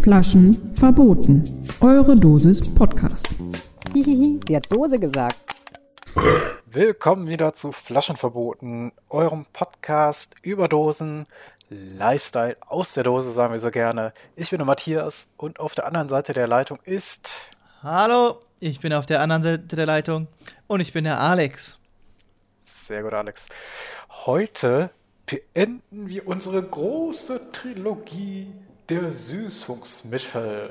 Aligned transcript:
Flaschen 0.00 0.72
verboten. 0.74 1.66
Eure 1.80 2.14
Dosis 2.14 2.62
Podcast. 2.74 3.26
Hihihi, 3.94 4.40
sie 4.48 4.56
hat 4.56 4.70
Dose 4.70 4.98
gesagt. 4.98 5.36
Willkommen 6.66 7.26
wieder 7.26 7.54
zu 7.54 7.72
Flaschenverboten, 7.72 8.92
eurem 9.08 9.46
Podcast 9.52 10.34
über 10.42 10.68
Dosen, 10.68 11.26
Lifestyle 11.70 12.56
aus 12.66 12.94
der 12.94 13.04
Dose, 13.04 13.30
sagen 13.32 13.52
wir 13.52 13.58
so 13.58 13.70
gerne. 13.70 14.12
Ich 14.36 14.50
bin 14.50 14.58
der 14.58 14.66
Matthias 14.66 15.28
und 15.36 15.60
auf 15.60 15.74
der 15.74 15.86
anderen 15.86 16.08
Seite 16.08 16.32
der 16.32 16.48
Leitung 16.48 16.78
ist. 16.84 17.48
Hallo, 17.82 18.40
ich 18.60 18.80
bin 18.80 18.92
auf 18.92 19.06
der 19.06 19.20
anderen 19.20 19.42
Seite 19.42 19.76
der 19.76 19.86
Leitung 19.86 20.28
und 20.66 20.80
ich 20.80 20.92
bin 20.92 21.04
der 21.04 21.20
Alex. 21.20 21.78
Sehr 22.64 23.02
gut, 23.02 23.14
Alex. 23.14 23.46
Heute 24.26 24.90
beenden 25.26 26.08
wir 26.08 26.26
unsere 26.26 26.62
große 26.62 27.52
Trilogie 27.52 28.52
der 28.88 29.10
Süßungsmittel. 29.10 30.70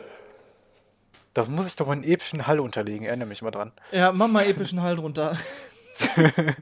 Das 1.33 1.49
muss 1.49 1.67
ich 1.67 1.75
doch 1.75 1.87
mal 1.87 1.93
einen 1.93 2.03
epischen 2.03 2.45
Hall 2.45 2.59
unterlegen, 2.59 3.07
erinnere 3.07 3.27
mich 3.27 3.41
mal 3.41 3.51
dran. 3.51 3.71
Ja, 3.91 4.11
mach 4.11 4.27
mal 4.27 4.45
epischen 4.45 4.81
Halt 4.81 4.99
runter. 4.99 5.35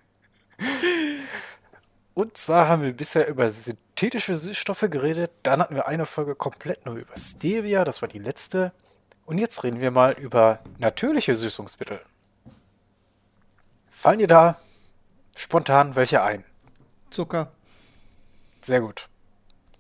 Und 2.14 2.38
zwar 2.38 2.68
haben 2.68 2.84
wir 2.84 2.94
bisher 2.94 3.28
über 3.28 3.50
synthetische 3.50 4.36
Süßstoffe 4.36 4.88
geredet. 4.90 5.32
Dann 5.44 5.60
hatten 5.60 5.76
wir 5.76 5.88
eine 5.88 6.06
Folge 6.06 6.36
komplett 6.36 6.86
nur 6.86 6.96
über 6.96 7.18
Stevia, 7.18 7.84
das 7.84 8.02
war 8.02 8.10
die 8.10 8.20
letzte. 8.20 8.72
Und 9.26 9.38
jetzt 9.38 9.64
reden 9.64 9.80
wir 9.80 9.92
mal 9.92 10.14
über 10.14 10.60
natürliche 10.78 11.36
Süßungsmittel. 11.36 12.02
Fallen 13.90 14.20
dir 14.20 14.28
da 14.28 14.60
spontan 15.36 15.96
welche 15.96 16.24
ein? 16.24 16.44
Zucker. 17.12 17.52
Sehr 18.62 18.82
gut. 18.82 19.08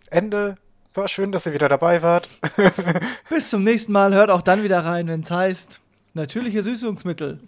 Ende. 0.09 0.57
War 0.93 1.07
schön, 1.07 1.31
dass 1.31 1.45
ihr 1.45 1.53
wieder 1.53 1.69
dabei 1.69 2.01
wart. 2.01 2.29
Bis 3.29 3.49
zum 3.49 3.63
nächsten 3.63 3.91
Mal. 3.91 4.13
Hört 4.13 4.29
auch 4.29 4.41
dann 4.41 4.63
wieder 4.63 4.85
rein, 4.85 5.07
wenn 5.07 5.21
es 5.21 5.31
heißt 5.31 5.81
natürliche 6.13 6.63
Süßungsmittel. 6.63 7.39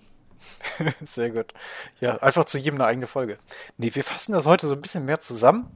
Sehr 1.05 1.29
gut. 1.29 1.53
Ja, 1.99 2.17
einfach 2.17 2.45
zu 2.45 2.57
jedem 2.57 2.75
eine 2.75 2.85
eigene 2.85 3.07
Folge. 3.07 3.37
Nee, 3.77 3.93
wir 3.93 4.03
fassen 4.03 4.33
das 4.33 4.45
heute 4.45 4.67
so 4.67 4.73
ein 4.73 4.81
bisschen 4.81 5.05
mehr 5.05 5.19
zusammen. 5.19 5.69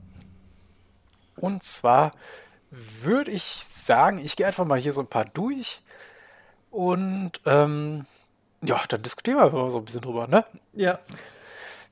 Und 1.35 1.63
zwar 1.63 2.11
würde 2.71 3.31
ich 3.31 3.63
sagen, 3.67 4.17
ich 4.17 4.35
gehe 4.35 4.47
einfach 4.47 4.65
mal 4.65 4.79
hier 4.79 4.93
so 4.93 5.01
ein 5.01 5.07
paar 5.07 5.25
durch. 5.25 5.81
Und 6.71 7.33
ähm, 7.45 8.05
ja, 8.61 8.81
dann 8.87 9.01
diskutieren 9.01 9.37
wir 9.37 9.45
einfach 9.45 9.69
so 9.69 9.79
ein 9.79 9.85
bisschen 9.85 10.01
drüber, 10.01 10.27
ne? 10.27 10.45
Ja. 10.73 10.99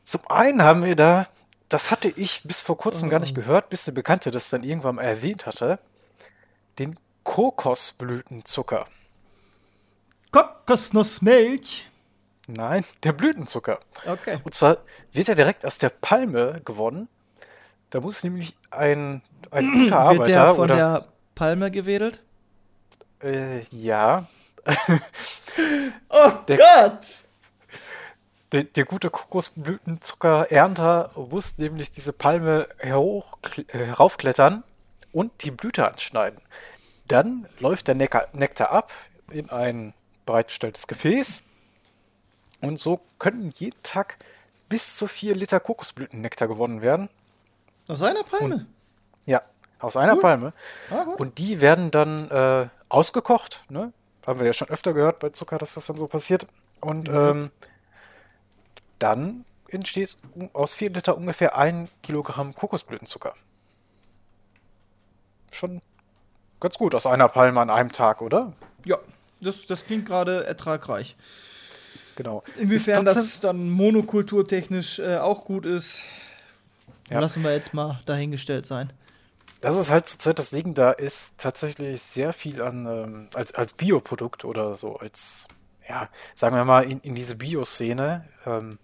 Zum 0.03 0.21
einen 0.29 0.61
haben 0.61 0.83
wir 0.83 0.95
da, 0.95 1.27
das 1.69 1.91
hatte 1.91 2.09
ich 2.09 2.43
bis 2.43 2.61
vor 2.61 2.77
kurzem 2.77 3.09
gar 3.09 3.19
nicht 3.19 3.35
gehört, 3.35 3.69
bis 3.69 3.87
eine 3.87 3.95
Bekannte 3.95 4.31
das 4.31 4.49
dann 4.49 4.63
irgendwann 4.63 4.95
mal 4.95 5.03
erwähnt 5.03 5.45
hatte, 5.45 5.79
den 6.77 6.99
Kokosblütenzucker. 7.23 8.85
Kokosnussmilch. 10.31 11.89
Nein, 12.47 12.85
der 13.03 13.13
Blütenzucker. 13.13 13.79
Okay. 14.05 14.39
Und 14.43 14.53
zwar 14.53 14.77
wird 15.11 15.29
er 15.29 15.35
direkt 15.35 15.65
aus 15.65 15.79
der 15.79 15.89
Palme 15.89 16.61
gewonnen. 16.63 17.07
Da 17.89 18.01
muss 18.01 18.23
nämlich 18.23 18.55
ein, 18.69 19.23
ein 19.49 19.71
guter 19.73 20.09
Wird 20.11 20.27
der 20.27 20.41
Arbeiter 20.41 20.55
von 20.55 20.63
oder 20.65 20.75
der 20.75 21.07
Palme 21.33 21.71
gewedelt? 21.71 22.21
äh, 23.25 23.61
ja, 23.71 24.25
Oh 26.09 26.31
Der- 26.47 26.57
Gott! 26.57 27.05
der, 28.51 28.63
der 28.63 28.85
gute 28.85 29.09
Kokosblütenzucker-Ernter 29.09 31.11
muss 31.15 31.57
nämlich 31.57 31.91
diese 31.91 32.13
Palme 32.13 32.67
hoch, 32.85 33.37
äh, 33.57 33.63
heraufklettern 33.85 34.63
und 35.11 35.43
die 35.43 35.51
Blüte 35.51 35.85
anschneiden. 35.87 36.39
Dann 37.07 37.47
läuft 37.59 37.87
der 37.87 37.95
Nektar, 37.95 38.27
Nektar 38.33 38.71
ab 38.71 38.91
in 39.31 39.49
ein 39.49 39.93
bereitgestelltes 40.25 40.87
Gefäß 40.87 41.43
und 42.61 42.79
so 42.79 43.01
können 43.19 43.49
jeden 43.55 43.81
Tag 43.83 44.17
bis 44.69 44.95
zu 44.95 45.07
4 45.07 45.35
Liter 45.35 45.59
Kokosblütennektar 45.59 46.47
gewonnen 46.47 46.81
werden. 46.81 47.09
Aus 47.87 48.01
einer 48.01 48.23
Palme? 48.23 48.65
Ja, 49.25 49.41
aus 49.79 49.97
einer 49.97 50.15
Palme. 50.15 50.53
Ah. 50.89 51.01
Und 51.17 51.37
die 51.37 51.61
werden 51.61 51.91
dann 51.91 52.29
äh, 52.31 52.67
ausgekocht. 52.89 53.63
Ne? 53.69 53.93
Haben 54.25 54.39
wir 54.39 54.45
ja 54.47 54.53
schon 54.53 54.69
öfter 54.69 54.93
gehört 54.93 55.19
bei 55.19 55.29
Zucker, 55.29 55.57
dass 55.57 55.75
das 55.75 55.85
dann 55.85 55.97
so 55.97 56.07
passiert. 56.07 56.47
Und 56.81 57.09
ähm, 57.09 57.51
dann 58.99 59.45
entsteht 59.69 60.17
aus 60.53 60.73
4 60.73 60.91
Liter 60.91 61.17
ungefähr 61.17 61.57
ein 61.57 61.89
Kilogramm 62.03 62.53
Kokosblütenzucker. 62.55 63.33
Schon 65.51 65.79
ganz 66.59 66.77
gut 66.77 66.95
aus 66.95 67.05
einer 67.05 67.27
Palme 67.29 67.61
an 67.61 67.69
einem 67.69 67.91
Tag, 67.91 68.21
oder? 68.21 68.53
Ja, 68.83 68.97
das, 69.41 69.65
das 69.67 69.85
klingt 69.85 70.05
gerade 70.05 70.45
ertragreich. 70.45 71.15
Genau. 72.15 72.43
Inwiefern 72.57 73.03
das 73.05 73.41
dann 73.41 73.69
monokulturtechnisch 73.69 74.99
äh, 74.99 75.17
auch 75.17 75.43
gut 75.45 75.65
ist, 75.65 76.03
Ja. 77.09 77.19
lassen 77.19 77.43
wir 77.43 77.53
jetzt 77.53 77.73
mal 77.73 78.01
dahingestellt 78.05 78.65
sein. 78.65 78.91
Das 79.65 79.77
ist 79.77 79.89
halt 79.89 80.07
zurzeit 80.07 80.37
das 80.37 80.51
Ding, 80.51 80.75
da 80.75 80.91
ist 80.91 81.39
tatsächlich 81.39 81.99
sehr 81.99 82.33
viel 82.33 82.61
an, 82.61 82.85
ähm, 82.85 83.27
als, 83.33 83.55
als 83.55 83.73
Bioprodukt 83.73 84.45
oder 84.45 84.75
so, 84.75 84.97
als, 84.97 85.47
ja, 85.89 86.07
sagen 86.35 86.55
wir 86.55 86.65
mal, 86.65 86.83
in, 86.83 86.99
in 86.99 87.15
diese 87.15 87.35
Bio-Szene, 87.35 88.25
ähm, 88.45 88.77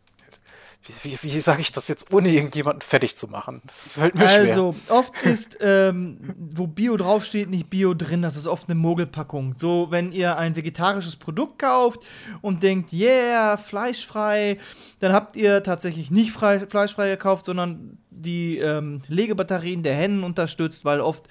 wie, 0.84 0.94
wie, 1.04 1.22
wie 1.22 1.40
sage 1.40 1.62
ich 1.62 1.72
das 1.72 1.88
jetzt, 1.88 2.12
ohne 2.12 2.30
irgendjemanden 2.30 2.82
fertig 2.82 3.16
zu 3.16 3.28
machen? 3.28 3.62
Das 3.68 3.94
fällt 3.94 4.16
mir 4.16 4.28
schwer. 4.28 4.42
Also, 4.42 4.76
oft 4.90 5.16
ist, 5.22 5.60
ähm, 5.62 6.18
wo 6.36 6.66
Bio 6.66 6.98
draufsteht, 6.98 7.52
nicht 7.52 7.70
Bio 7.70 7.94
drin. 7.94 8.24
Das 8.24 8.36
ist 8.36 8.48
oft 8.48 8.68
eine 8.68 8.74
Mogelpackung. 8.74 9.54
So, 9.58 9.92
wenn 9.92 10.12
ihr 10.12 10.38
ein 10.38 10.56
vegetarisches 10.56 11.18
Produkt 11.18 11.60
kauft 11.60 12.00
und 12.42 12.64
denkt, 12.64 12.92
yeah, 12.92 13.58
fleischfrei, 13.58 14.58
dann 14.98 15.14
habt 15.14 15.36
ihr 15.36 15.62
tatsächlich 15.62 16.10
nicht 16.10 16.32
frei, 16.32 16.66
fleischfrei 16.68 17.10
gekauft, 17.10 17.46
sondern 17.46 18.00
die 18.12 18.60
ähm, 18.60 19.02
Legebatterien 19.08 19.84
der 19.84 19.96
Hennen 19.96 20.24
unterstützt, 20.24 20.86
weil 20.86 21.02
oft 21.02 21.28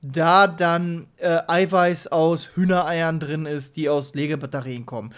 da 0.00 0.46
dann 0.46 1.08
äh, 1.16 1.40
Eiweiß 1.46 2.08
aus 2.08 2.50
Hühnereiern 2.54 3.18
drin 3.18 3.46
ist, 3.46 3.76
die 3.76 3.88
aus 3.88 4.14
Legebatterien 4.14 4.86
kommen. 4.86 5.12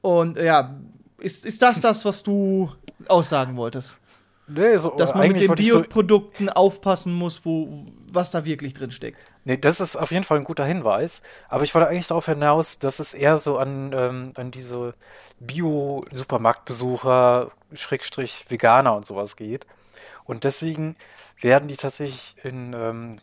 Und 0.00 0.38
äh, 0.38 0.46
ja, 0.46 0.76
ist, 1.18 1.44
ist 1.44 1.60
das 1.62 1.80
das, 1.80 2.04
was 2.04 2.22
du 2.22 2.70
aussagen 3.08 3.56
wolltest? 3.56 3.96
Nee, 4.46 4.76
so, 4.76 4.90
dass 4.90 5.14
man 5.14 5.28
mit 5.28 5.40
den 5.40 5.54
ich 5.56 5.70
so, 5.70 5.80
Bioprodukten 5.80 6.50
aufpassen 6.50 7.14
muss, 7.14 7.46
wo, 7.46 7.86
was 8.12 8.30
da 8.30 8.44
wirklich 8.44 8.74
drin 8.74 8.90
steckt. 8.90 9.22
nee, 9.44 9.56
das 9.56 9.80
ist 9.80 9.96
auf 9.96 10.10
jeden 10.10 10.24
Fall 10.24 10.36
ein 10.38 10.44
guter 10.44 10.66
Hinweis, 10.66 11.22
aber 11.48 11.64
ich 11.64 11.74
wollte 11.74 11.88
eigentlich 11.88 12.08
darauf 12.08 12.26
hinaus, 12.26 12.78
dass 12.78 12.98
es 12.98 13.14
eher 13.14 13.38
so 13.38 13.56
an, 13.56 13.94
ähm, 13.94 14.32
an 14.36 14.50
diese 14.50 14.92
Bio-Supermarktbesucher, 15.40 17.52
Schrägstrich 17.72 18.44
Veganer 18.50 18.94
und 18.94 19.06
sowas 19.06 19.36
geht. 19.36 19.66
Und 20.24 20.44
deswegen 20.44 20.96
werden 21.40 21.68
die 21.68 21.76
tatsächlich 21.76 22.34
in, 22.42 22.72
ähm, 22.72 23.16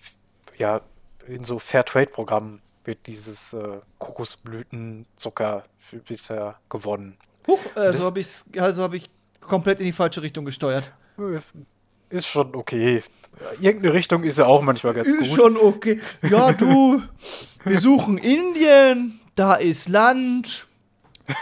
ja, 0.58 0.82
in 1.28 1.44
so 1.44 1.60
Fairtrade-Programmen 1.60 2.62
wird 2.84 3.08
dieses 3.08 3.54
äh, 3.54 3.80
Kokosblütenzucker 4.00 5.64
wird 5.92 6.30
da 6.30 6.60
gewonnen. 6.70 7.18
Huch, 7.48 7.60
äh, 7.76 7.94
so 7.94 8.06
habe 8.06 8.20
ich 8.20 8.28
also 8.58 8.84
hab 8.84 8.94
ich 8.94 9.10
komplett 9.40 9.80
in 9.80 9.88
die 9.88 9.92
falsche 9.92 10.22
Richtung 10.22 10.46
gesteuert. 10.46 10.92
Ist 12.10 12.28
schon 12.28 12.56
okay. 12.56 13.02
Irgendeine 13.62 13.94
Richtung 13.94 14.24
ist 14.24 14.38
ja 14.38 14.46
auch 14.46 14.62
manchmal 14.62 14.94
ganz 14.94 15.08
gut. 15.08 15.22
Ist 15.22 15.34
schon 15.34 15.58
okay. 15.58 16.00
Ja, 16.24 16.52
du, 16.52 17.02
wir 17.64 17.80
suchen 17.80 18.18
Indien, 18.18 19.20
da 19.36 19.56
ist 19.56 19.88
Land, 19.88 20.68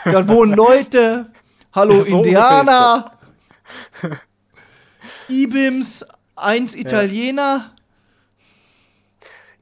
da 0.06 0.28
wohnen 0.28 0.54
Leute. 0.54 1.32
Hallo 1.74 2.02
So 2.02 2.24
Indianer. 2.24 3.18
Ibims, 5.30 6.06
eins 6.36 6.76
Italiener. 6.76 7.74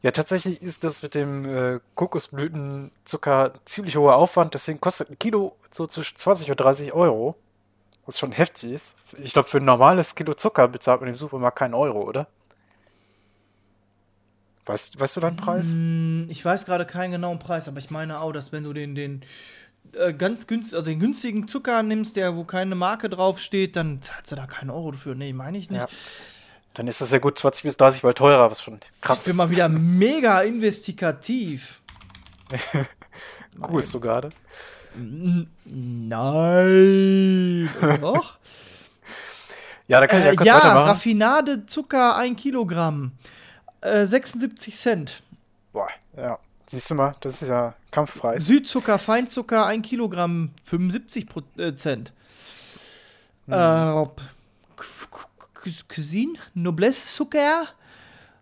Ja, 0.01 0.11
tatsächlich 0.11 0.61
ist 0.61 0.83
das 0.83 1.01
mit 1.01 1.15
dem 1.15 1.45
äh, 1.45 1.79
Kokosblütenzucker 1.95 3.53
ziemlich 3.65 3.97
hoher 3.97 4.15
Aufwand, 4.15 4.53
deswegen 4.53 4.79
kostet 4.79 5.09
ein 5.09 5.19
Kilo 5.19 5.55
so 5.71 5.87
zwischen 5.87 6.15
20 6.17 6.51
und 6.51 6.59
30 6.59 6.93
Euro. 6.93 7.35
Was 8.05 8.19
schon 8.19 8.31
heftig 8.31 8.71
ist. 8.71 8.95
Ich 9.21 9.33
glaube, 9.33 9.49
für 9.49 9.57
ein 9.57 9.65
normales 9.65 10.15
Kilo 10.15 10.33
Zucker 10.33 10.69
bezahlt 10.69 11.01
man 11.01 11.09
im 11.09 11.15
Supermarkt 11.15 11.57
keinen 11.59 11.73
Euro, 11.73 12.03
oder? 12.03 12.27
Weißt, 14.65 14.97
weißt 14.99 15.17
du 15.17 15.21
deinen 15.21 15.35
Preis? 15.35 15.71
Hm, 15.71 16.27
Ich 16.29 16.43
weiß 16.43 16.65
gerade 16.65 16.85
keinen 16.85 17.11
genauen 17.11 17.39
Preis, 17.39 17.67
aber 17.67 17.79
ich 17.79 17.89
meine 17.89 18.19
auch, 18.21 18.31
dass 18.31 18.53
wenn 18.53 18.63
du 18.63 18.71
den, 18.71 18.95
den 18.95 19.25
äh, 19.95 20.13
ganz 20.13 20.47
günst, 20.47 20.73
also 20.73 20.85
den 20.85 20.99
günstigen 20.99 21.47
Zucker 21.47 21.83
nimmst, 21.83 22.15
der 22.15 22.35
wo 22.35 22.43
keine 22.43 22.75
Marke 22.75 23.09
draufsteht, 23.09 23.75
dann 23.75 24.01
zahlst 24.01 24.31
du 24.31 24.35
da 24.35 24.45
keinen 24.47 24.69
Euro 24.69 24.91
dafür. 24.91 25.15
Nee, 25.15 25.33
meine 25.33 25.57
ich 25.57 25.69
nicht. 25.69 25.79
Ja. 25.81 25.87
Dann 26.73 26.87
ist 26.87 27.01
das 27.01 27.11
ja 27.11 27.19
gut 27.19 27.37
20 27.39 27.63
bis 27.63 27.77
30 27.77 28.03
Mal 28.03 28.13
teurer, 28.13 28.51
was 28.51 28.61
schon 28.61 28.79
krass 29.01 29.19
ich 29.19 29.25
bin 29.25 29.31
ist. 29.31 29.37
mal 29.37 29.49
wieder 29.49 29.67
mega 29.69 30.41
investigativ. 30.41 31.81
Cool 33.67 33.79
ist 33.81 33.91
sogar, 33.91 34.21
ne? 34.21 34.29
Nein. 35.65 37.69
Doch? 38.01 38.37
Ja, 39.87 39.99
da 40.01 40.07
kann 40.07 40.19
ich 40.19 40.25
ja 40.25 40.31
Äh, 40.31 40.35
kurz 40.35 40.47
ja, 40.47 40.55
weitermachen. 40.55 40.89
Raffinade 40.89 41.65
Zucker 41.65 42.15
1 42.17 42.39
Kilogramm. 42.39 43.11
Äh, 43.81 44.05
76 44.05 44.75
Cent. 44.75 45.23
Boah, 45.71 45.87
ja. 46.15 46.37
Siehst 46.69 46.89
du 46.91 46.95
mal, 46.95 47.15
das 47.21 47.41
ist 47.41 47.47
ja 47.49 47.75
Kampfpreis. 47.91 48.45
Südzucker, 48.45 48.99
Feinzucker 48.99 49.65
1 49.65 49.87
Kilogramm 49.87 50.51
75 50.65 51.27
Pro- 51.27 51.41
äh, 51.57 51.73
Cent. 51.75 52.11
Hm. 53.47 53.53
Äh, 53.53 54.05
Cu- 54.75 55.27
Cu- 55.53 55.71
Cuisine, 55.87 56.33
Noblesse 56.53 57.07
Zucker 57.07 57.67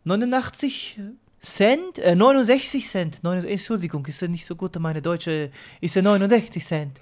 89 0.06 1.00
Cent, 1.42 2.00
äh, 2.00 2.16
69 2.16 2.88
Cent. 2.90 3.24
Neun- 3.24 3.46
Entschuldigung, 3.46 4.04
ist 4.08 4.22
ja 4.22 4.28
nicht 4.28 4.46
so 4.46 4.56
gut, 4.56 4.76
meine 4.80 5.02
Deutsche 5.04 5.52
ist 5.80 5.96
ja 5.96 6.02
69 6.02 6.66
Cent. 6.66 7.00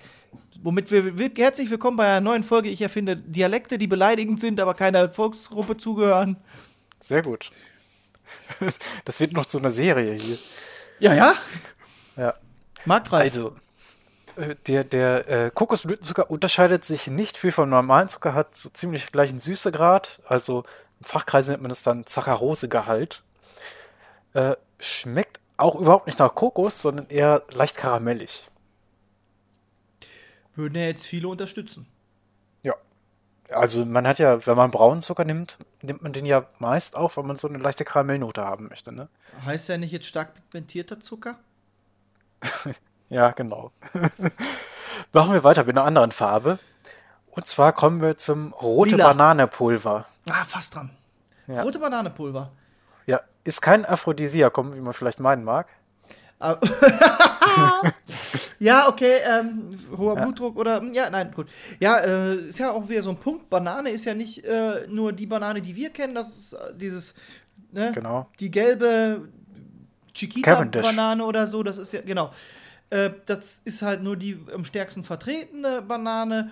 Womit 0.62 0.92
wir, 0.92 1.18
wir 1.18 1.32
herzlich 1.38 1.70
willkommen 1.70 1.98
bei 1.98 2.08
einer 2.08 2.22
neuen 2.22 2.44
Folge. 2.44 2.70
Ich 2.70 2.82
erfinde 2.82 3.16
Dialekte, 3.18 3.78
die 3.78 3.88
beleidigend 3.88 4.40
sind, 4.40 4.60
aber 4.60 4.74
keiner 4.74 5.10
Volksgruppe 5.10 5.78
zugehören. 5.78 6.36
Sehr 7.00 7.22
gut. 7.22 7.50
Das 9.06 9.20
wird 9.20 9.34
noch 9.34 9.46
zu 9.46 9.58
einer 9.60 9.70
Serie 9.70 10.14
hier. 10.14 10.38
Ja, 11.00 11.14
ja. 11.14 11.34
Ja. 12.16 12.34
Marktreif. 12.86 13.24
Also, 13.24 13.56
äh, 14.36 14.56
der, 14.68 14.84
der 14.84 15.30
äh, 15.30 15.52
Kokosblütenzucker 15.54 16.30
unterscheidet 16.30 16.86
sich 16.86 17.08
nicht 17.08 17.38
viel 17.38 17.52
vom 17.52 17.70
normalen 17.70 18.10
Zucker, 18.10 18.34
hat 18.34 18.56
so 18.56 18.70
ziemlich 18.70 19.12
gleichen 19.12 19.40
Süßegrad. 19.40 20.20
Also 20.26 20.64
im 21.00 21.06
Fachkreis 21.06 21.48
nennt 21.48 21.62
man 21.62 21.70
das 21.70 21.84
dann 21.84 22.06
Zacharosegehalt. 22.06 23.24
Äh, 24.34 24.56
schmeckt 24.80 25.40
auch 25.58 25.76
überhaupt 25.76 26.08
nicht 26.08 26.20
nach 26.20 26.36
Kokos, 26.36 26.82
sondern 26.82 27.08
eher 27.08 27.44
leicht 27.52 27.78
karamellig. 27.78 28.44
Würden 30.56 30.76
ja 30.76 30.86
jetzt 30.86 31.06
viele 31.06 31.28
unterstützen. 31.28 31.88
Also 33.54 33.86
man 33.86 34.08
hat 34.08 34.20
ja, 34.20 34.46
wenn 34.46 34.58
man 34.58 34.72
braunen 34.72 35.02
Zucker 35.02 35.26
nimmt, 35.26 35.58
nimmt 35.82 36.02
man 36.02 36.14
den 36.14 36.26
ja 36.26 36.46
meist 36.60 36.96
auch, 36.96 37.16
weil 37.18 37.24
man 37.24 37.36
so 37.36 37.48
eine 37.48 37.58
leichte 37.58 37.86
Karamellnote 37.86 38.44
haben 38.44 38.68
möchte, 38.68 38.92
ne? 38.92 39.10
Heißt 39.46 39.70
ja 39.70 39.78
nicht 39.78 39.92
jetzt 39.92 40.08
stark 40.08 40.34
pigmentierter 40.36 41.00
Zucker? 41.00 41.38
Ja, 43.10 43.30
genau. 43.30 43.72
Machen 45.14 45.34
wir 45.34 45.44
weiter 45.44 45.66
mit 45.66 45.78
einer 45.78 45.86
anderen 45.86 46.12
Farbe. 46.12 46.58
Und 47.30 47.46
zwar 47.46 47.72
kommen 47.72 48.02
wir 48.02 48.18
zum 48.18 48.54
rote 48.54 48.96
Lila. 48.96 49.10
Bananepulver. 49.10 50.06
Ah, 50.32 50.46
fast 50.46 50.74
dran. 50.74 50.90
Ja. 51.46 51.62
Rote 51.62 51.78
Bananepulver. 51.78 52.52
Ja, 53.06 53.22
ist 53.44 53.62
kein 53.62 53.86
Aphrodisiakum, 53.86 54.74
wie 54.74 54.82
man 54.82 54.94
vielleicht 54.94 55.20
meinen 55.20 55.44
mag. 55.44 55.68
Ah. 56.40 56.60
ja, 58.60 58.90
okay, 58.90 59.18
ähm, 59.26 59.78
hoher 59.98 60.16
Blutdruck 60.16 60.58
oder, 60.58 60.84
ja, 60.92 61.10
nein, 61.10 61.32
gut. 61.34 61.48
Ja, 61.80 62.00
äh, 62.00 62.36
ist 62.36 62.60
ja 62.60 62.72
auch 62.72 62.88
wieder 62.90 63.04
so 63.04 63.12
ein 63.12 63.18
Punkt. 63.18 63.50
Banane 63.50 63.90
ist 63.90 64.06
ja 64.06 64.14
nicht 64.14 64.44
äh, 64.44 64.88
nur 64.88 65.14
die 65.14 65.26
Banane, 65.26 65.62
die 65.62 65.76
wir 65.76 65.90
kennen, 65.90 66.16
das 66.16 66.30
ist 66.30 66.54
äh, 66.54 66.74
dieses, 66.76 67.14
ne, 67.72 67.92
Genau. 67.94 68.30
die 68.40 68.52
gelbe. 68.52 69.30
Chiquita-Banane 70.14 71.26
oder 71.26 71.48
so, 71.48 71.64
das 71.64 71.80
ist 71.80 71.92
ja, 71.92 72.02
genau. 72.02 72.32
Äh, 72.92 73.10
das 73.26 73.62
ist 73.66 73.82
halt 73.82 74.04
nur 74.04 74.16
die 74.16 74.38
am 74.54 74.64
stärksten 74.64 75.04
vertretene 75.04 75.82
Banane. 75.82 76.52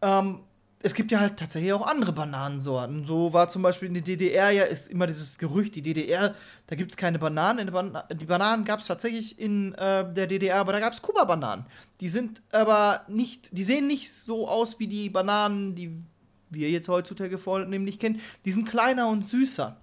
Ähm, 0.00 0.40
es 0.80 0.94
gibt 0.94 1.10
ja 1.10 1.18
halt 1.20 1.36
tatsächlich 1.36 1.72
auch 1.72 1.86
andere 1.86 2.12
Bananensorten. 2.12 3.04
So 3.04 3.32
war 3.32 3.48
zum 3.48 3.62
Beispiel 3.62 3.88
in 3.88 3.94
der 3.94 4.02
DDR 4.02 4.50
ja 4.50 4.64
ist 4.64 4.88
immer 4.88 5.06
dieses 5.06 5.38
Gerücht, 5.38 5.74
die 5.74 5.82
DDR, 5.82 6.34
da 6.68 6.76
gibt 6.76 6.92
es 6.92 6.96
keine 6.96 7.18
Bananen. 7.18 7.60
In 7.60 7.66
der 7.66 7.72
Bana 7.72 8.02
die 8.02 8.24
Bananen 8.24 8.64
gab 8.64 8.80
es 8.80 8.86
tatsächlich 8.86 9.38
in 9.40 9.74
äh, 9.74 10.12
der 10.12 10.26
DDR, 10.28 10.56
aber 10.56 10.72
da 10.72 10.80
gab 10.80 10.92
es 10.92 11.02
Kuba-Bananen. 11.02 11.66
Die 12.00 12.08
sind 12.08 12.42
aber 12.52 13.02
nicht, 13.08 13.56
die 13.56 13.64
sehen 13.64 13.88
nicht 13.88 14.12
so 14.12 14.48
aus 14.48 14.78
wie 14.78 14.86
die 14.86 15.10
Bananen, 15.10 15.74
die 15.74 16.00
wir 16.50 16.70
jetzt 16.70 16.88
heutzutage 16.88 17.38
vornehmlich 17.38 17.98
kennen. 17.98 18.20
Die 18.44 18.52
sind 18.52 18.68
kleiner 18.68 19.08
und 19.08 19.22
süßer. 19.22 19.76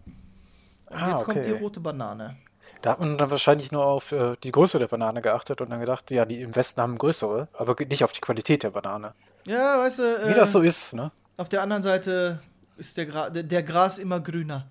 Und 0.91 0.95
Ah, 0.95 1.11
jetzt 1.11 1.25
kommt 1.25 1.45
die 1.45 1.51
okay. 1.51 1.61
rote 1.61 1.79
Banane. 1.79 2.37
Da 2.81 2.91
hat 2.91 2.99
man 2.99 3.17
dann 3.17 3.31
wahrscheinlich 3.31 3.71
nur 3.71 3.85
auf 3.85 4.11
äh, 4.11 4.35
die 4.43 4.51
Größe 4.51 4.79
der 4.79 4.87
Banane 4.87 5.21
geachtet 5.21 5.59
und 5.61 5.69
dann 5.69 5.79
gedacht, 5.79 6.09
ja, 6.11 6.25
die 6.25 6.41
im 6.41 6.55
Westen 6.55 6.81
haben 6.81 6.97
größere, 6.97 7.47
aber 7.53 7.75
nicht 7.85 8.03
auf 8.03 8.11
die 8.11 8.21
Qualität 8.21 8.63
der 8.63 8.69
Banane. 8.71 9.13
Ja, 9.45 9.79
weißt 9.79 9.99
du, 9.99 10.03
Wie 10.25 10.31
äh, 10.31 10.35
das 10.35 10.51
so 10.51 10.61
ist, 10.61 10.93
ne? 10.93 11.11
auf 11.37 11.49
der 11.49 11.61
anderen 11.61 11.83
Seite 11.83 12.39
ist 12.77 12.97
der, 12.97 13.05
Gra 13.05 13.29
der, 13.29 13.43
der 13.43 13.63
Gras 13.63 13.97
immer 13.97 14.19
grüner. 14.19 14.67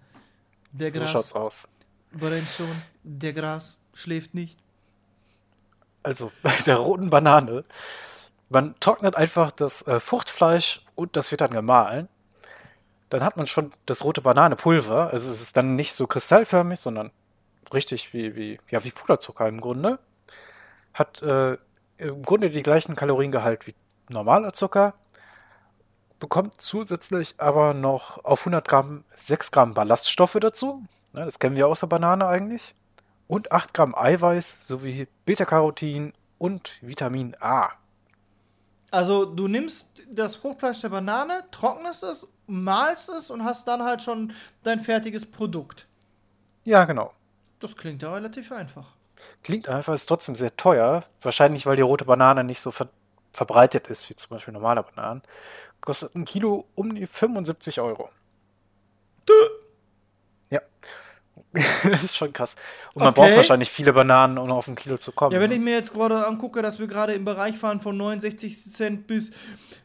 Der 0.72 0.90
So 0.90 0.98
Gras 1.00 1.10
schaut's 1.10 1.32
aus. 1.34 1.68
brennt 2.12 2.48
schon, 2.48 2.70
der 3.02 3.32
Gras 3.32 3.76
schläft 3.94 4.34
nicht. 4.34 4.58
Also 6.02 6.32
bei 6.42 6.52
der 6.66 6.76
roten 6.76 7.10
Banane, 7.10 7.64
man 8.48 8.74
trocknet 8.80 9.16
einfach 9.16 9.52
das 9.52 9.82
äh, 9.86 10.00
Fruchtfleisch 10.00 10.84
und 10.94 11.16
das 11.16 11.30
wird 11.30 11.40
dann 11.40 11.50
gemahlen. 11.50 12.08
Dann 13.10 13.22
hat 13.22 13.36
man 13.36 13.46
schon 13.46 13.72
das 13.86 14.02
rote 14.04 14.22
Bananepulver. 14.22 15.10
Also 15.12 15.30
es 15.30 15.40
ist 15.40 15.56
dann 15.56 15.76
nicht 15.76 15.94
so 15.94 16.06
kristallförmig, 16.06 16.80
sondern 16.80 17.10
richtig 17.72 18.12
wie, 18.12 18.34
wie, 18.34 18.60
ja, 18.70 18.82
wie 18.84 18.90
Puderzucker 18.90 19.46
im 19.46 19.60
Grunde. 19.60 19.98
Hat 20.94 21.22
äh, 21.22 21.56
im 21.98 22.22
Grunde 22.22 22.50
die 22.50 22.62
gleichen 22.62 22.96
Kaloriengehalt 22.96 23.66
wie 23.66 23.74
normaler 24.08 24.52
Zucker. 24.52 24.94
Bekommt 26.18 26.60
zusätzlich 26.60 27.34
aber 27.38 27.74
noch 27.74 28.24
auf 28.24 28.40
100 28.40 28.66
Gramm 28.66 29.04
6 29.14 29.50
Gramm 29.50 29.74
Ballaststoffe 29.74 30.38
dazu. 30.40 30.84
Ne, 31.12 31.24
das 31.24 31.38
kennen 31.38 31.56
wir 31.56 31.68
aus 31.68 31.80
der 31.80 31.88
Banane 31.88 32.26
eigentlich 32.26 32.74
und 33.26 33.52
8 33.52 33.74
Gramm 33.74 33.94
Eiweiß 33.94 34.66
sowie 34.66 35.08
Beta-Carotin 35.24 36.12
und 36.38 36.78
Vitamin 36.80 37.36
A. 37.40 37.70
Also 38.90 39.24
du 39.24 39.48
nimmst 39.48 40.04
das 40.08 40.36
Fruchtfleisch 40.36 40.80
der 40.82 40.90
Banane, 40.90 41.44
trocknest 41.50 42.04
es, 42.04 42.28
mahlst 42.46 43.08
es 43.08 43.30
und 43.30 43.44
hast 43.44 43.66
dann 43.66 43.82
halt 43.82 44.02
schon 44.04 44.32
dein 44.62 44.80
fertiges 44.80 45.28
Produkt. 45.28 45.86
Ja, 46.64 46.84
genau. 46.84 47.12
Das 47.58 47.76
klingt 47.76 48.02
ja 48.02 48.12
relativ 48.12 48.52
einfach. 48.52 48.92
Klingt 49.42 49.68
einfach, 49.68 49.94
ist 49.94 50.06
trotzdem 50.06 50.36
sehr 50.36 50.56
teuer. 50.56 51.02
Wahrscheinlich, 51.20 51.66
weil 51.66 51.76
die 51.76 51.82
rote 51.82 52.04
Banane 52.04 52.44
nicht 52.44 52.60
so 52.60 52.70
verbreitet 53.34 53.88
ist 53.88 54.08
wie 54.08 54.16
zum 54.16 54.30
Beispiel 54.30 54.54
normale 54.54 54.82
Bananen. 54.82 55.22
Kostet 55.80 56.14
ein 56.14 56.24
Kilo 56.24 56.66
um 56.74 56.94
die 56.94 57.06
75 57.06 57.80
Euro. 57.80 58.08
Ja. 60.50 60.60
das 61.52 62.04
ist 62.04 62.16
schon 62.16 62.32
krass. 62.32 62.54
Und 62.94 63.00
man 63.02 63.08
Okay. 63.10 63.20
braucht 63.20 63.36
wahrscheinlich 63.36 63.70
viele 63.70 63.92
Bananen, 63.92 64.38
um 64.38 64.50
auf 64.50 64.68
ein 64.68 64.76
Kilo 64.76 64.96
zu 64.98 65.12
kommen. 65.12 65.34
Ja, 65.34 65.40
wenn 65.40 65.50
ich 65.50 65.58
ne? 65.58 65.64
mir 65.64 65.74
jetzt 65.74 65.92
gerade 65.92 66.26
angucke, 66.26 66.62
dass 66.62 66.78
wir 66.78 66.86
gerade 66.86 67.12
im 67.12 67.24
Bereich 67.24 67.58
fahren 67.58 67.80
von 67.80 67.96
69 67.96 68.72
Cent 68.72 69.06
bis 69.06 69.32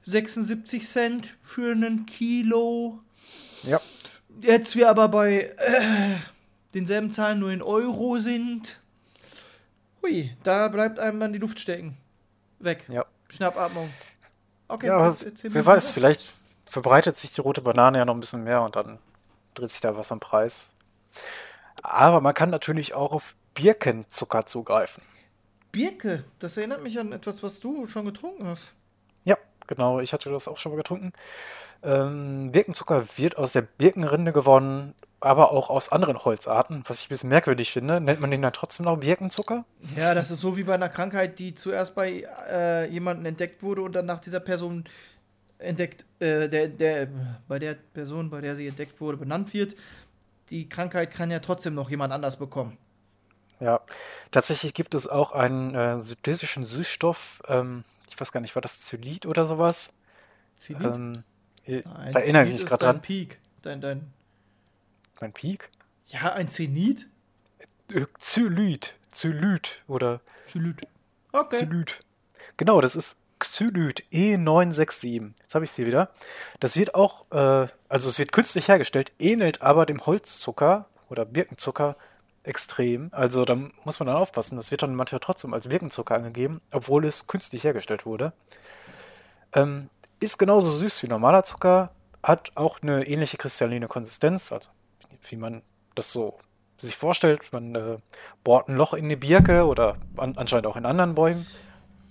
76 0.04 0.88
Cent 0.88 1.34
für 1.42 1.74
ein 1.74 2.06
Kilo. 2.06 3.00
ja. 3.64 3.82
Jetzt 4.42 4.78
wir 4.78 4.90
aber 4.90 5.10
bei 5.10 5.54
äh, 5.58 6.16
denselben 6.74 7.12
Zahlen 7.12 7.40
nur 7.40 7.52
in 7.52 7.62
Euro 7.62 8.20
sind. 8.20 8.80
Hui, 10.02 10.32
da 10.44 10.70
bleibt 10.70 10.98
einem 10.98 11.20
dann 11.20 11.34
die 11.34 11.40
Luft 11.40 11.60
stecken. 11.60 11.98
Weg. 12.60 12.86
Ja. 12.90 13.06
Schnappatmung. 13.30 13.90
Okay, 14.68 14.88
Ja, 14.88 15.16
wer 15.44 15.66
weiß, 15.66 15.92
vielleicht 15.92 16.34
verbreitet 16.66 17.16
sich 17.16 17.34
die 17.34 17.42
rote 17.42 17.62
Banane 17.62 17.98
ja 17.98 18.06
noch 18.06 18.14
ein 18.14 18.20
bisschen 18.20 18.44
mehr 18.44 18.62
und 18.62 18.76
dann 18.76 19.00
dreht 19.56 19.70
sich 19.70 19.82
da 19.82 19.98
was 19.98 20.12
am 20.12 20.20
Preis. 20.20 20.68
Aber 21.82 22.22
man 22.22 22.34
kann 22.34 22.50
natürlich 22.50 22.94
auch 22.94 23.12
auf 23.12 23.36
Birkenzucker 23.56 24.46
zugreifen. 24.46 25.04
Birke, 25.72 26.24
das 26.40 26.58
erinnert 26.58 26.84
mich 26.84 27.00
an 27.00 27.12
etwas, 27.14 27.44
was 27.44 27.60
du 27.60 27.88
schon 27.88 28.06
getrunken 28.06 28.46
hast. 28.48 28.74
Ja, 29.24 29.38
genau, 29.68 30.00
ich 30.00 30.14
hatte 30.14 30.30
das 30.30 30.48
auch 30.48 30.58
schon 30.58 30.72
mal 30.72 30.78
getrunken. 30.78 31.14
Ähm, 31.84 32.52
Birkenzucker 32.52 33.06
wird 33.18 33.38
aus 33.38 33.54
der 33.54 33.62
Birkenrinde 33.62 34.34
gewonnen, 34.34 34.94
aber 35.22 35.52
auch 35.52 35.70
aus 35.70 35.92
anderen 35.92 36.24
Holzarten. 36.24 36.84
Was 36.88 37.02
ich 37.02 37.08
ein 37.08 37.10
bisschen 37.10 37.30
merkwürdig 37.30 37.72
finde, 37.72 38.00
nennt 38.00 38.20
man 38.20 38.32
den 38.32 38.42
dann 38.42 38.54
trotzdem 38.54 38.86
noch 38.86 38.98
Birkenzucker? 38.98 39.66
Ja, 39.96 40.14
das 40.14 40.32
ist 40.32 40.40
so 40.40 40.58
wie 40.58 40.64
bei 40.64 40.74
einer 40.74 40.90
Krankheit, 40.90 41.40
die 41.40 41.56
zuerst 41.56 41.96
bei 41.96 42.26
äh, 42.50 42.90
jemandem 42.90 43.26
entdeckt 43.26 43.62
wurde 43.64 43.82
und 43.82 43.94
dann 43.94 44.06
nach 44.06 44.20
dieser 44.20 44.40
Person 44.40 44.86
entdeckt, 45.58 46.06
äh, 46.20 46.48
der, 46.48 46.70
der, 46.70 47.08
bei 47.48 47.60
der 47.60 47.76
Person, 47.94 48.30
bei 48.30 48.42
der 48.42 48.56
sie 48.56 48.68
entdeckt 48.68 49.00
wurde, 49.02 49.18
benannt 49.18 49.54
wird. 49.54 49.76
Die 50.50 50.68
Krankheit 50.68 51.12
kann 51.12 51.30
ja 51.32 51.40
trotzdem 51.40 51.76
noch 51.76 51.90
jemand 51.90 52.14
anders 52.14 52.38
bekommen. 52.38 52.78
Ja, 53.60 53.82
tatsächlich 54.32 54.74
gibt 54.74 54.96
es 54.96 55.08
auch 55.08 55.34
einen 55.34 55.76
äh, 55.76 56.02
synthetischen 56.02 56.64
Süßstoff, 56.64 57.42
ähm, 57.48 57.84
ich 58.10 58.20
weiß 58.20 58.32
gar 58.32 58.40
nicht, 58.40 58.56
war 58.56 58.62
das 58.62 58.80
Zylit 58.80 59.26
oder 59.26 59.46
sowas? 59.46 59.92
Zenit? 60.56 60.86
Ähm, 60.86 61.24
äh, 61.66 61.82
Nein, 61.86 62.12
da 62.12 62.20
erinnere 62.20 62.46
ich 62.46 62.54
mich 62.54 62.66
gerade 62.66 62.86
dran. 62.86 63.02
Peak. 63.02 63.38
Dein, 63.62 63.82
dein, 63.82 64.14
Mein 65.22 65.34
Peak? 65.34 65.70
ja, 66.08 66.34
ein 66.34 66.48
Zenit? 66.48 67.08
Äh, 67.94 68.06
Zylit. 68.18 68.96
Zylit 69.12 69.84
oder 69.88 70.22
Absolut. 70.46 70.82
Okay. 71.32 71.58
Zylit. 71.58 72.00
Genau, 72.58 72.82
das 72.82 72.96
ist 72.96 73.18
Xylit 73.40 74.04
E967. 74.12 75.32
Jetzt 75.42 75.56
habe 75.56 75.66
ich 75.66 75.72
sie 75.72 75.86
wieder. 75.86 76.10
Das 76.60 76.76
wird 76.76 76.96
auch, 76.96 77.26
äh, 77.32 77.68
also 77.88 78.10
es 78.10 78.20
wird 78.20 78.32
künstlich 78.32 78.68
hergestellt, 78.68 79.12
ähnelt 79.20 79.62
aber 79.62 79.86
dem 79.86 80.06
Holzzucker 80.06 80.88
oder 81.10 81.26
Birkenzucker 81.26 81.96
extrem. 82.44 83.10
Also 83.12 83.46
da 83.46 83.56
muss 83.84 84.00
man 84.00 84.08
dann 84.08 84.18
aufpassen. 84.18 84.58
Das 84.58 84.72
wird 84.72 84.84
dann 84.84 84.96
manchmal 84.96 85.20
trotzdem 85.20 85.54
als 85.54 85.68
Birkenzucker 85.68 86.16
angegeben, 86.16 86.62
obwohl 86.72 87.06
es 87.06 87.28
künstlich 87.28 87.64
hergestellt 87.64 88.06
wurde. 88.06 88.34
Ähm, 89.54 89.90
ist 90.20 90.38
genauso 90.38 90.72
süß 90.72 91.04
wie 91.04 91.08
normaler 91.08 91.44
Zucker, 91.44 91.92
hat 92.22 92.52
auch 92.56 92.82
eine 92.82 93.08
ähnliche 93.08 93.38
kristalline 93.38 93.88
Konsistenz, 93.88 94.52
also 94.52 94.70
wie 95.30 95.36
man 95.36 95.62
das 95.96 96.12
so 96.12 96.40
sich 96.78 96.96
vorstellt. 96.96 97.52
Man 97.52 97.76
äh, 97.76 97.98
bohrt 98.44 98.70
ein 98.70 98.76
Loch 98.76 98.94
in 98.94 99.06
eine 99.06 99.18
Birke 99.18 99.66
oder 99.66 99.98
an, 100.18 100.38
anscheinend 100.38 100.68
auch 100.68 100.76
in 100.76 100.86
anderen 100.86 101.16
Bäumen. 101.16 101.46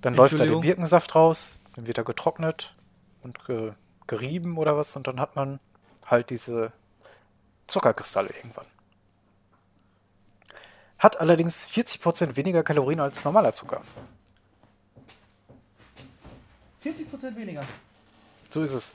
Dann 0.00 0.15
läuft 0.15 0.38
da 0.38 0.45
der. 0.45 0.57
Birkensaft 0.57 1.15
raus, 1.15 1.59
dann 1.75 1.87
wird 1.87 1.99
er 1.99 2.05
getrocknet 2.05 2.73
und 3.23 3.45
ge 3.45 3.73
gerieben 4.07 4.57
oder 4.57 4.75
was 4.75 4.97
und 4.97 5.07
dann 5.07 5.21
hat 5.21 5.37
man 5.37 5.61
halt 6.07 6.31
diese 6.31 6.73
Zuckerkristalle 7.67 8.31
irgendwann. 8.31 8.65
Hat 10.99 11.21
allerdings 11.21 11.69
40% 11.69 12.37
weniger 12.37 12.62
Kalorien 12.62 13.00
als 13.00 13.23
normaler 13.25 13.53
Zucker. 13.55 13.83
40% 16.83 17.37
weniger. 17.37 17.62
So 18.49 18.62
ist 18.62 18.73
es. 18.73 18.95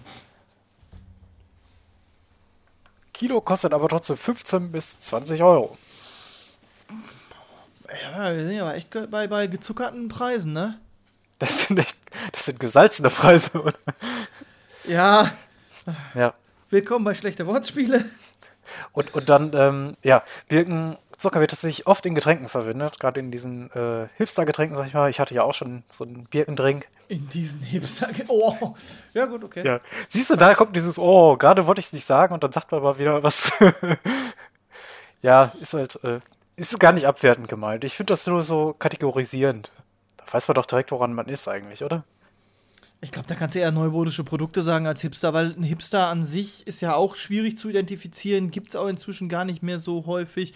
Kilo 3.13 3.41
kostet 3.41 3.73
aber 3.73 3.87
trotzdem 3.87 4.17
15 4.17 4.71
bis 4.71 4.99
20 4.99 5.43
Euro. 5.43 5.77
Ja, 8.11 8.35
wir 8.35 8.43
sind 8.43 8.55
ja 8.55 8.73
echt 8.73 8.89
bei, 9.11 9.27
bei 9.27 9.47
gezuckerten 9.47 10.07
Preisen, 10.09 10.53
ne? 10.53 10.79
Das 11.39 11.61
sind 11.61 11.77
echt, 11.79 11.97
das 12.31 12.45
sind 12.45 12.59
gesalzene 12.59 13.09
Preise, 13.09 13.61
oder? 13.61 13.73
Ja, 14.85 15.31
Ja. 16.15 16.33
willkommen 16.69 17.05
bei 17.05 17.13
schlechte 17.13 17.45
Wortspiele. 17.45 18.05
Und, 18.93 19.13
und 19.13 19.29
dann, 19.29 19.51
ähm, 19.53 19.97
ja, 20.03 20.23
Birkenzucker 21.23 21.39
wird 21.39 21.51
tatsächlich 21.51 21.87
oft 21.87 22.05
in 22.05 22.15
Getränken 22.15 22.47
verwendet, 22.47 22.99
gerade 22.99 23.19
in 23.19 23.31
diesen 23.31 23.71
äh, 23.71 24.07
Hipster-Getränken, 24.17 24.75
sag 24.75 24.87
ich 24.87 24.93
mal. 24.93 25.09
Ich 25.09 25.19
hatte 25.19 25.33
ja 25.33 25.43
auch 25.43 25.53
schon 25.53 25.83
so 25.87 26.03
einen 26.03 26.25
Birkendrink. 26.25 26.87
In 27.07 27.29
diesen 27.29 27.61
Hipster. 27.61 28.09
Oh, 28.27 28.75
ja 29.13 29.25
gut, 29.25 29.43
okay. 29.43 29.65
Ja. 29.65 29.79
Siehst 30.07 30.29
du, 30.29 30.35
da 30.35 30.55
kommt 30.55 30.75
dieses, 30.75 30.97
oh, 30.97 31.37
gerade 31.37 31.65
wollte 31.67 31.79
ich 31.79 31.87
es 31.87 31.93
nicht 31.93 32.07
sagen 32.07 32.33
und 32.33 32.43
dann 32.43 32.51
sagt 32.51 32.71
man 32.71 32.81
mal 32.81 32.97
wieder 32.97 33.23
was. 33.23 33.53
ja, 35.21 35.51
ist 35.61 35.73
halt, 35.73 36.03
äh, 36.03 36.19
ist 36.55 36.79
gar 36.79 36.91
nicht 36.91 37.07
abwertend 37.07 37.47
gemeint. 37.47 37.83
Ich 37.83 37.95
finde 37.95 38.11
das 38.11 38.27
nur 38.27 38.43
so 38.43 38.75
kategorisierend. 38.77 39.71
Da 40.17 40.25
weiß 40.31 40.47
man 40.47 40.55
doch 40.55 40.65
direkt, 40.65 40.91
woran 40.91 41.13
man 41.13 41.27
ist 41.27 41.47
eigentlich, 41.47 41.83
oder? 41.83 42.03
Ich 43.03 43.11
glaube, 43.11 43.27
da 43.27 43.35
kannst 43.35 43.53
du 43.55 43.59
eher 43.59 43.71
neumodische 43.73 44.23
Produkte 44.23 44.61
sagen 44.61 44.87
als 44.87 45.01
Hipster, 45.01 45.33
weil 45.33 45.51
ein 45.57 45.63
Hipster 45.63 46.07
an 46.07 46.23
sich 46.23 46.65
ist 46.65 46.79
ja 46.79 46.95
auch 46.95 47.15
schwierig 47.15 47.57
zu 47.57 47.69
identifizieren, 47.69 48.49
gibt 48.49 48.69
es 48.69 48.77
auch 48.77 48.87
inzwischen 48.87 49.27
gar 49.27 49.43
nicht 49.43 49.61
mehr 49.61 49.77
so 49.77 50.05
häufig 50.05 50.53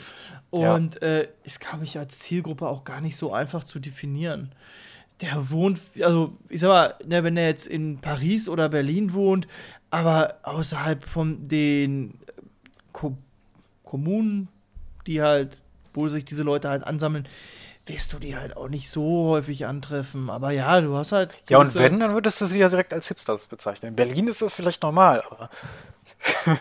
Ja. 0.53 0.73
und 0.75 1.01
äh, 1.01 1.27
ist, 1.43 1.59
glaube 1.59 1.83
ich, 1.83 1.99
als 1.99 2.19
Zielgruppe 2.19 2.69
auch 2.69 2.85
gar 2.85 3.01
nicht 3.01 3.17
so 3.17 3.33
einfach 3.33 3.65
zu 3.65 3.79
definieren. 3.79 4.53
Der 5.19 5.49
wohnt, 5.49 5.81
also 6.01 6.37
ich 6.47 6.61
sag 6.61 6.69
mal, 6.69 6.95
ne, 7.05 7.21
wenn 7.25 7.35
er 7.35 7.47
jetzt 7.47 7.67
in 7.67 7.97
Paris 7.99 8.47
oder 8.47 8.69
Berlin 8.69 9.13
wohnt, 9.13 9.45
aber 9.89 10.37
außerhalb 10.43 11.03
von 11.03 11.49
den 11.49 12.13
Ko 12.93 13.17
Kommunen, 13.83 14.47
die 15.05 15.21
halt, 15.21 15.59
wo 15.93 16.07
sich 16.07 16.23
diese 16.23 16.43
Leute 16.43 16.69
halt 16.69 16.85
ansammeln, 16.85 17.27
wirst 17.87 18.13
du 18.13 18.19
die 18.19 18.35
halt 18.35 18.57
auch 18.57 18.69
nicht 18.69 18.89
so 18.89 19.29
häufig 19.29 19.65
antreffen. 19.65 20.29
Aber 20.29 20.51
ja, 20.51 20.81
du 20.81 20.95
hast 20.95 21.11
halt. 21.11 21.41
Ja, 21.49 21.59
und 21.59 21.73
wenn, 21.75 21.99
dann 21.99 22.13
würdest 22.13 22.41
du 22.41 22.45
sie 22.45 22.59
ja 22.59 22.69
direkt 22.69 22.93
als 22.93 23.07
Hipster 23.07 23.37
bezeichnen. 23.49 23.89
In 23.89 23.95
Berlin 23.95 24.27
ist 24.27 24.41
das 24.41 24.53
vielleicht 24.53 24.83
normal, 24.83 25.23
aber. 25.29 25.49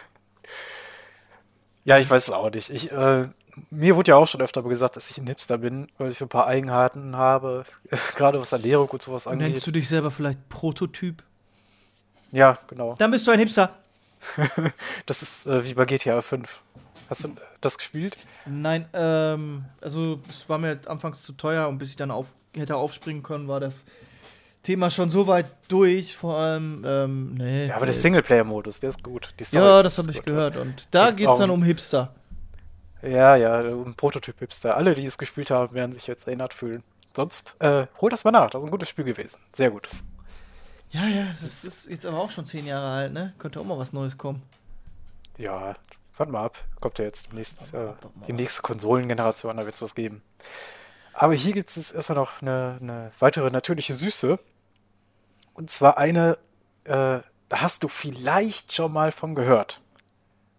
ja, 1.85 1.99
ich 1.99 2.09
weiß 2.09 2.29
es 2.29 2.31
auch 2.31 2.51
nicht. 2.51 2.71
Ich, 2.71 2.91
äh, 2.93 3.29
mir 3.71 3.97
wurde 3.97 4.11
ja 4.11 4.17
auch 4.17 4.27
schon 4.27 4.41
öfter 4.41 4.63
gesagt, 4.63 4.97
dass 4.97 5.11
ich 5.11 5.19
ein 5.19 5.27
Hipster 5.27 5.59
bin, 5.59 5.89
weil 5.99 6.11
ich 6.11 6.19
so 6.19 6.27
ein 6.27 6.29
paar 6.29 6.47
Eigenheiten 6.47 7.17
habe, 7.17 7.65
gerade 8.17 8.41
was 8.41 8.53
Ernährung 8.53 8.89
und 8.89 9.03
sowas 9.03 9.27
angeht. 9.27 9.51
Nennst 9.51 9.67
du 9.67 9.71
dich 9.71 9.89
selber 9.89 10.11
vielleicht 10.11 10.49
Prototyp? 10.49 11.23
Ja, 12.33 12.59
genau. 12.69 12.97
Dann 12.99 13.11
bist 13.11 13.27
du 13.27 13.31
ein 13.31 13.39
Hipster. 13.39 13.71
Das 15.07 15.23
ist 15.23 15.47
äh, 15.47 15.65
wie 15.65 15.75
bei 15.75 15.85
GTA 15.85 16.21
5. 16.21 16.63
Hast 17.09 17.25
du 17.25 17.35
das 17.61 17.79
gespielt? 17.79 18.17
Nein, 18.47 18.89
ähm, 18.93 19.65
also 19.81 20.21
es 20.29 20.49
war 20.49 20.59
mir 20.59 20.79
anfangs 20.87 21.23
zu 21.23 21.33
teuer 21.33 21.69
und 21.69 21.79
bis 21.79 21.91
ich 21.91 21.97
dann 21.97 22.11
auf, 22.11 22.35
hätte 22.55 22.77
aufspringen 22.77 23.23
können, 23.23 23.49
war 23.49 23.61
das 23.61 23.85
Thema 24.63 24.91
schon 24.91 25.11
so 25.11 25.29
weit 25.29 25.47
durch. 25.69 26.17
Vor 26.17 26.37
allem, 26.37 26.83
ähm, 26.85 27.35
nee. 27.35 27.67
Ja, 27.67 27.77
aber 27.77 27.87
der 27.87 27.95
Singleplayer-Modus, 27.95 28.81
der 28.81 28.91
ist 28.91 29.03
gut. 29.03 29.33
Ja, 29.53 29.83
das 29.83 29.99
habe 29.99 30.11
ich 30.11 30.17
gut. 30.17 30.27
gehört. 30.27 30.57
Und 30.57 30.89
da 30.91 31.13
geht 31.13 31.29
es 31.29 31.39
dann 31.39 31.51
um 31.51 31.63
Hipster. 31.63 32.13
Ja, 33.03 33.37
ja, 33.37 33.61
um 33.61 33.95
Prototyp-Hipster. 33.95 34.77
Alle, 34.77 34.95
die 34.95 35.05
es 35.05 35.19
gespielt 35.19 35.51
haben, 35.51 35.73
werden 35.75 35.93
sich 35.93 36.09
jetzt 36.09 36.27
erinnert 36.27 36.53
fühlen. 36.53 36.83
Sonst, 37.15 37.55
äh, 37.61 37.87
hol 38.01 38.11
das 38.11 38.25
mal 38.25 38.33
nach. 38.33 38.51
Das 38.51 38.63
ist 38.63 38.67
ein 38.67 38.71
gutes 38.71 38.89
Spiel 38.89 39.05
gewesen. 39.05 39.41
Sehr 39.53 39.71
gutes. 39.71 40.03
Ja, 40.91 41.07
ja, 41.07 41.27
das 41.33 41.65
ist 41.65 41.89
jetzt 41.89 42.05
aber 42.07 42.19
auch 42.19 42.31
schon 42.31 42.47
zehn 42.47 42.67
Jahre 42.67 42.89
alt, 42.89 43.13
ne? 43.13 43.35
Könnte 43.39 43.61
auch 43.61 43.65
mal 43.65 43.79
was 43.79 43.93
Neues 43.93 44.19
kommen. 44.19 44.43
Ja, 45.39 45.75
warte 46.17 46.33
mal 46.33 46.45
ab. 46.45 46.59
Kommt 46.81 46.99
ja 46.99 47.05
jetzt 47.05 47.29
demnächst 47.31 47.75
äh, 47.75 47.93
die 48.27 48.33
nächste 48.33 48.63
Konsolengeneration, 48.63 49.57
da 49.57 49.65
wird 49.65 49.75
es 49.75 49.83
was 49.83 49.95
geben. 49.95 50.23
Aber 51.13 51.35
hier 51.35 51.53
gibt 51.53 51.69
es 51.69 51.93
erstmal 51.93 52.17
noch 52.19 52.43
eine, 52.43 52.79
eine 52.81 53.13
weitere 53.19 53.51
natürliche 53.51 53.95
Süße. 53.95 54.39
Und 55.55 55.71
zwar 55.71 55.97
eine, 55.99 56.39
äh, 56.85 57.21
da 57.49 57.61
hast 57.61 57.83
du 57.83 57.89
vielleicht 57.89 58.73
schon 58.73 58.93
mal 58.93 59.13
von 59.13 59.35
gehört. 59.35 59.81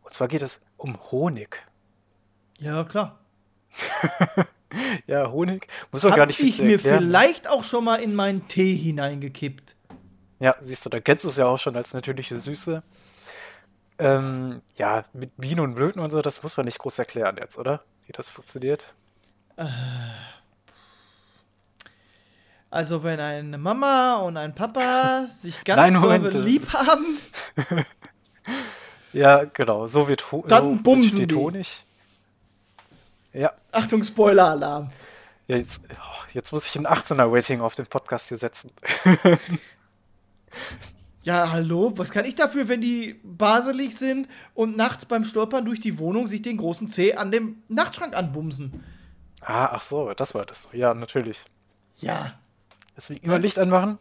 Und 0.01 0.13
zwar 0.13 0.27
geht 0.27 0.41
es 0.41 0.61
um 0.77 0.97
Honig. 1.11 1.63
Ja, 2.57 2.83
klar. 2.83 3.19
Ja, 5.05 5.31
Honig. 5.31 5.67
Muss 5.91 6.03
man 6.03 6.11
Hab 6.11 6.17
gar 6.17 6.25
nicht 6.25 6.37
viel 6.37 6.49
ich 6.49 6.59
mir 6.59 6.73
erklären. 6.73 7.05
vielleicht 7.05 7.49
auch 7.49 7.63
schon 7.63 7.85
mal 7.85 7.95
in 7.97 8.15
meinen 8.15 8.47
Tee 8.47 8.75
hineingekippt. 8.75 9.75
Ja, 10.39 10.55
siehst 10.59 10.85
du, 10.85 10.89
da 10.89 10.99
kennst 10.99 11.23
du 11.23 11.29
es 11.29 11.37
ja 11.37 11.45
auch 11.47 11.57
schon 11.57 11.75
als 11.75 11.93
natürliche 11.93 12.37
Süße. 12.37 12.83
Ähm, 13.99 14.61
ja, 14.75 15.03
mit 15.13 15.35
Bienen 15.37 15.61
und 15.61 15.75
Blüten 15.75 15.99
und 15.99 16.11
so, 16.11 16.21
das 16.21 16.43
muss 16.43 16.55
man 16.57 16.65
nicht 16.65 16.79
groß 16.79 16.99
erklären 16.99 17.37
jetzt, 17.39 17.57
oder? 17.57 17.81
Wie 18.05 18.11
das 18.11 18.29
funktioniert. 18.29 18.93
Also, 22.69 23.03
wenn 23.03 23.19
eine 23.19 23.57
Mama 23.57 24.17
und 24.17 24.37
ein 24.37 24.53
Papa 24.53 25.27
sich 25.31 25.63
ganz 25.63 25.77
Nein, 25.77 25.95
Moment, 25.95 26.33
lieb 26.33 26.71
haben, 26.73 27.17
Ja, 29.13 29.45
genau, 29.45 29.87
so 29.87 30.07
wird 30.07 30.31
Ho 30.31 30.43
Dann 30.47 30.77
so 30.77 30.83
bumsen 30.83 31.09
entsteht 31.21 31.31
die. 31.31 31.35
Honig. 31.35 31.85
Ja, 33.33 33.53
Achtung, 33.71 34.03
Spoiler-Alarm. 34.03 34.91
ja 35.47 35.57
jetzt, 35.57 35.81
oh, 35.91 36.23
jetzt 36.33 36.51
muss 36.51 36.67
ich 36.67 36.75
ein 36.75 36.85
18er-Rating 36.85 37.61
auf 37.61 37.73
den 37.75 37.87
Podcast 37.87 38.29
hier 38.29 38.37
setzen. 38.37 38.71
Ja, 41.27 41.51
hallo, 41.51 41.91
was 41.97 42.11
kann 42.11 42.23
ich 42.23 42.35
dafür, 42.35 42.69
wenn 42.69 42.79
die 42.79 43.19
baselig 43.21 43.97
sind 43.97 44.29
und 44.53 44.77
nachts 44.77 45.03
beim 45.03 45.25
Stolpern 45.25 45.65
durch 45.65 45.81
die 45.81 45.97
Wohnung 45.97 46.29
sich 46.29 46.41
den 46.41 46.55
großen 46.55 46.87
Zeh 46.87 47.15
an 47.15 47.31
dem 47.31 47.61
Nachtschrank 47.67 48.15
anbumsen? 48.15 48.81
Ah, 49.41 49.65
ach 49.73 49.81
so, 49.81 50.13
das 50.13 50.33
war 50.35 50.45
das. 50.45 50.69
Ja, 50.71 50.93
natürlich. 50.93 51.43
Ja. 51.97 52.39
Deswegen 52.95 53.25
immer 53.25 53.39
Licht 53.39 53.59
anmachen. 53.59 53.97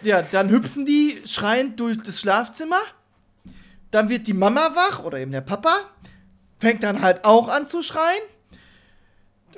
Ja, 0.00 0.22
dann 0.22 0.48
hüpfen 0.48 0.86
die 0.86 1.18
schreiend 1.26 1.78
durch 1.78 1.98
das 2.02 2.20
Schlafzimmer. 2.20 2.80
Dann 3.90 4.08
wird 4.08 4.26
die 4.26 4.32
Mama 4.32 4.70
wach 4.74 5.04
oder 5.04 5.18
eben 5.18 5.32
der 5.32 5.42
Papa. 5.42 5.80
Fängt 6.58 6.82
dann 6.82 7.02
halt 7.02 7.26
auch 7.26 7.48
an 7.48 7.68
zu 7.68 7.82
schreien. 7.82 8.22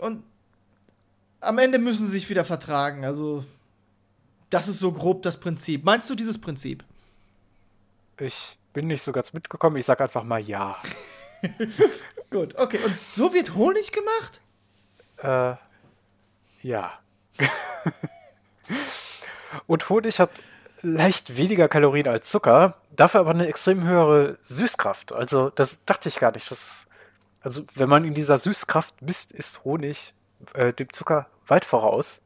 Und 0.00 0.24
am 1.38 1.58
Ende 1.58 1.78
müssen 1.78 2.06
sie 2.06 2.12
sich 2.12 2.28
wieder 2.28 2.44
vertragen. 2.44 3.04
Also, 3.04 3.44
das 4.50 4.68
ist 4.68 4.78
so 4.78 4.92
grob 4.92 5.22
das 5.22 5.38
Prinzip. 5.38 5.84
Meinst 5.84 6.08
du 6.10 6.14
dieses 6.14 6.38
Prinzip? 6.38 6.84
Ich 8.18 8.58
bin 8.72 8.86
nicht 8.86 9.02
so 9.02 9.12
ganz 9.12 9.32
mitgekommen. 9.32 9.76
Ich 9.76 9.84
sag 9.84 10.00
einfach 10.00 10.24
mal 10.24 10.40
ja. 10.40 10.76
Gut, 12.30 12.56
okay. 12.56 12.78
Und 12.84 12.98
so 13.14 13.32
wird 13.32 13.54
Honig 13.54 13.92
gemacht? 13.92 14.40
Äh, 15.18 15.56
ja. 16.62 16.98
Und 19.66 19.88
Honig 19.88 20.20
hat 20.20 20.42
leicht 20.82 21.36
weniger 21.36 21.68
Kalorien 21.68 22.08
als 22.08 22.30
Zucker, 22.30 22.76
dafür 22.94 23.20
aber 23.20 23.30
eine 23.30 23.48
extrem 23.48 23.84
höhere 23.84 24.38
Süßkraft. 24.42 25.12
Also, 25.12 25.50
das 25.50 25.84
dachte 25.84 26.08
ich 26.08 26.18
gar 26.20 26.32
nicht. 26.32 26.50
Das, 26.50 26.86
also, 27.40 27.62
wenn 27.74 27.88
man 27.88 28.04
in 28.04 28.14
dieser 28.14 28.38
Süßkraft 28.38 29.02
misst, 29.02 29.32
ist 29.32 29.64
Honig 29.64 30.14
äh, 30.54 30.72
dem 30.72 30.92
Zucker 30.92 31.26
weit 31.46 31.64
voraus. 31.64 32.22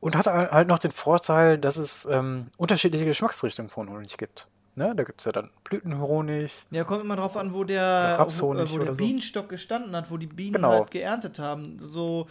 Und 0.00 0.16
hat 0.16 0.26
halt 0.26 0.66
noch 0.68 0.78
den 0.78 0.90
Vorteil, 0.92 1.58
dass 1.58 1.76
es 1.76 2.06
ähm, 2.10 2.46
unterschiedliche 2.56 3.04
Geschmacksrichtungen 3.04 3.68
von 3.68 3.90
Honig 3.90 4.16
gibt. 4.16 4.48
Ne? 4.74 4.94
Da 4.96 5.04
gibt 5.04 5.20
es 5.20 5.26
ja 5.26 5.32
dann 5.32 5.50
Blütenhonig. 5.64 6.64
Ja, 6.70 6.84
kommt 6.84 7.02
immer 7.04 7.16
drauf 7.16 7.36
an, 7.36 7.52
wo 7.52 7.64
der, 7.64 8.16
Rapshonig 8.18 8.68
wo, 8.70 8.74
wo 8.74 8.76
der 8.78 8.82
oder 8.86 8.94
so. 8.94 9.04
Bienenstock 9.04 9.48
gestanden 9.50 9.94
hat, 9.94 10.10
wo 10.10 10.16
die 10.16 10.26
Bienen 10.26 10.54
Genau. 10.54 10.70
halt 10.70 10.90
geerntet 10.90 11.38
haben. 11.38 11.78
So, 11.80 12.28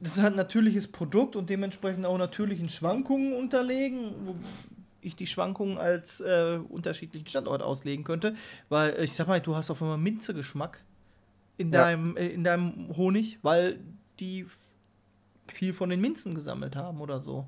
das 0.00 0.16
ist 0.16 0.22
halt 0.22 0.32
ein 0.34 0.36
natürliches 0.36 0.90
Produkt 0.90 1.36
und 1.36 1.50
dementsprechend 1.50 2.06
auch 2.06 2.16
natürlichen 2.16 2.68
Schwankungen 2.70 3.34
unterlegen, 3.34 4.14
wo 4.24 4.34
ich 5.02 5.16
die 5.16 5.26
Schwankungen 5.26 5.76
als 5.78 6.20
äh, 6.20 6.58
unterschiedlichen 6.68 7.26
Standort 7.28 7.62
auslegen 7.62 8.04
könnte. 8.04 8.34
Weil 8.70 8.94
äh, 8.94 9.04
ich 9.04 9.12
sag 9.12 9.28
mal, 9.28 9.40
du 9.40 9.54
hast 9.54 9.70
auf 9.70 9.82
einmal 9.82 9.98
Minzegeschmack 9.98 10.80
in 11.58 11.72
Ja. 11.72 11.82
deinem, 11.84 12.16
äh, 12.16 12.26
in 12.28 12.42
deinem 12.42 12.96
Honig, 12.96 13.38
weil 13.42 13.80
die 14.18 14.46
viel 15.52 15.72
von 15.74 15.90
den 15.90 16.00
Minzen 16.00 16.34
gesammelt 16.34 16.76
haben 16.76 17.00
oder 17.00 17.20
so. 17.20 17.46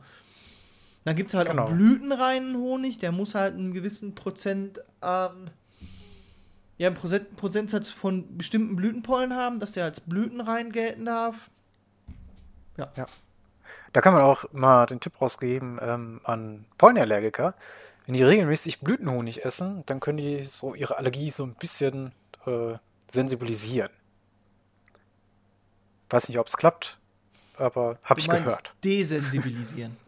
Dann 1.05 1.17
gibt 1.17 1.31
es 1.31 1.35
halt 1.35 1.49
Genau. 1.49 1.65
auch 1.65 1.71
blütenreinen 1.71 2.57
Honig, 2.57 2.99
der 2.99 3.13
muss 3.13 3.35
halt 3.35 3.55
einen 3.55 3.73
gewissen 3.73 4.15
Prozent 4.15 4.81
an. 5.01 5.51
Ja, 6.77 6.89
einen 6.89 6.97
Prozent, 6.97 7.37
Prozentsatz 7.37 7.89
von 7.89 8.37
bestimmten 8.37 8.77
Blütenpollen 8.77 9.35
haben, 9.35 9.59
dass 9.59 9.73
der 9.73 9.85
als 9.85 10.01
blütenrein 10.01 10.71
gelten 10.71 11.07
darf. 11.07 11.51
Da 13.93 14.01
kann 14.01 14.13
man 14.15 14.23
auch 14.23 14.45
mal 14.53 14.87
den 14.87 15.01
Tipp 15.01 15.21
rausgeben 15.21 15.79
ähm, 15.83 16.21
an 16.25 16.67
Pollenallergiker. 16.77 17.55
Wenn 18.07 18.15
die 18.15 18.23
regelmäßig 18.23 18.81
Blütenhonig 18.81 19.45
essen, 19.45 19.83
dann 19.87 20.01
können 20.01 20.19
die 20.19 20.45
so 20.45 20.75
ihre 20.75 20.97
Allergie 20.99 21.31
so 21.31 21.45
ein 21.45 21.55
bisschen 21.55 22.13
äh, 22.47 22.75
sensibilisieren. 23.09 23.91
Weiß 26.11 26.29
nicht, 26.29 26.39
ob 26.39 26.47
es 26.47 26.57
klappt, 26.57 26.98
aber 27.59 27.99
habe 28.03 28.21
ich 28.21 28.29
gehört. 28.29 28.75
Desensibilisieren. 28.85 29.97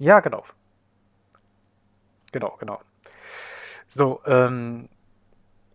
Ja, 0.00 0.20
genau. 0.20 0.44
Genau, 2.30 2.56
genau. 2.60 2.80
So, 3.88 4.20
ähm, 4.26 4.88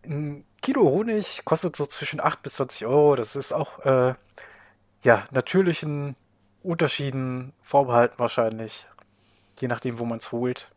ein 0.06 0.46
Kilo 0.62 0.80
Honig 0.84 1.42
kostet 1.44 1.76
so 1.76 1.84
zwischen 1.84 2.20
8 2.20 2.42
bis 2.42 2.54
20 2.54 2.86
Euro. 2.86 3.16
Das 3.16 3.36
ist 3.36 3.52
auch, 3.52 3.80
äh, 3.80 4.14
ja, 5.02 5.26
natürlichen 5.30 6.16
Unterschieden 6.62 7.52
vorbehalten 7.60 8.18
wahrscheinlich. 8.18 8.86
Je 9.60 9.68
nachdem, 9.68 9.98
wo 9.98 10.06
man 10.06 10.18
es 10.18 10.32
holt. 10.32 10.70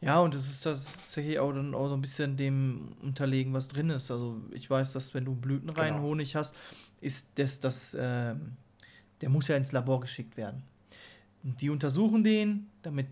Ja, 0.00 0.20
und 0.20 0.34
es 0.34 0.48
ist 0.48 0.62
tatsächlich 0.62 1.38
auch 1.40 1.52
dann 1.52 1.74
auch 1.74 1.88
so 1.88 1.94
ein 1.94 2.00
bisschen 2.00 2.36
dem 2.36 2.94
unterlegen, 3.02 3.52
was 3.52 3.66
drin 3.68 3.90
ist. 3.90 4.10
Also 4.10 4.36
ich 4.52 4.68
weiß, 4.70 4.92
dass 4.92 5.12
wenn 5.14 5.24
du 5.24 5.34
blütenreinen 5.34 5.96
Genau. 5.96 6.08
Honig 6.08 6.36
hast, 6.36 6.54
ist 7.00 7.26
das, 7.36 7.60
das 7.60 7.96
ähm, 7.98 8.52
der 9.20 9.28
muss 9.28 9.48
ja 9.48 9.56
ins 9.56 9.72
Labor 9.72 10.00
geschickt 10.00 10.36
werden. 10.36 10.62
Und 11.44 11.60
die 11.60 11.70
untersuchen 11.70 12.24
den, 12.24 12.68
damit 12.82 13.06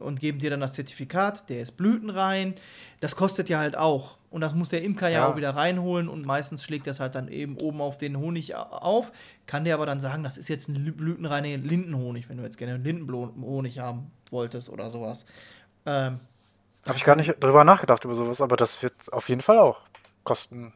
und 0.00 0.18
geben 0.18 0.40
dir 0.40 0.50
dann 0.50 0.60
das 0.60 0.72
Zertifikat, 0.74 1.48
der 1.48 1.60
ist 1.62 1.72
blütenrein. 1.72 2.54
Das 3.00 3.14
kostet 3.16 3.48
ja 3.48 3.58
halt 3.58 3.76
auch. 3.76 4.18
Und 4.30 4.40
das 4.40 4.52
muss 4.52 4.68
der 4.68 4.82
Imker 4.82 5.08
ja, 5.08 5.20
Ja. 5.20 5.28
auch 5.28 5.36
wieder 5.36 5.50
reinholen 5.54 6.08
und 6.08 6.26
meistens 6.26 6.64
schlägt 6.64 6.88
das 6.88 6.98
halt 6.98 7.14
dann 7.14 7.28
eben 7.28 7.56
oben 7.58 7.80
auf 7.80 7.98
den 7.98 8.16
Honig 8.18 8.56
auf. 8.56 9.12
Kann 9.46 9.64
der 9.64 9.74
aber 9.74 9.86
dann 9.86 10.00
sagen, 10.00 10.24
das 10.24 10.36
ist 10.36 10.48
jetzt 10.48 10.68
ein 10.68 10.76
lü- 10.76 10.92
blütenreiner 10.92 11.56
Lindenhonig, 11.56 12.28
wenn 12.28 12.38
du 12.38 12.42
jetzt 12.42 12.58
gerne 12.58 12.76
Lindenhonig 12.76 13.78
haben 13.78 14.10
wolltest 14.30 14.68
oder 14.68 14.90
sowas. 14.90 15.24
Ähm, 15.86 16.18
Habe 16.86 16.96
ich 16.96 17.04
gar 17.04 17.14
nicht 17.14 17.32
drüber 17.42 17.62
nachgedacht 17.62 18.04
über 18.04 18.16
sowas, 18.16 18.40
aber 18.40 18.56
das 18.56 18.82
wird 18.82 19.12
auf 19.12 19.28
jeden 19.28 19.40
Fall 19.40 19.58
auch 19.60 19.82
Kosten 20.24 20.72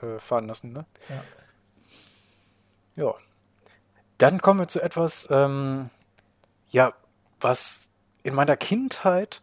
äh, 0.00 0.20
fahren 0.20 0.46
lassen, 0.46 0.72
ne? 0.72 0.84
Ja. 1.08 1.24
Ja. 2.96 3.14
Dann 4.18 4.40
kommen 4.40 4.60
wir 4.60 4.68
zu 4.68 4.80
etwas, 4.82 5.28
ähm, 5.30 5.90
ja, 6.70 6.92
was 7.40 7.90
in 8.22 8.34
meiner 8.34 8.56
Kindheit 8.56 9.40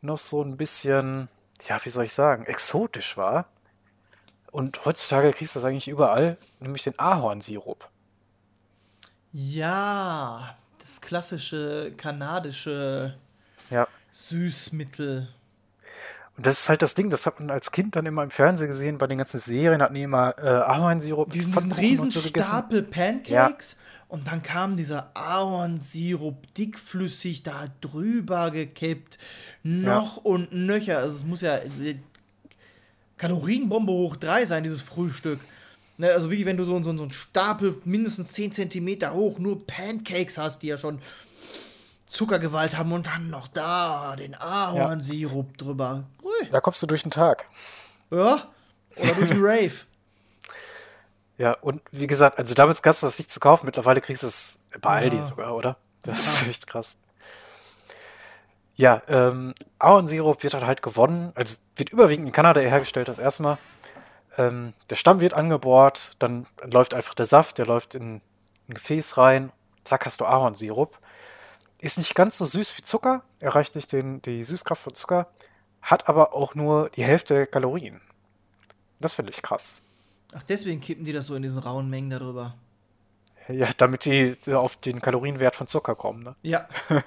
noch 0.00 0.18
so 0.18 0.42
ein 0.42 0.56
bisschen, 0.56 1.28
ja, 1.62 1.78
wie 1.84 1.90
soll 1.90 2.04
ich 2.04 2.12
sagen, 2.12 2.44
exotisch 2.44 3.16
war. 3.16 3.46
Und 4.50 4.84
heutzutage 4.84 5.32
kriegst 5.32 5.54
du 5.54 5.60
das 5.60 5.66
eigentlich 5.66 5.88
überall, 5.88 6.36
nämlich 6.60 6.84
den 6.84 6.98
Ahornsirup. 6.98 7.88
Ja, 9.32 10.56
das 10.78 11.00
klassische 11.00 11.92
kanadische 11.96 13.18
Ja. 13.70 13.86
Süßmittel. 14.12 15.28
Und 16.38 16.46
das 16.46 16.60
ist 16.60 16.68
halt 16.68 16.82
das 16.82 16.94
Ding, 16.94 17.10
das 17.10 17.26
hat 17.26 17.40
man 17.40 17.50
als 17.50 17.72
Kind 17.72 17.96
dann 17.96 18.06
immer 18.06 18.22
im 18.22 18.30
Fernsehen 18.30 18.68
gesehen, 18.68 18.96
bei 18.96 19.08
den 19.08 19.18
ganzen 19.18 19.40
Serien 19.40 19.82
hatten 19.82 19.94
die 19.94 20.02
immer 20.02 20.38
äh, 20.38 20.46
Ahornsirup, 20.46 21.32
Diesen, 21.32 21.52
diesen 21.52 21.72
riesen 21.72 22.02
und 22.04 22.12
so. 22.12 22.20
Stapel 22.20 22.84
Pancakes. 22.84 23.76
Und 24.06 24.28
dann 24.28 24.40
kam 24.44 24.76
dieser 24.76 25.10
Ahornsirup 25.14 26.54
dickflüssig 26.54 27.42
da 27.42 27.66
drüber 27.80 28.52
gekippt. 28.52 29.18
Noch 29.64 30.18
und 30.18 30.52
nöcher. 30.52 30.98
Also 30.98 31.16
es 31.16 31.24
muss 31.24 31.40
ja 31.40 31.56
äh, 31.56 31.96
Kalorienbombe 33.16 33.90
hoch 33.90 34.14
drei 34.14 34.46
sein, 34.46 34.62
dieses 34.62 34.80
Frühstück. 34.80 35.40
Ne, 35.96 36.12
also 36.12 36.30
wirklich, 36.30 36.46
wenn 36.46 36.56
du 36.56 36.62
so, 36.62 36.80
so, 36.80 36.96
so 36.96 37.02
einen 37.02 37.12
Stapel 37.12 37.76
mindestens 37.84 38.28
10 38.28 38.52
Zentimeter 38.52 39.12
hoch 39.12 39.40
nur 39.40 39.66
Pancakes 39.66 40.38
hast, 40.38 40.62
die 40.62 40.68
ja 40.68 40.78
schon 40.78 41.00
Zuckergewalt 42.08 42.76
haben 42.78 42.92
und 42.92 43.06
dann 43.06 43.28
noch 43.28 43.48
da 43.48 44.16
den 44.16 44.34
Ahornsirup 44.34 45.58
drüber. 45.58 46.04
Da 46.50 46.60
kommst 46.60 46.82
du 46.82 46.86
durch 46.86 47.02
den 47.02 47.10
Tag. 47.10 47.44
Ja. 48.10 48.48
Oder 48.96 49.14
durch 49.14 49.30
die 49.30 49.38
Rave. 49.40 49.72
Ja, 51.36 51.52
und 51.52 51.80
wie 51.92 52.08
gesagt, 52.08 52.36
also 52.36 52.52
damals 52.52 52.82
gab 52.82 52.90
es 52.90 52.98
das 52.98 53.16
nicht 53.16 53.30
zu 53.30 53.38
kaufen, 53.38 53.64
mittlerweile 53.66 54.00
kriegst 54.00 54.24
du 54.24 54.26
es 54.26 54.58
bei 54.80 54.90
Aldi 55.02 55.18
Ja. 55.18 55.24
sogar, 55.24 55.54
oder? 55.54 55.76
Das 56.02 56.18
ist 56.42 56.48
echt 56.48 56.66
krass. 56.66 56.96
Ja, 58.74 59.02
ähm, 59.06 59.54
Ahornsirup 59.78 60.42
wird 60.42 60.54
halt, 60.54 60.66
halt 60.66 60.82
gewonnen, 60.82 61.30
also 61.36 61.54
wird 61.76 61.90
überwiegend 61.90 62.26
in 62.26 62.32
Kanada 62.32 62.60
hergestellt, 62.60 63.06
das 63.06 63.20
erste 63.20 63.44
Mal. 63.44 63.58
Ähm, 64.36 64.72
der 64.90 64.96
Stamm 64.96 65.20
wird 65.20 65.32
angebohrt, 65.34 66.16
dann 66.18 66.46
läuft 66.64 66.92
einfach 66.92 67.14
der 67.14 67.26
Saft, 67.26 67.58
der 67.58 67.66
läuft 67.66 67.94
in 67.94 68.16
ein 68.68 68.74
Gefäß 68.74 69.16
rein, 69.16 69.52
zack, 69.84 70.06
hast 70.06 70.20
du 70.20 70.26
Ahornsirup. 70.26 70.98
Ist 71.80 71.98
nicht 71.98 72.16
ganz 72.16 72.36
so 72.36 72.44
süß 72.46 72.76
wie 72.78 72.82
Zucker, 72.82 73.22
erreicht 73.40 73.76
nicht 73.76 73.92
den, 73.92 74.20
die 74.22 74.42
Süßkraft 74.42 74.82
von 74.82 74.94
Zucker, 74.94 75.28
hat 75.82 76.08
aber 76.08 76.34
auch 76.34 76.54
nur 76.54 76.90
die 76.90 77.04
Hälfte 77.04 77.34
der 77.34 77.46
Kalorien. 77.46 78.00
Das 79.00 79.14
finde 79.14 79.32
ich 79.32 79.42
krass. 79.42 79.80
Ach, 80.34 80.42
deswegen 80.42 80.80
kippen 80.80 81.04
die 81.04 81.12
das 81.12 81.26
so 81.26 81.34
in 81.34 81.42
diesen 81.42 81.62
rauen 81.62 81.88
Mengen 81.88 82.10
darüber. 82.10 82.54
Ja, 83.48 83.68
damit 83.76 84.04
die 84.04 84.36
auf 84.52 84.76
den 84.76 85.00
Kalorienwert 85.00 85.56
von 85.56 85.66
Zucker 85.66 85.94
kommen, 85.94 86.22
ne? 86.22 86.36
Ja. 86.42 86.68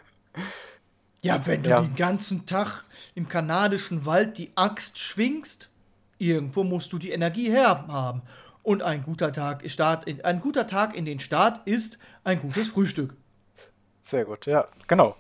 ja, 1.22 1.46
wenn 1.46 1.62
du 1.64 1.70
Ja. 1.70 1.82
den 1.82 1.96
ganzen 1.96 2.46
Tag 2.48 2.84
im 3.14 3.28
kanadischen 3.28 4.06
Wald 4.06 4.38
die 4.40 4.52
Axt 4.56 4.98
schwingst, 4.98 5.70
irgendwo 6.18 6.64
musst 6.64 6.94
du 6.94 6.98
die 6.98 7.12
Energie 7.12 7.52
herhaben. 7.52 8.24
Und 8.64 8.82
ein 8.84 9.04
guter 9.04 9.34
Tag, 9.34 9.70
Start 9.70 10.06
in, 10.08 10.24
ein 10.24 10.40
guter 10.40 10.68
Tag 10.68 10.96
in 10.96 11.06
den 11.06 11.20
Start 11.20 11.66
ist 11.68 11.98
ein 12.24 12.40
gutes 12.42 12.70
Frühstück. 12.70 13.16
Sehr 14.04 14.26
gut, 14.26 14.46
ja, 14.46 14.68
genau. 14.88 15.16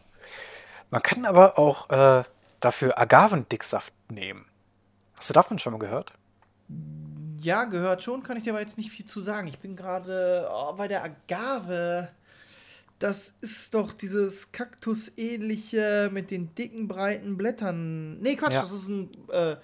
Man 0.89 1.01
kann 1.01 1.25
aber 1.25 1.57
auch 1.57 1.89
äh, 1.89 2.23
dafür 2.61 2.97
Agavendicksaft 2.97 3.93
nehmen. 4.09 4.45
Hast 5.17 5.29
du 5.29 5.33
davon 5.33 5.59
schon 5.59 5.73
mal 5.73 5.79
gehört? 5.79 6.13
Ja, 7.41 7.65
gehört 7.65 8.03
schon, 8.03 8.23
kann 8.23 8.37
ich 8.37 8.43
dir 8.43 8.51
aber 8.51 8.61
jetzt 8.61 8.77
nicht 8.77 8.91
viel 8.91 9.05
zu 9.05 9.19
sagen. 9.19 9.47
Ich 9.47 9.59
bin 9.59 9.75
gerade 9.75 10.49
oh, 10.51 10.73
bei 10.73 10.87
der 10.87 11.03
Agave. 11.03 12.09
Das 12.99 13.33
ist 13.41 13.73
doch 13.73 13.93
dieses 13.93 14.51
Kaktusähnliche 14.51 16.09
mit 16.13 16.29
den 16.29 16.53
dicken, 16.53 16.87
breiten 16.87 17.35
Blättern. 17.35 18.19
Nee, 18.21 18.35
Quatsch, 18.35 18.53
Ja. 18.53 18.61
das 18.61 18.71
ist 18.71 18.87
ein. 18.87 19.09
Äh, 19.29 19.55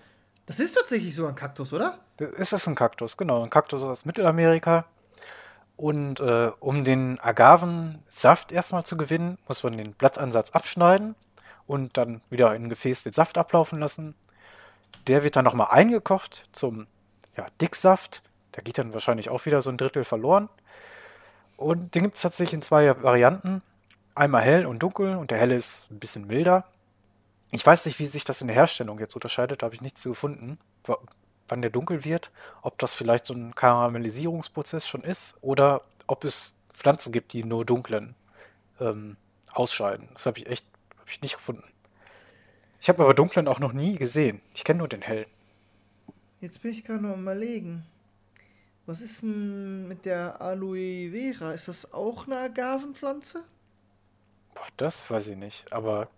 das 0.48 0.60
ist 0.60 0.74
tatsächlich 0.76 1.14
so 1.14 1.28
ein 1.28 1.36
Kaktus, 1.36 1.74
oder? 1.74 2.00
Es 2.38 2.54
ist 2.54 2.68
ein 2.68 2.76
Kaktus, 2.76 3.18
genau. 3.18 3.44
Ein 3.44 3.50
Kaktus 3.50 3.84
aus 3.84 4.06
Mittelamerika. 4.06 4.86
Und 5.76 6.20
äh, 6.20 6.52
um 6.60 6.84
den 6.84 7.20
Agavensaft 7.20 8.52
erstmal 8.52 8.86
zu 8.86 8.98
gewinnen, 8.98 9.38
muss 9.48 9.62
man 9.64 9.78
den 9.78 9.94
Blattansatz 9.94 10.52
abschneiden 10.52 11.16
und 11.68 11.98
dann 11.98 12.22
wieder 12.30 12.56
in 12.56 12.64
ein 12.66 12.70
Gefäß 12.70 13.04
den 13.04 13.14
Saft 13.14 13.38
ablaufen 13.38 13.80
lassen. 13.80 14.16
Der 15.08 15.24
wird 15.24 15.36
dann 15.36 15.46
nochmal 15.46 15.68
eingekocht 15.70 16.48
zum 16.52 16.88
ja, 17.36 17.48
Dicksaft. 17.62 18.24
Da 18.54 18.62
geht 18.62 18.78
dann 18.78 18.94
wahrscheinlich 18.94 19.30
auch 19.30 19.46
wieder 19.46 19.62
so 19.62 19.70
ein 19.70 19.78
Drittel 19.78 20.04
verloren. 20.04 20.50
Und 21.58 21.96
den 21.96 22.04
gibt 22.04 22.16
es 22.16 22.22
tatsächlich 22.22 22.56
in 22.56 22.62
zwei 22.62 23.02
Varianten. 23.04 23.62
Einmal 24.16 24.42
hell 24.42 24.66
und 24.66 24.80
dunkel 24.80 25.16
und 25.16 25.32
der 25.32 25.38
helle 25.38 25.56
ist 25.56 25.90
ein 25.92 26.00
bisschen 26.00 26.28
milder. 26.28 26.66
Ich 27.52 27.66
weiß 27.66 27.86
nicht, 27.86 28.00
wie 28.00 28.08
sich 28.08 28.24
das 28.26 28.42
in 28.42 28.48
der 28.48 28.56
Herstellung 28.56 29.00
jetzt 29.00 29.16
unterscheidet, 29.16 29.62
da 29.62 29.66
habe 29.66 29.76
ich 29.76 29.82
nichts 29.82 30.02
zu 30.02 30.10
gefunden, 30.10 30.60
wa- 30.84 30.98
wann 31.48 31.62
der 31.62 31.72
dunkel 31.72 32.04
wird, 32.04 32.32
ob 32.62 32.78
das 32.78 32.94
vielleicht 32.94 33.26
so 33.26 33.34
ein 33.34 33.56
Karamellisierungsprozess 33.56 34.88
schon 34.88 35.02
ist 35.02 35.38
oder 35.42 35.82
ob 36.08 36.26
es 36.26 36.56
Pflanzen 36.74 37.12
gibt, 37.14 37.32
die 37.34 37.44
nur 37.44 37.64
dunklen 37.64 38.16
ähm, 38.82 39.16
ausscheiden. 39.54 40.10
Das 40.14 40.26
habe 40.26 40.40
ich 40.40 40.48
echt 40.48 40.66
hab 41.08 41.12
ich 41.14 41.22
nicht 41.22 41.36
gefunden. 41.36 41.64
Ich 42.82 42.90
habe 42.90 43.02
aber 43.02 43.14
dunklen 43.14 43.48
auch 43.48 43.60
noch 43.60 43.72
nie 43.72 43.96
gesehen. 43.96 44.42
Ich 44.54 44.66
kenne 44.66 44.80
nur 44.80 44.90
den 44.90 45.02
hellen. 45.02 45.26
Jetzt 46.42 46.62
bin 46.62 46.72
ich 46.72 46.84
gerade 46.84 47.02
noch 47.02 47.14
am 47.14 47.22
überlegen. 47.22 47.86
Was 48.86 49.02
ist 49.02 49.24
denn 49.24 49.88
mit 49.88 50.04
der 50.04 50.42
Aloe 50.42 51.12
Vera? 51.12 51.54
Ist 51.54 51.70
das 51.70 51.94
auch 51.94 52.28
eine 52.28 52.38
Agavenpflanze? 52.38 53.44
Boah, 54.54 54.68
das 54.76 55.10
weiß 55.10 55.30
ich 55.30 55.38
nicht, 55.38 55.72
aber 55.72 56.10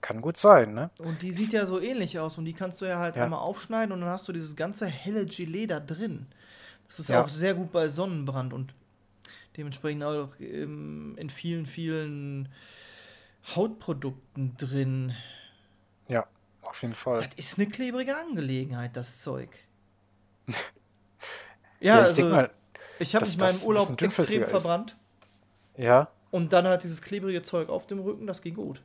kann 0.00 0.22
gut 0.22 0.38
sein, 0.38 0.72
ne? 0.72 0.90
Und 0.98 1.20
die 1.20 1.32
sieht 1.32 1.52
ja 1.52 1.66
so 1.66 1.78
ähnlich 1.78 2.18
aus 2.18 2.38
und 2.38 2.46
die 2.46 2.52
kannst 2.54 2.80
du 2.80 2.86
ja 2.86 2.98
halt 2.98 3.16
Ja. 3.16 3.24
einmal 3.24 3.40
aufschneiden 3.40 3.92
und 3.92 4.00
dann 4.00 4.08
hast 4.10 4.26
du 4.28 4.32
dieses 4.32 4.56
ganze 4.56 4.86
helle 4.86 5.26
Gelee 5.26 5.66
da 5.66 5.78
drin. 5.80 6.26
Das 6.88 7.00
ist 7.00 7.08
Ja. 7.10 7.22
auch 7.22 7.28
sehr 7.28 7.54
gut 7.54 7.70
bei 7.70 7.88
Sonnenbrand 7.88 8.52
und 8.54 8.72
dementsprechend 9.56 10.04
auch 10.04 10.28
ähm, 10.40 11.16
in 11.18 11.30
vielen, 11.30 11.66
vielen 11.66 12.48
Hautprodukten 13.54 14.56
drin. 14.56 15.14
Ja, 16.08 16.26
auf 16.62 16.82
jeden 16.82 16.94
Fall. 16.94 17.20
Das 17.20 17.34
ist 17.36 17.58
eine 17.58 17.68
klebrige 17.68 18.16
Angelegenheit, 18.16 18.96
das 18.96 19.20
Zeug. 19.20 19.50
ja, 20.46 20.54
Ja, 21.80 22.02
ich 22.02 22.08
also, 22.08 22.28
mal, 22.28 22.50
ich 22.98 23.14
habe 23.14 23.26
mich 23.26 23.42
ein 23.42 23.62
Urlaub 23.62 24.00
extrem 24.00 24.42
ist. 24.42 24.50
verbrannt 24.50 24.96
ja, 25.76 26.08
und 26.30 26.52
dann 26.52 26.66
halt 26.66 26.82
dieses 26.82 27.02
klebrige 27.02 27.42
Zeug 27.42 27.68
auf 27.68 27.86
dem 27.86 28.00
Rücken, 28.00 28.26
das 28.26 28.42
ging 28.42 28.54
gut. 28.54 28.82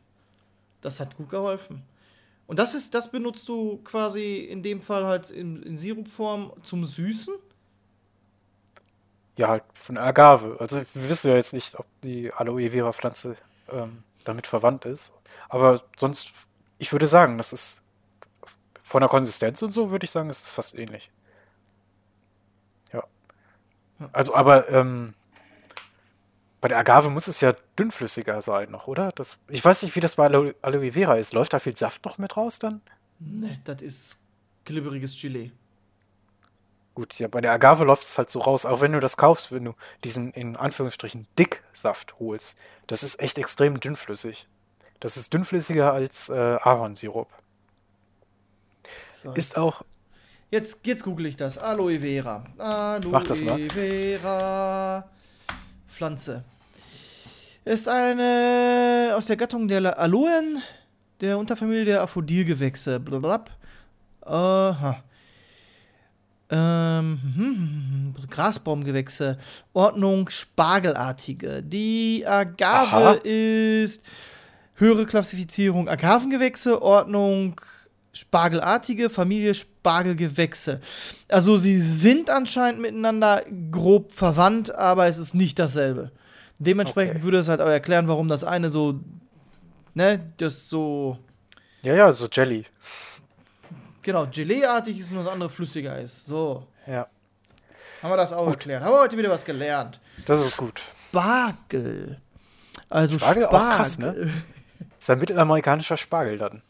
Das 0.81 0.99
hat 0.99 1.15
gut 1.15 1.29
geholfen. 1.29 1.83
Und 2.47 2.59
das 2.59 2.75
ist, 2.75 2.93
das 2.93 3.11
benutzt 3.11 3.47
du 3.47 3.77
quasi 3.83 4.39
in 4.39 4.61
dem 4.63 4.81
Fall 4.81 5.05
halt 5.05 5.29
in, 5.29 5.63
in 5.63 5.77
Sirupform 5.77 6.53
zum 6.63 6.85
Süßen? 6.85 7.33
ja, 9.37 9.47
halt 9.47 9.63
von 9.73 9.97
Agave. 9.97 10.57
Also 10.59 10.77
wir 10.77 11.09
wissen 11.09 11.29
ja 11.29 11.35
jetzt 11.35 11.53
nicht, 11.53 11.77
ob 11.79 11.85
die 12.03 12.31
Aloe 12.31 12.69
Vera 12.69 12.93
Pflanze 12.93 13.35
ähm, 13.69 14.03
damit 14.23 14.47
verwandt 14.47 14.85
ist. 14.85 15.13
Aber 15.49 15.81
sonst, 15.97 16.47
ich 16.77 16.91
würde 16.91 17.07
sagen, 17.07 17.37
das 17.37 17.53
ist 17.53 17.83
von 18.79 19.01
der 19.01 19.09
Konsistenz 19.09 19.61
und 19.61 19.71
so, 19.71 19.91
würde 19.91 20.03
ich 20.03 20.11
sagen, 20.11 20.29
ist 20.29 20.43
es 20.43 20.51
fast 20.51 20.77
ähnlich. 20.77 21.11
Ja. 22.91 23.03
Also, 24.11 24.35
aber 24.35 24.69
ähm, 24.69 25.13
bei 26.59 26.67
der 26.67 26.77
Agave 26.77 27.09
muss 27.09 27.27
es 27.27 27.41
ja 27.41 27.55
dünnflüssiger 27.77 28.41
sein 28.41 28.69
noch, 28.69 28.87
oder? 28.87 29.11
Das, 29.13 29.39
ich 29.47 29.63
weiß 29.65 29.81
nicht, 29.83 29.95
wie 29.95 29.99
das 29.99 30.15
bei 30.15 30.25
Aloe, 30.25 30.55
Aloe 30.61 30.91
Vera 30.91 31.15
ist. 31.15 31.33
Läuft 31.33 31.53
da 31.53 31.59
viel 31.59 31.75
Saft 31.75 32.05
noch 32.05 32.17
mit 32.19 32.37
raus 32.37 32.59
dann? 32.59 32.81
Ne, 33.19 33.59
das 33.63 33.81
ist 33.81 34.19
glibberiges 34.65 35.19
Gelee. 35.19 35.51
Gut, 36.93 37.17
ja, 37.19 37.27
bei 37.27 37.39
der 37.39 37.53
Agave 37.53 37.85
läuft 37.85 38.03
es 38.03 38.17
halt 38.17 38.29
so 38.29 38.39
raus, 38.39 38.65
auch 38.65 38.81
wenn 38.81 38.91
du 38.91 38.99
das 38.99 39.15
kaufst, 39.15 39.51
wenn 39.53 39.63
du 39.63 39.73
diesen 40.03 40.31
in 40.33 40.57
Anführungsstrichen 40.57 41.25
Dicksaft 41.39 42.19
holst. 42.19 42.57
Das 42.87 43.03
ist 43.03 43.21
echt 43.21 43.37
extrem 43.37 43.79
dünnflüssig. 43.79 44.47
Das 44.99 45.15
ist 45.15 45.33
dünnflüssiger 45.33 45.93
als 45.93 46.29
äh, 46.29 46.33
Ahornsirup. 46.33 47.29
So, 49.23 49.31
Ist 49.31 49.57
auch, 49.57 49.83
Jetzt, 50.51 50.85
jetzt 50.85 51.03
google 51.03 51.27
ich 51.27 51.37
das. 51.37 51.57
Aloe 51.57 52.01
Vera. 52.01 52.43
Aloe 52.57 53.09
Mach 53.09 53.23
das 53.23 53.41
mal. 53.41 53.69
Vera 53.69 55.09
Pflanze. 55.87 56.43
Ist 57.63 57.87
eine 57.87 59.13
aus 59.15 59.27
der 59.27 59.37
Gattung 59.37 59.69
der 59.69 59.97
Aloen, 59.97 60.61
der 61.21 61.37
Unterfamilie 61.37 61.85
der 61.85 62.01
Aphrodilgewächse. 62.01 62.99
Blablabla. 62.99 63.55
Aha. 64.23 65.01
Ähm, 66.53 67.19
hm, 67.35 68.15
Grasbaumgewächse. 68.29 69.37
Ordnung 69.73 70.29
Spargelartige. 70.29 71.63
Die 71.63 72.25
Agave 72.27 72.67
Aha. 72.67 73.11
ist 73.23 74.03
höhere 74.75 75.05
Klassifizierung 75.05 75.87
Agavengewächse, 75.87 76.81
Ordnung 76.81 77.61
Spargelartige, 78.13 79.09
Familie 79.09 79.53
Spargelgewächse. 79.53 80.81
Also 81.29 81.55
sie 81.55 81.79
sind 81.79 82.29
anscheinend 82.29 82.81
miteinander 82.81 83.43
grob 83.71 84.11
verwandt, 84.11 84.75
aber 84.75 85.07
es 85.07 85.17
ist 85.17 85.33
nicht 85.33 85.57
dasselbe. 85.57 86.11
Dementsprechend 86.59 87.15
Okay. 87.15 87.23
würde 87.23 87.37
es 87.37 87.47
halt 87.47 87.61
auch 87.61 87.67
erklären, 87.67 88.09
warum 88.09 88.27
das 88.27 88.43
eine 88.43 88.69
so, 88.69 88.99
ne, 89.93 90.19
das 90.37 90.69
so, 90.69 91.17
ja, 91.83 91.95
ja, 91.95 92.11
so 92.11 92.27
Jelly. 92.31 92.65
Genau, 94.01 94.27
Gelee-artig 94.27 94.99
ist 94.99 95.11
und 95.11 95.17
das 95.17 95.27
andere 95.27 95.49
flüssiger 95.49 95.97
ist. 95.99 96.25
So, 96.25 96.67
Ja, 96.87 97.07
haben 98.01 98.09
wir 98.11 98.17
das 98.17 98.33
auch 98.33 98.47
erklärt. 98.47 98.83
Haben 98.83 98.93
wir 98.93 98.99
heute 99.01 99.17
wieder 99.17 99.29
was 99.29 99.45
gelernt. 99.45 99.99
das 100.25 100.45
ist 100.45 100.57
gut. 100.57 100.81
Spargel. 101.09 102.19
Also 102.89 103.17
Spargel 103.19 103.43
Spargel. 103.45 103.69
auch 103.69 103.75
krass, 103.75 103.97
ne? 103.97 104.31
Ist 104.99 105.09
ein 105.09 105.17
mittelamerikanischer 105.19 105.97
Spargel 105.97 106.37
dann. 106.37 106.61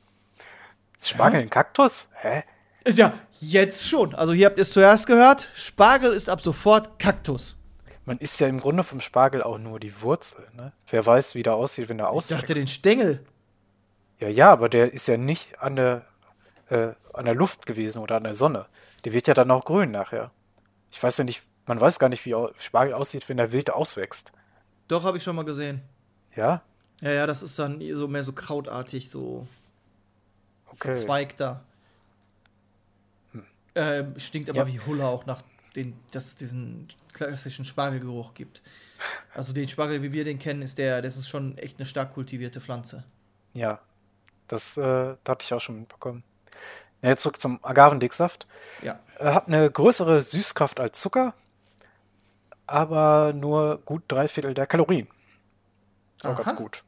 Ist 1.00 1.10
Spargel 1.10 1.42
ein 1.42 1.50
Kaktus? 1.50 2.10
Hä? 2.22 2.44
Ja, 2.88 3.14
jetzt 3.40 3.88
schon. 3.88 4.16
Also 4.16 4.32
hier 4.34 4.46
habt 4.48 4.58
ihr 4.58 4.62
es 4.62 4.72
zuerst 4.72 5.06
gehört. 5.06 5.50
Spargel 5.54 6.14
ist 6.14 6.30
ab 6.30 6.42
sofort 6.42 6.98
Kaktus. 6.98 7.58
Man 8.06 8.18
isst 8.20 8.40
ja 8.40 8.48
im 8.48 8.60
Grunde 8.60 8.84
vom 8.84 9.02
Spargel 9.02 9.44
auch 9.44 9.58
nur 9.58 9.80
die 9.80 10.02
Wurzel, 10.02 10.48
ne? 10.56 10.72
Wer 10.90 11.06
weiß, 11.06 11.36
wie 11.36 11.44
der 11.44 11.56
aussieht, 11.56 11.90
wenn 11.90 12.00
er 12.00 12.06
Ich 12.06 12.12
auswächst. 12.12 12.44
dachte 12.44 12.54
den 12.54 12.68
Stängel. 12.68 13.26
Ja, 14.20 14.28
ja, 14.30 14.52
aber 14.52 14.70
der 14.70 14.94
ist 14.94 15.08
ja 15.08 15.18
nicht 15.18 15.60
an 15.62 15.76
der, 15.76 16.06
äh, 16.70 16.90
an 17.14 17.26
der 17.26 17.36
Luft 17.36 17.66
gewesen 17.66 18.00
oder 18.00 18.18
an 18.18 18.24
der 18.24 18.36
Sonne. 18.36 18.66
Der 19.06 19.14
wird 19.14 19.28
ja 19.28 19.34
dann 19.34 19.52
auch 19.52 19.66
grün 19.66 19.92
nachher. 19.92 20.32
Ich 20.92 21.02
weiß 21.02 21.18
ja 21.20 21.24
nicht, 21.24 21.44
man 21.66 21.80
weiß 21.80 22.00
gar 22.00 22.10
nicht, 22.10 22.26
wie 22.26 22.36
Spargel 22.58 22.94
aussieht, 22.94 23.28
wenn 23.30 23.40
er 23.40 23.52
wild 23.52 23.72
auswächst. 23.72 24.32
Doch, 24.88 25.04
habe 25.04 25.18
ich 25.18 25.24
schon 25.24 25.36
mal 25.36 25.46
gesehen. 25.46 25.82
Ja? 26.36 26.62
Ja, 27.02 27.12
ja, 27.12 27.28
das 27.28 27.42
ist 27.44 27.58
dann 27.58 27.82
so 27.96 28.08
mehr 28.08 28.24
so 28.24 28.34
krautartig, 28.34 29.10
so 29.10 29.48
Okay. 30.68 30.78
verzweigter. 30.96 31.64
Äh, 33.74 34.04
stinkt 34.18 34.50
aber 34.50 34.60
Ja. 34.60 34.68
wie 34.68 34.80
Hulle 34.82 35.06
auch 35.06 35.26
nach 35.26 35.42
den, 35.76 35.98
dass 36.12 36.26
es 36.26 36.36
diesen 36.36 36.88
klassischen 37.14 37.66
Spargelgeruch 37.66 38.34
gibt. 38.34 38.62
Also 39.34 39.54
den 39.54 39.68
Spargel, 39.70 40.04
wie 40.04 40.12
wir 40.12 40.26
den 40.26 40.38
kennen, 40.40 40.62
ist 40.62 40.78
der, 40.78 41.02
das 41.02 41.16
ist 41.18 41.28
schon 41.30 41.58
echt 41.58 41.80
eine 41.80 41.86
stark 41.88 42.14
kultivierte 42.14 42.60
Pflanze. 42.62 43.04
Ja. 43.54 43.80
Das, 44.48 44.76
äh, 44.78 45.16
das 45.24 45.30
hatte 45.32 45.44
ich 45.46 45.54
auch 45.54 45.60
schon 45.62 45.80
mitbekommen. 45.80 46.22
Jetzt 47.02 47.24
zurück 47.24 47.40
zum 47.40 47.60
Agavendicksaft. 47.64 48.48
Ja. 48.82 49.00
Er 49.18 49.34
hat 49.34 49.48
eine 49.48 49.70
größere 49.70 50.22
Süßkraft 50.22 50.80
als 50.80 51.00
Zucker, 51.00 51.34
aber 52.68 53.34
nur 53.34 53.80
gut 53.86 54.04
drei 54.08 54.28
Viertel 54.28 54.54
der 54.54 54.68
Kalorien. 54.68 55.08
Ist 56.18 56.28
auch 56.28 56.32
Aha. 56.32 56.44
ganz 56.44 56.56
gut. 56.56 56.84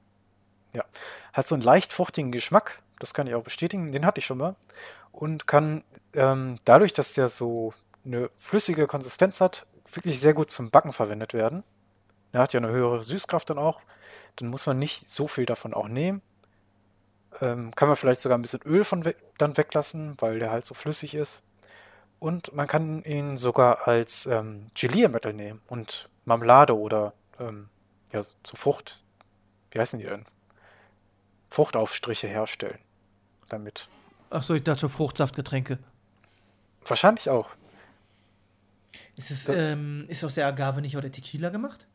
Ja. 0.73 0.83
Hat 1.33 1.47
so 1.47 1.55
einen 1.55 1.63
leicht 1.63 1.93
fruchtigen 1.93 2.31
Geschmack, 2.31 2.81
das 2.99 3.13
kann 3.13 3.27
ich 3.27 3.35
auch 3.35 3.43
bestätigen, 3.43 3.91
den 3.91 4.05
hatte 4.05 4.19
ich 4.19 4.25
schon 4.25 4.37
mal. 4.37 4.55
Und 5.11 5.47
kann 5.47 5.83
ähm, 6.13 6.59
dadurch, 6.65 6.93
dass 6.93 7.13
der 7.13 7.27
so 7.27 7.73
eine 8.05 8.29
flüssige 8.37 8.87
Konsistenz 8.87 9.41
hat, 9.41 9.65
wirklich 9.91 10.19
sehr 10.19 10.33
gut 10.33 10.49
zum 10.49 10.69
Backen 10.71 10.93
verwendet 10.93 11.33
werden. 11.33 11.63
Er 12.31 12.41
hat 12.41 12.53
ja 12.53 12.59
eine 12.59 12.69
höhere 12.69 13.03
Süßkraft 13.03 13.49
dann 13.49 13.59
auch. 13.59 13.81
Dann 14.35 14.47
muss 14.47 14.65
man 14.65 14.79
nicht 14.79 15.07
so 15.07 15.27
viel 15.27 15.45
davon 15.45 15.73
auch 15.73 15.87
nehmen. 15.87 16.21
Ähm, 17.41 17.73
kann 17.75 17.87
man 17.87 17.97
vielleicht 17.97 18.21
sogar 18.21 18.37
ein 18.37 18.41
bisschen 18.41 18.61
Öl 18.63 18.83
von 18.83 19.05
we 19.05 19.15
dann 19.37 19.57
weglassen, 19.57 20.15
weil 20.19 20.39
der 20.39 20.51
halt 20.51 20.65
so 20.65 20.73
flüssig 20.73 21.15
ist. 21.15 21.43
Und 22.19 22.53
man 22.53 22.67
kann 22.67 23.03
ihn 23.03 23.35
sogar 23.35 23.87
als 23.87 24.25
ähm, 24.27 24.67
Geliermittel 24.75 25.33
nehmen 25.33 25.61
und 25.67 26.09
Marmelade 26.25 26.77
oder 26.77 27.13
ähm, 27.39 27.69
ja, 28.11 28.21
so 28.21 28.55
Frucht, 28.55 29.01
wie 29.71 29.79
heißen 29.79 29.99
die 29.99 30.05
denn? 30.05 30.25
Fruchtaufstriche 31.49 32.27
herstellen. 32.27 32.79
Damit. 33.49 33.87
Achso, 34.29 34.53
ich 34.53 34.63
dachte 34.63 34.81
schon 34.81 34.89
Fruchtsaftgetränke. 34.89 35.79
Wahrscheinlich 36.87 37.29
auch. 37.29 37.49
Ist, 39.17 39.29
es, 39.29 39.49
ähm, 39.49 40.05
ist 40.07 40.23
aus 40.23 40.35
der 40.35 40.47
Agave 40.47 40.81
nicht 40.81 40.97
auch 40.97 41.01
der 41.01 41.11
Tequila 41.11 41.49
gemacht? 41.49 41.85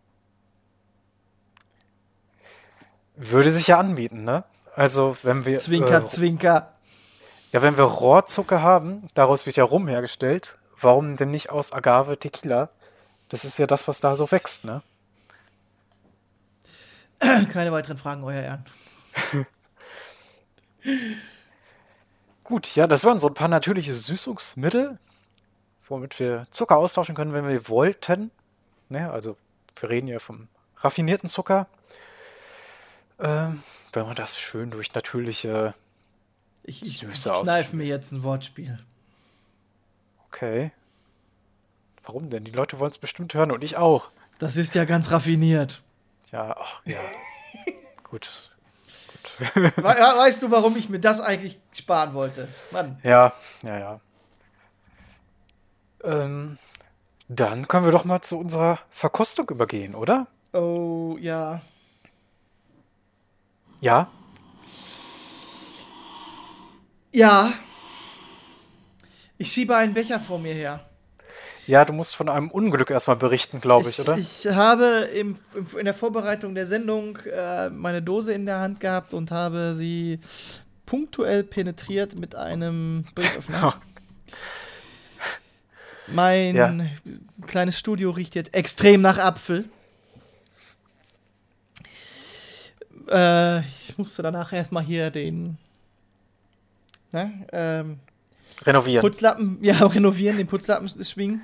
Würde 3.16 3.50
sich 3.50 3.66
ja 3.66 3.80
anbieten, 3.80 4.22
ne? 4.22 4.44
Also, 4.74 5.16
wenn 5.22 5.46
wir. 5.46 5.58
Zwinker, 5.58 6.04
äh, 6.04 6.06
Zwinker. 6.06 6.72
Ja, 7.52 7.62
wenn 7.62 7.78
wir 7.78 7.84
Rohrzucker 7.84 8.62
haben, 8.62 9.08
daraus 9.14 9.46
wird 9.46 9.56
ja 9.56 9.64
Rum 9.64 9.88
hergestellt, 9.88 10.58
warum 10.78 11.16
denn 11.16 11.30
nicht 11.30 11.50
aus 11.50 11.72
Agave 11.72 12.18
Tequila? 12.18 12.68
Das 13.30 13.44
ist 13.44 13.58
ja 13.58 13.66
das, 13.66 13.88
was 13.88 14.00
da 14.00 14.16
so 14.16 14.30
wächst, 14.30 14.64
ne? 14.64 14.82
Keine 17.52 17.72
weiteren 17.72 17.96
Fragen, 17.96 18.22
euer 18.24 18.42
Ehren. 18.42 18.66
Gut, 22.44 22.74
ja, 22.76 22.86
das 22.86 23.04
waren 23.04 23.20
so 23.20 23.28
ein 23.28 23.34
paar 23.34 23.48
natürliche 23.48 23.92
Süßungsmittel, 23.92 24.98
womit 25.86 26.18
wir 26.18 26.46
Zucker 26.50 26.76
austauschen 26.76 27.14
können, 27.14 27.32
wenn 27.34 27.46
wir 27.48 27.68
wollten. 27.68 28.30
Ne? 28.88 29.10
Also, 29.10 29.36
wir 29.80 29.90
reden 29.90 30.06
ja 30.06 30.18
vom 30.18 30.48
raffinierten 30.78 31.28
Zucker. 31.28 31.66
Ähm, 33.20 33.62
wenn 33.92 34.06
man 34.06 34.16
das 34.16 34.38
schön 34.38 34.70
durch 34.70 34.94
natürliche. 34.94 35.74
Ich, 36.62 36.82
ich, 36.82 36.98
Süße 36.98 37.08
ich 37.08 37.22
kneif 37.24 37.38
ausgeschmeckt. 37.40 37.74
mir 37.74 37.86
jetzt 37.86 38.12
ein 38.12 38.22
Wortspiel. 38.22 38.78
Okay. 40.28 40.72
Warum 42.04 42.30
denn? 42.30 42.44
Die 42.44 42.50
Leute 42.50 42.78
wollen 42.78 42.90
es 42.90 42.98
bestimmt 42.98 43.34
hören 43.34 43.50
und 43.50 43.64
ich 43.64 43.76
auch. 43.76 44.10
Das 44.38 44.56
ist 44.56 44.74
ja 44.74 44.84
ganz 44.84 45.10
raffiniert. 45.10 45.82
Ja, 46.32 46.56
ach, 46.58 46.80
ja. 46.84 46.98
Gut. 48.04 48.50
We 49.38 49.72
weißt 49.76 50.42
du, 50.42 50.50
warum 50.50 50.76
ich 50.76 50.88
mir 50.88 51.00
das 51.00 51.20
eigentlich 51.20 51.58
sparen 51.72 52.14
wollte? 52.14 52.48
Mann. 52.70 52.98
Ja, 53.02 53.32
ja, 53.66 53.78
ja. 53.78 54.00
Ähm, 56.04 56.58
Dann 57.28 57.68
können 57.68 57.84
wir 57.84 57.92
doch 57.92 58.04
mal 58.04 58.22
zu 58.22 58.38
unserer 58.38 58.78
Verkostung 58.90 59.48
übergehen, 59.50 59.94
oder? 59.94 60.26
Oh, 60.52 61.16
ja. 61.20 61.60
Ja? 63.80 64.08
Ja. 67.12 67.52
Ich 69.38 69.52
schiebe 69.52 69.76
einen 69.76 69.94
Becher 69.94 70.20
vor 70.20 70.38
mir 70.38 70.54
her. 70.54 70.80
Ja, 71.66 71.84
du 71.84 71.92
musst 71.92 72.16
von 72.16 72.28
einem 72.28 72.50
Unglück 72.50 72.90
erstmal 72.90 73.16
berichten, 73.16 73.60
glaube 73.60 73.90
ich, 73.90 74.00
oder? 74.00 74.16
Ich 74.16 74.46
habe 74.46 75.08
im, 75.14 75.36
in 75.78 75.84
der 75.84 75.92
Vorbereitung 75.94 76.54
der 76.54 76.66
Sendung 76.66 77.18
äh, 77.18 77.68
meine 77.68 78.00
Dose 78.00 78.32
in 78.32 78.46
der 78.46 78.58
Hand 78.60 78.80
gehabt 78.80 79.12
und 79.12 79.30
habe 79.30 79.74
sie 79.74 80.18
punktuell 80.86 81.44
penetriert 81.44 82.18
mit 82.18 82.34
einem 82.34 83.04
Brieföffner. 83.14 83.74
mein 86.08 86.56
Ja. 86.56 86.74
kleines 87.46 87.78
Studio 87.78 88.10
riecht 88.12 88.34
jetzt 88.34 88.54
extrem 88.54 89.02
nach 89.02 89.18
Apfel. 89.18 89.66
Äh, 93.10 93.60
ich 93.60 93.96
musste 93.96 94.22
danach 94.22 94.52
erstmal 94.52 94.82
hier 94.82 95.10
den 95.10 95.58
ne, 97.12 97.46
ähm, 97.52 98.00
Renovieren. 98.64 99.02
Putzlappen, 99.02 99.58
ja, 99.62 99.74
renovieren, 99.86 100.36
den 100.36 100.46
Putzlappen 100.46 100.88
schwingen, 101.04 101.42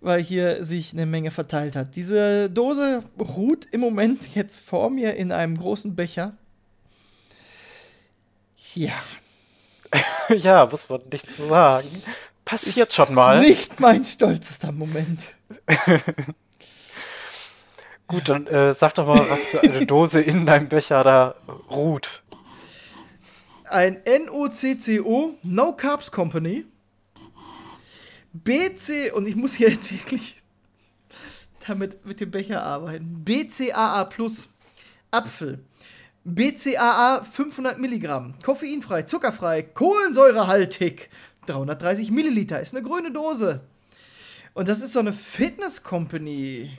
weil 0.00 0.22
hier 0.22 0.64
sich 0.64 0.92
eine 0.92 1.06
Menge 1.06 1.30
verteilt 1.30 1.74
hat. 1.74 1.96
Diese 1.96 2.50
Dose 2.50 3.02
ruht 3.18 3.66
im 3.70 3.80
Moment 3.80 4.34
jetzt 4.34 4.60
vor 4.60 4.90
mir 4.90 5.14
in 5.14 5.32
einem 5.32 5.56
großen 5.56 5.96
Becher. 5.96 6.34
Ja, 8.74 9.02
ja, 10.28 10.66
muss 10.66 10.88
man 10.88 11.00
nicht 11.10 11.30
zu 11.32 11.46
sagen. 11.46 11.88
Passiert 12.44 12.92
schon 12.92 13.14
mal. 13.14 13.40
nicht 13.40 13.80
mein 13.80 14.04
stolzester 14.04 14.72
Moment. 14.72 15.34
Gut, 18.08 18.28
dann 18.28 18.46
äh, 18.46 18.72
sag 18.72 18.94
doch 18.94 19.06
mal, 19.06 19.18
was 19.30 19.46
für 19.46 19.60
eine 19.60 19.84
Dose 19.84 20.20
in 20.20 20.46
deinem 20.46 20.68
Becher 20.68 21.02
da 21.02 21.34
ruht. 21.70 22.22
Ein 23.64 24.00
NOCCO, 24.04 25.34
No 25.42 25.72
Carbs 25.72 26.12
Company. 26.12 26.64
BC, 28.32 29.12
und 29.12 29.26
ich 29.26 29.34
muss 29.34 29.54
hier 29.54 29.70
jetzt 29.70 29.90
wirklich 29.92 30.40
damit 31.66 32.04
mit 32.06 32.20
dem 32.20 32.30
Becher 32.30 32.62
arbeiten. 32.62 33.24
BCAA 33.24 34.04
Plus 34.04 34.48
Apfel. 35.10 35.64
BCAA 36.22 37.24
500 37.24 37.78
Milligramm. 37.78 38.34
Koffeinfrei, 38.42 39.02
zuckerfrei, 39.02 39.62
kohlensäurehaltig. 39.62 41.10
330 41.46 42.10
Milliliter. 42.12 42.60
Ist 42.60 42.74
eine 42.74 42.86
grüne 42.86 43.10
Dose. 43.10 43.62
Und 44.54 44.68
das 44.68 44.80
ist 44.80 44.92
so 44.92 45.00
eine 45.00 45.12
Fitness 45.12 45.82
Company 45.82 46.70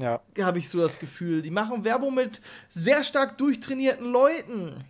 Ja. 0.00 0.20
habe 0.40 0.58
ich 0.58 0.68
so 0.68 0.80
das 0.80 0.98
Gefühl. 0.98 1.42
Die 1.42 1.50
machen 1.50 1.84
Werbung 1.84 2.14
mit 2.14 2.40
sehr 2.68 3.04
stark 3.04 3.36
durchtrainierten 3.38 4.10
Leuten. 4.10 4.84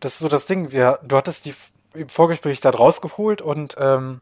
Das 0.00 0.12
ist 0.14 0.18
so 0.20 0.28
das 0.28 0.46
Ding. 0.46 0.72
Wir, 0.72 0.98
du 1.04 1.16
hattest 1.16 1.46
die 1.46 1.54
im 1.94 2.08
Vorgespräch 2.08 2.60
da 2.60 2.70
rausgeholt 2.70 3.40
und 3.40 3.76
ähm, 3.78 4.20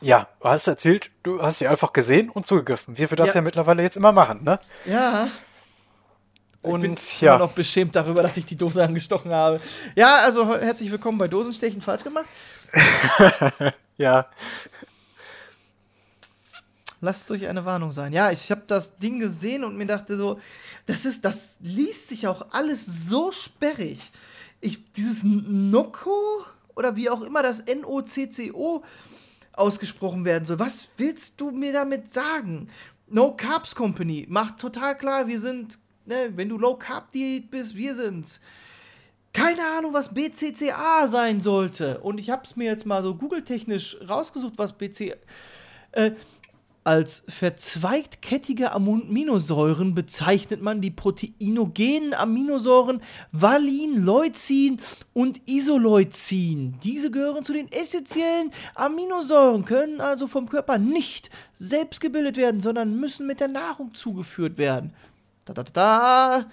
ja, 0.00 0.28
du 0.40 0.48
hast 0.48 0.68
erzählt, 0.68 1.10
du 1.22 1.42
hast 1.42 1.58
sie 1.60 1.66
einfach 1.68 1.92
gesehen 1.92 2.28
und 2.30 2.46
zugegriffen, 2.46 2.98
wie 2.98 3.08
wir 3.10 3.16
das 3.16 3.30
ja, 3.30 3.36
Ja. 3.36 3.40
mittlerweile 3.42 3.82
jetzt 3.82 3.96
immer 3.96 4.12
machen, 4.12 4.44
ne? 4.44 4.60
Ja. 4.84 5.28
Und 6.60 6.82
ich 6.84 6.90
bin 6.90 6.96
ja, 7.20 7.36
immer 7.36 7.44
noch 7.46 7.52
beschämt 7.52 7.96
darüber, 7.96 8.22
dass 8.22 8.36
ich 8.36 8.44
die 8.44 8.56
Dose 8.56 8.82
angestochen 8.82 9.32
habe. 9.32 9.60
Ja, 9.94 10.18
also 10.18 10.46
he- 10.52 10.60
herzlich 10.64 10.90
willkommen 10.90 11.16
bei 11.16 11.28
Dosenstechen 11.28 11.80
falsch 11.80 12.02
gemacht. 12.04 12.26
ja, 13.96 14.26
Lasst 17.00 17.30
euch 17.30 17.46
eine 17.46 17.64
Warnung 17.64 17.92
sein. 17.92 18.12
Ja, 18.12 18.32
ich 18.32 18.50
habe 18.50 18.62
das 18.66 18.98
Ding 18.98 19.20
gesehen 19.20 19.62
und 19.62 19.76
mir 19.76 19.86
dachte 19.86 20.16
so, 20.16 20.40
das 20.86 21.04
ist, 21.04 21.24
das 21.24 21.58
liest 21.60 22.08
sich 22.08 22.26
auch 22.26 22.46
alles 22.50 22.84
so 23.08 23.30
sperrig. 23.30 24.10
Ich, 24.60 24.92
dieses 24.92 25.22
Nocco 25.22 26.44
oder 26.74 26.96
wie 26.96 27.08
auch 27.08 27.22
immer 27.22 27.42
das 27.42 27.60
N-O-C-C-O 27.60 28.82
ausgesprochen 29.52 30.24
werden 30.24 30.44
soll. 30.44 30.58
Was 30.58 30.88
willst 30.96 31.40
du 31.40 31.52
mir 31.52 31.72
damit 31.72 32.12
sagen? 32.12 32.68
No 33.06 33.32
Carbs 33.32 33.74
Company 33.74 34.26
macht 34.28 34.58
total 34.58 34.96
klar, 34.96 35.26
wir 35.26 35.38
sind, 35.38 35.78
ne, 36.04 36.32
wenn 36.34 36.48
du 36.48 36.58
Low 36.58 36.74
Carb 36.74 37.10
Diät 37.12 37.50
bist, 37.50 37.76
wir 37.76 37.94
sind's. 37.94 38.40
Keine 39.32 39.64
Ahnung, 39.76 39.94
was 39.94 40.12
BCCA 40.12 41.06
sein 41.08 41.40
sollte. 41.40 42.00
Und 42.00 42.18
ich 42.18 42.30
habe 42.30 42.42
es 42.44 42.56
mir 42.56 42.64
jetzt 42.64 42.86
mal 42.86 43.02
so 43.02 43.14
Google-technisch 43.14 43.98
rausgesucht, 44.08 44.54
was 44.56 44.72
BC. 44.72 45.16
Äh, 45.92 46.12
als 46.84 47.22
verzweigtkettige 47.28 48.72
Aminosäuren 48.72 49.94
bezeichnet 49.94 50.62
man 50.62 50.80
die 50.80 50.90
proteinogenen 50.90 52.14
Aminosäuren 52.14 53.02
Valin, 53.32 54.02
Leucin 54.02 54.80
und 55.12 55.40
Isoleucin. 55.46 56.78
Diese 56.82 57.10
gehören 57.10 57.44
zu 57.44 57.52
den 57.52 57.70
essentiellen 57.70 58.50
Aminosäuren, 58.74 59.64
können 59.64 60.00
also 60.00 60.26
vom 60.26 60.48
Körper 60.48 60.78
nicht 60.78 61.30
selbst 61.52 62.00
gebildet 62.00 62.36
werden, 62.36 62.60
sondern 62.60 62.98
müssen 62.98 63.26
mit 63.26 63.40
der 63.40 63.48
Nahrung 63.48 63.92
zugeführt 63.94 64.56
werden. 64.56 64.94
Da, 65.44 65.52
da, 65.52 65.62
da, 65.62 65.72
da. 65.72 66.50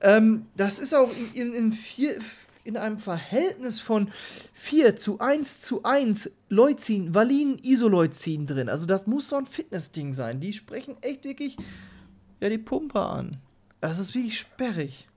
Ähm, 0.00 0.46
das 0.56 0.78
ist 0.78 0.94
auch 0.94 1.10
in, 1.34 1.48
in, 1.48 1.54
in, 1.54 1.72
vier, 1.72 2.18
in 2.64 2.76
einem 2.76 2.98
Verhältnis 2.98 3.78
von 3.78 4.10
4 4.54 4.96
zu 4.96 5.20
1 5.20 5.60
zu 5.60 5.82
1 5.84 6.30
Leucin, 6.48 7.14
Valin, 7.14 7.58
Isoleucin 7.62 8.46
drin. 8.46 8.68
Also 8.68 8.86
das 8.86 9.06
muss 9.06 9.28
so 9.28 9.36
ein 9.36 9.46
Fitnessding 9.46 10.14
sein. 10.14 10.40
Die 10.40 10.52
sprechen 10.52 10.96
echt 11.02 11.24
wirklich 11.24 11.56
ja, 12.40 12.48
die 12.48 12.58
Pumpe 12.58 13.00
an. 13.00 13.38
Das 13.80 13.98
ist 13.98 14.14
wirklich 14.14 14.38
sperrig. 14.38 15.08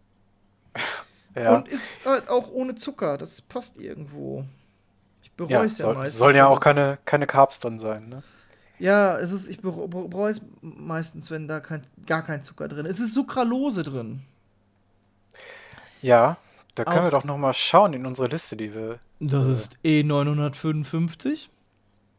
ja. 1.36 1.56
Und 1.58 1.68
ist 1.68 2.06
halt 2.06 2.30
auch 2.30 2.52
ohne 2.52 2.76
Zucker. 2.76 3.18
Das 3.18 3.42
passt 3.42 3.78
irgendwo. 3.78 4.46
Ich 5.24 5.32
bereue 5.32 5.52
ja, 5.52 5.64
es 5.64 5.78
ja, 5.78 5.86
soll, 5.86 5.96
meistens. 5.96 6.20
sollen 6.20 6.36
ja 6.36 6.48
auch 6.48 6.60
keine, 6.60 7.00
keine 7.06 7.28
Carbs 7.28 7.60
drin 7.60 7.80
sein, 7.80 8.10
ne? 8.10 8.24
Ja, 8.80 9.18
es 9.18 9.32
ist, 9.32 9.48
ich 9.48 9.60
bere- 9.60 9.88
bereue 9.88 10.32
es 10.32 10.42
meistens, 10.62 11.32
wenn 11.32 11.48
da 11.48 11.60
kein, 11.60 11.82
gar 12.06 12.24
kein 12.24 12.44
Zucker 12.44 12.68
drin 12.68 12.86
ist. 12.86 13.00
Es 13.00 13.08
ist 13.08 13.14
Sucralose 13.16 13.82
drin. 13.84 14.22
Ja, 16.02 16.38
da 16.78 16.84
können 16.86 17.06
wir 17.06 17.12
doch 17.12 17.24
noch 17.24 17.38
mal 17.38 17.54
schauen 17.54 17.94
in 17.94 18.06
unsere 18.06 18.28
Liste, 18.28 18.56
die 18.56 18.74
wir, 18.74 19.00
Das 19.20 19.46
ist 19.46 19.78
E 19.84 20.02
E955. 20.02 21.50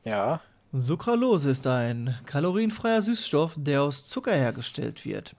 ja, 0.04 0.40
Sucralose 0.72 1.50
ist 1.50 1.66
ein 1.66 2.14
kalorienfreier 2.26 3.00
Süßstoff, 3.00 3.52
der 3.56 3.82
aus 3.82 4.06
Zucker 4.06 4.34
hergestellt 4.34 5.06
wird. 5.06 5.34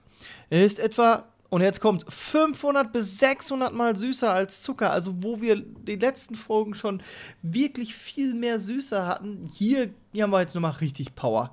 Er 0.50 0.64
ist 0.64 0.80
etwa, 0.80 1.22
und 1.50 1.60
jetzt 1.60 1.80
kommt 1.80 2.04
500 2.08 2.92
bis 2.92 3.18
600 3.20 3.72
Mal 3.72 3.94
süßer 3.94 4.32
als 4.32 4.62
Zucker. 4.62 4.90
Also, 4.90 5.22
wo 5.22 5.40
wir 5.40 5.54
die 5.60 5.94
letzten 5.94 6.34
Folgen 6.34 6.74
schon 6.74 7.00
wirklich 7.42 7.94
viel 7.94 8.34
mehr 8.34 8.58
Süße 8.58 9.06
hatten, 9.06 9.48
hier, 9.54 9.90
hier 10.12 10.24
haben 10.24 10.32
wir 10.32 10.40
jetzt 10.40 10.54
nochmal 10.56 10.72
richtig 10.72 11.14
Power. 11.14 11.52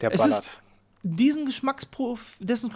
der 0.00 0.12
Es 0.12 0.20
ballert. 0.20 0.44
ist 0.44 0.60
diesen 1.02 1.46
Geschmacksprof 1.46 2.20
dessen 2.38 2.70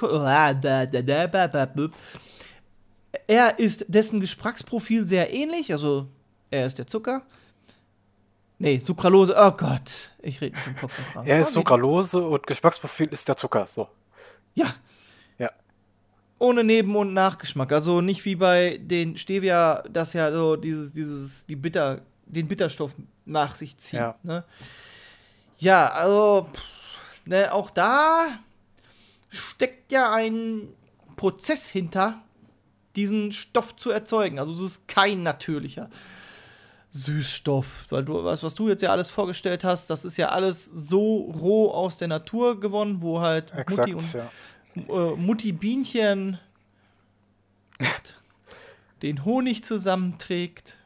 er 3.27 3.59
ist 3.59 3.85
dessen 3.89 4.21
Geschmacksprofil 4.21 5.07
sehr 5.09 5.33
ähnlich, 5.33 5.73
also 5.73 6.09
er 6.51 6.67
ist 6.67 6.79
der 6.79 6.87
Zucker. 6.87 7.23
Nee, 8.59 8.79
Sucralose, 8.79 9.35
oh 9.37 9.51
Gott, 9.51 9.91
ich 10.23 10.41
rede 10.41 10.57
mit 10.57 10.67
dem 10.67 10.77
Kopf. 10.77 10.99
Er 11.25 11.41
ist 11.41 11.49
Okay. 11.49 11.55
Sucralose 11.55 12.23
und 12.27 12.47
Geschmacksprofil 12.47 13.09
ist 13.09 13.29
der 13.29 13.37
Zucker, 13.37 13.67
so. 13.67 13.89
Ja, 14.55 14.73
Ja. 15.39 15.51
ohne 16.39 16.63
Neben- 16.63 16.95
und 16.95 17.13
Nachgeschmack. 17.13 17.73
Also 17.73 18.01
nicht 18.01 18.25
wie 18.25 18.37
bei 18.37 18.79
den 18.81 19.17
Stevia, 19.17 19.83
das 19.91 20.13
ja 20.13 20.33
so 20.35 20.55
dieses, 20.57 20.93
dieses, 20.93 21.45
die 21.47 21.57
Bitter, 21.57 22.01
den 22.27 22.47
Bitterstoff 22.47 22.93
nach 23.27 23.57
sich 23.57 23.77
zieht. 23.77 23.99
Ja. 24.01 24.15
Ne? 24.23 24.45
Ja, 25.59 25.89
also, 25.89 26.49
pff, 26.53 27.27
ne, 27.27 27.53
auch 27.53 27.71
da 27.71 28.27
steckt 29.31 29.91
ja 29.91 30.13
ein 30.13 30.69
Prozess 31.17 31.69
hinter, 31.69 32.23
diesen 32.97 33.33
Stoff 33.33 33.77
zu 33.77 33.91
erzeugen. 33.91 34.39
Also 34.39 34.53
es 34.53 34.61
ist 34.61 34.89
kein 34.89 35.23
natürlicher 35.23 35.91
Süßstoff, 36.95 37.87
weil 37.91 38.05
du 38.05 38.23
was, 38.23 38.43
was 38.45 38.55
du 38.55 38.69
jetzt 38.69 38.81
ja 38.81 38.91
alles 38.91 39.11
vorgestellt 39.11 39.65
hast, 39.65 39.91
das 39.91 40.05
ist 40.05 40.17
ja 40.17 40.29
alles 40.29 40.65
so 40.65 41.23
roh 41.23 41.71
aus 41.73 41.99
der 41.99 42.07
Natur 42.07 42.61
gewonnen, 42.61 43.03
wo 43.03 43.21
halt 43.21 43.53
Exakt, 43.53 43.93
Mutti 43.93 43.95
und 43.95 44.89
ja. 44.95 45.13
äh, 45.13 45.17
Mutti 45.17 45.53
Bienchen 45.53 46.39
den 49.03 49.25
Honig 49.25 49.65
zusammenträgt, 49.65 50.77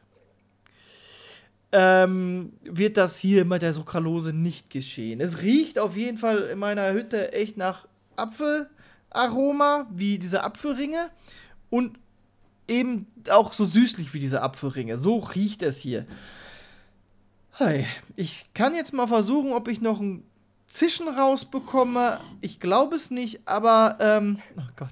ähm, 1.71 2.53
wird 2.63 2.97
das 2.97 3.19
hier 3.19 3.45
mit 3.45 3.61
der 3.61 3.75
Sucralose 3.75 4.33
nicht 4.33 4.71
geschehen. 4.71 5.21
Es 5.21 5.43
riecht 5.43 5.77
auf 5.77 5.95
jeden 5.95 6.17
Fall 6.17 6.39
in 6.39 6.57
meiner 6.57 6.91
Hütte 6.91 7.33
echt 7.33 7.55
nach 7.55 7.87
Apfelaroma, 8.15 9.87
wie 9.91 10.17
diese 10.17 10.43
Apfelringe 10.43 11.11
und 11.69 11.97
eben 12.67 13.07
auch 13.29 13.53
so 13.53 13.65
süßlich 13.65 14.13
wie 14.13 14.19
diese 14.19 14.41
Apfelringe. 14.41 14.97
So 14.97 15.17
riecht 15.19 15.61
es 15.61 15.79
hier. 15.79 16.05
Hey, 17.53 17.85
ich 18.15 18.53
kann 18.53 18.73
jetzt 18.75 18.93
mal 18.93 19.07
versuchen, 19.07 19.53
ob 19.53 19.67
ich 19.67 19.81
noch 19.81 19.99
ein 19.99 20.23
Zischen 20.67 21.07
rausbekomme. 21.07 22.19
Ich 22.41 22.59
glaube 22.59 22.95
es 22.95 23.09
nicht, 23.09 23.41
aber, 23.45 23.97
ähm, 23.99 24.39
oh 24.55 24.61
Gott. 24.75 24.89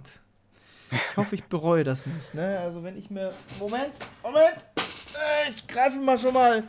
Ich 0.91 1.17
hoffe, 1.17 1.35
ich 1.35 1.43
bereue 1.43 1.83
das 1.83 2.05
nicht, 2.05 2.33
ne? 2.33 2.59
Also, 2.59 2.81
wenn 2.83 2.97
ich 2.97 3.09
mir. 3.09 3.33
Moment, 3.59 3.93
Moment! 4.23 4.57
Äh, 4.75 5.51
Ich 5.51 5.67
greife 5.67 5.97
mal 5.97 6.17
schon 6.17 6.33
mal 6.33 6.63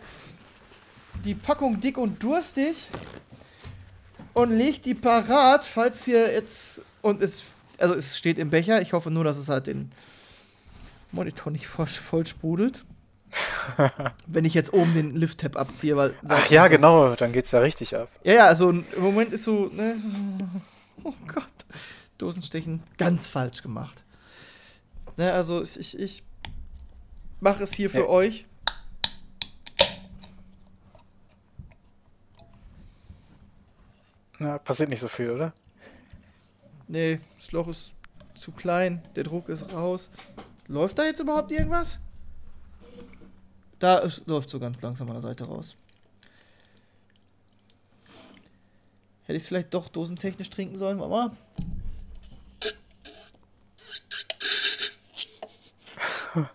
die 1.25 1.35
Packung 1.35 1.81
dick 1.81 1.97
und 1.99 2.23
durstig 2.23 2.88
und 4.35 4.51
leg 4.51 4.83
die 4.83 4.94
parat, 4.94 5.64
falls 5.64 6.05
hier 6.05 6.33
jetzt. 6.33 6.83
Und 7.01 7.23
es. 7.23 7.42
Also, 7.79 7.95
es 7.95 8.17
steht 8.19 8.38
im 8.38 8.51
Becher. 8.51 8.83
Ich 8.83 8.93
hoffe 8.93 9.11
nur, 9.11 9.25
dass 9.25 9.37
es 9.37 9.49
halt 9.49 9.67
den 9.67 9.93
Monitor 11.12 11.51
nicht 11.53 11.67
voll, 11.67 11.87
voll 11.87 12.27
sprudelt. 12.27 12.85
wenn 14.27 14.45
ich 14.47 14.55
jetzt 14.55 14.73
oben 14.73 14.95
den 14.95 15.14
Lift-Tab 15.14 15.57
abziehe, 15.57 15.97
weil. 15.97 16.14
Ach 16.29 16.49
ja, 16.51 16.69
genau, 16.69 17.14
dann 17.14 17.33
geht's 17.33 17.53
ja 17.53 17.61
richtig 17.61 17.95
ab. 17.95 18.09
Ja, 18.25 18.33
ja, 18.35 18.47
also 18.47 18.71
im 18.71 18.85
Moment 18.99 19.33
ist 19.33 19.45
so, 19.45 19.67
ne? 19.67 19.97
Oh 21.05 21.12
Gott. 21.33 21.45
Dosenstechen 22.19 22.83
ganz 22.97 23.29
falsch 23.29 23.62
gemacht. 23.62 24.03
Ne, 25.17 25.33
also 25.33 25.62
ich, 25.62 25.79
ich, 25.79 25.99
ich 25.99 26.23
mache 27.41 27.62
es 27.62 27.73
hier 27.73 27.88
für 27.88 28.01
Ja. 28.01 28.07
euch. 28.07 28.47
Na, 34.38 34.59
passiert 34.59 34.88
nicht 34.88 35.01
so 35.01 35.09
viel, 35.09 35.31
oder? 35.31 35.53
Nee, 36.88 37.20
das 37.37 37.53
Loch 37.53 37.68
ist 37.68 37.92
zu 38.35 38.51
klein, 38.51 39.03
der 39.14 39.24
Druck 39.24 39.51
ist 39.51 39.72
raus. 39.72 40.09
Läuft 40.66 40.98
da 40.98 41.05
jetzt 41.05 41.20
überhaupt 41.20 41.53
irgendwas? 41.53 41.98
Da 43.79 44.01
es 44.01 44.22
läuft 44.27 44.51
so 44.51 44.59
ganz 44.59 44.81
langsam 44.81 45.09
an 45.09 45.14
der 45.14 45.22
Seite 45.22 45.44
raus. 45.44 45.77
Hätte 49.22 49.37
ich 49.37 49.42
es 49.42 49.46
vielleicht 49.46 49.74
doch 49.74 49.88
dosentechnisch 49.88 50.48
trinken 50.48 50.79
sollen, 50.79 50.98
Mama? 50.98 51.37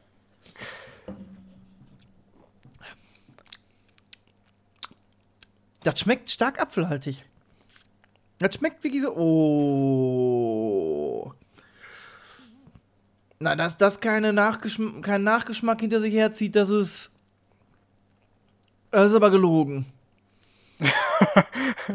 Das 5.84 6.00
schmeckt 6.00 6.32
stark 6.32 6.62
apfelhaltig. 6.62 7.26
Das 8.44 8.56
schmeckt 8.56 8.84
wirklich 8.84 9.02
so. 9.04 9.16
Oh. 9.16 10.44
Na, 13.40 13.56
dass 13.56 13.78
das 13.78 14.02
keine 14.02 14.34
Nachgeschm 14.34 15.02
keinen 15.02 15.24
Nachgeschmack 15.24 15.80
hinter 15.80 16.02
sich 16.02 16.14
herzieht, 16.14 16.54
das 16.58 16.70
ist. 16.70 17.12
Das 18.92 19.12
ist 19.12 19.16
aber 19.16 19.32
gelogen. 19.32 19.86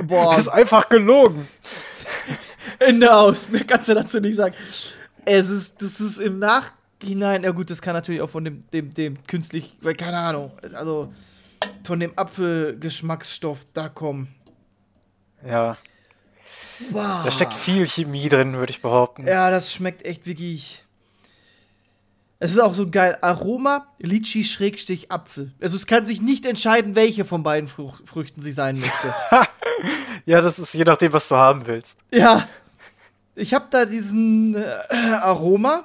Boah, 0.06 0.32
Das 0.32 0.42
ist 0.42 0.48
einfach 0.48 0.88
gelogen. 0.88 1.46
Ende 2.78 3.14
aus. 3.14 3.50
Mehr 3.50 3.64
kannst 3.64 3.90
du 3.90 3.94
dazu 3.94 4.18
nicht 4.18 4.36
sagen. 4.36 4.54
Es 5.26 5.50
ist, 5.50 5.82
das 5.82 6.00
ist 6.00 6.18
im 6.18 6.38
Nachhinein, 6.38 7.42
ja 7.42 7.50
gut, 7.50 7.70
das 7.70 7.82
kann 7.82 7.92
natürlich 7.92 8.22
auch 8.22 8.30
von 8.30 8.44
dem, 8.44 8.64
dem, 8.72 8.94
dem 8.94 9.22
künstlich, 9.26 9.76
weil 9.82 9.94
keine 9.94 10.16
Ahnung, 10.16 10.52
also 10.72 11.12
von 11.84 12.00
dem 12.00 12.16
Apfelgeschmacksstoff 12.16 13.66
da 13.74 13.90
kommen. 13.90 14.34
Ja, 15.46 15.76
Wow. 16.90 17.24
da 17.24 17.30
steckt 17.30 17.54
viel 17.54 17.86
Chemie 17.86 18.28
drin, 18.28 18.54
würde 18.54 18.70
ich 18.70 18.80
behaupten. 18.82 19.26
Ja, 19.26 19.50
das 19.50 19.72
schmeckt 19.72 20.06
echt 20.06 20.26
wirklich. 20.26 20.84
Es 22.40 22.52
ist 22.52 22.60
auch 22.60 22.74
so 22.74 22.88
geil. 22.88 23.18
Aroma, 23.20 23.88
Litchi, 23.98 24.44
Schrägstich, 24.44 25.10
Apfel. 25.10 25.52
Also 25.60 25.74
es 25.74 25.86
kann 25.86 26.06
sich 26.06 26.20
nicht 26.20 26.46
entscheiden, 26.46 26.94
welche 26.94 27.24
von 27.24 27.42
beiden 27.42 27.68
Fruch 27.68 28.00
Früchten 28.04 28.42
sie 28.42 28.52
sein 28.52 28.78
möchte. 28.78 29.14
Ja, 30.26 30.40
das 30.40 30.58
ist 30.58 30.74
je 30.74 30.82
nachdem, 30.82 31.12
was 31.12 31.28
du 31.28 31.36
haben 31.36 31.66
willst. 31.66 32.00
ja. 32.12 32.48
Ich 33.36 33.54
habe 33.54 33.66
da 33.70 33.84
diesen 33.84 34.56
äh, 34.56 34.64
Aroma. 34.90 35.84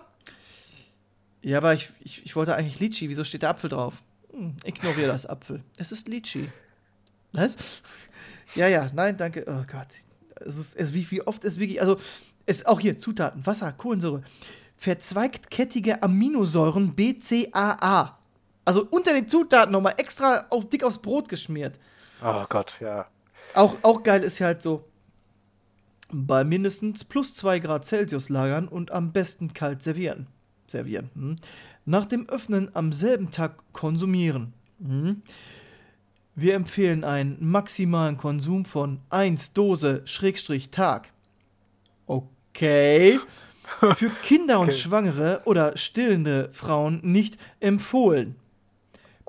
Ja, 1.44 1.60
aber 1.60 1.76
ich, 1.76 1.92
ich, 2.00 2.26
ich 2.26 2.36
wollte 2.36 2.56
eigentlich 2.56 2.80
Litchi. 2.80 3.08
Wieso 3.10 3.24
steht 3.24 3.44
da 3.44 3.52
Apfel 3.52 3.70
drauf? 3.70 3.94
Hm, 4.32 4.56
ignoriere 4.64 5.12
das 5.12 5.28
Apfel. 5.28 5.62
Es 5.78 5.92
ist 5.92 6.08
Litchi. 6.08 6.50
Was? 7.34 7.56
Ja, 8.56 8.68
ja, 8.68 8.90
nein, 8.94 9.16
danke. 9.18 9.46
Oh 9.48 9.64
Gott. 9.72 9.88
Es 10.46 10.58
ist, 10.58 10.76
es, 10.76 10.94
wie, 10.94 11.10
wie 11.12 11.22
oft 11.22 11.44
es 11.44 11.60
wirklich, 11.60 11.82
also, 11.82 11.98
es 12.46 12.66
auch 12.66 12.80
hier, 12.80 12.98
Zutaten, 12.98 13.46
Wasser, 13.46 13.72
Kohlensäure, 13.72 14.24
verzweigtkettige 14.78 16.04
Aminosäuren 16.04 16.94
BCAA. 16.96 18.18
Also 18.66 18.88
unter 18.90 19.14
den 19.14 19.28
Zutaten 19.28 19.72
nochmal 19.72 19.96
extra 19.98 20.46
auf, 20.50 20.70
dick 20.70 20.84
aufs 20.84 20.98
Brot 20.98 21.30
geschmiert. 21.30 21.80
Oh 22.24 22.44
Gott, 22.50 22.80
ja. 22.82 23.08
Auch, 23.54 23.76
auch 23.82 24.04
geil 24.04 24.24
ist 24.24 24.40
ja 24.40 24.48
halt 24.48 24.62
so, 24.62 24.86
bei 26.14 26.44
mindestens 26.44 27.04
plus 27.04 27.36
2 27.36 27.60
Grad 27.60 27.86
Celsius 27.86 28.30
lagern 28.30 28.68
und 28.68 28.92
am 28.92 29.12
besten 29.12 29.54
kalt 29.54 29.82
servieren. 29.82 30.28
Servieren. 30.68 31.10
Hm. 31.16 31.36
Nach 31.86 32.06
dem 32.06 32.30
Öffnen 32.30 32.70
am 32.74 32.94
selben 32.94 33.32
Tag 33.32 33.64
konsumieren. 33.74 34.54
Hm. 34.84 35.22
Wir 36.36 36.56
empfehlen 36.56 37.04
einen 37.04 37.38
maximalen 37.40 38.18
Konsum 38.18 38.66
von 38.66 39.00
1 39.10 39.54
Dose 39.54 40.02
Schrägstrich 40.06 40.70
Tag. 40.72 41.10
Okay. 42.08 43.20
Für 43.66 44.10
Kinder 44.24 44.60
und 44.60 44.70
Okay. 44.70 44.78
Schwangere 44.78 45.42
oder 45.46 45.78
stillende 45.78 46.50
Frauen 46.52 47.00
nicht 47.04 47.38
empfohlen. 47.60 48.36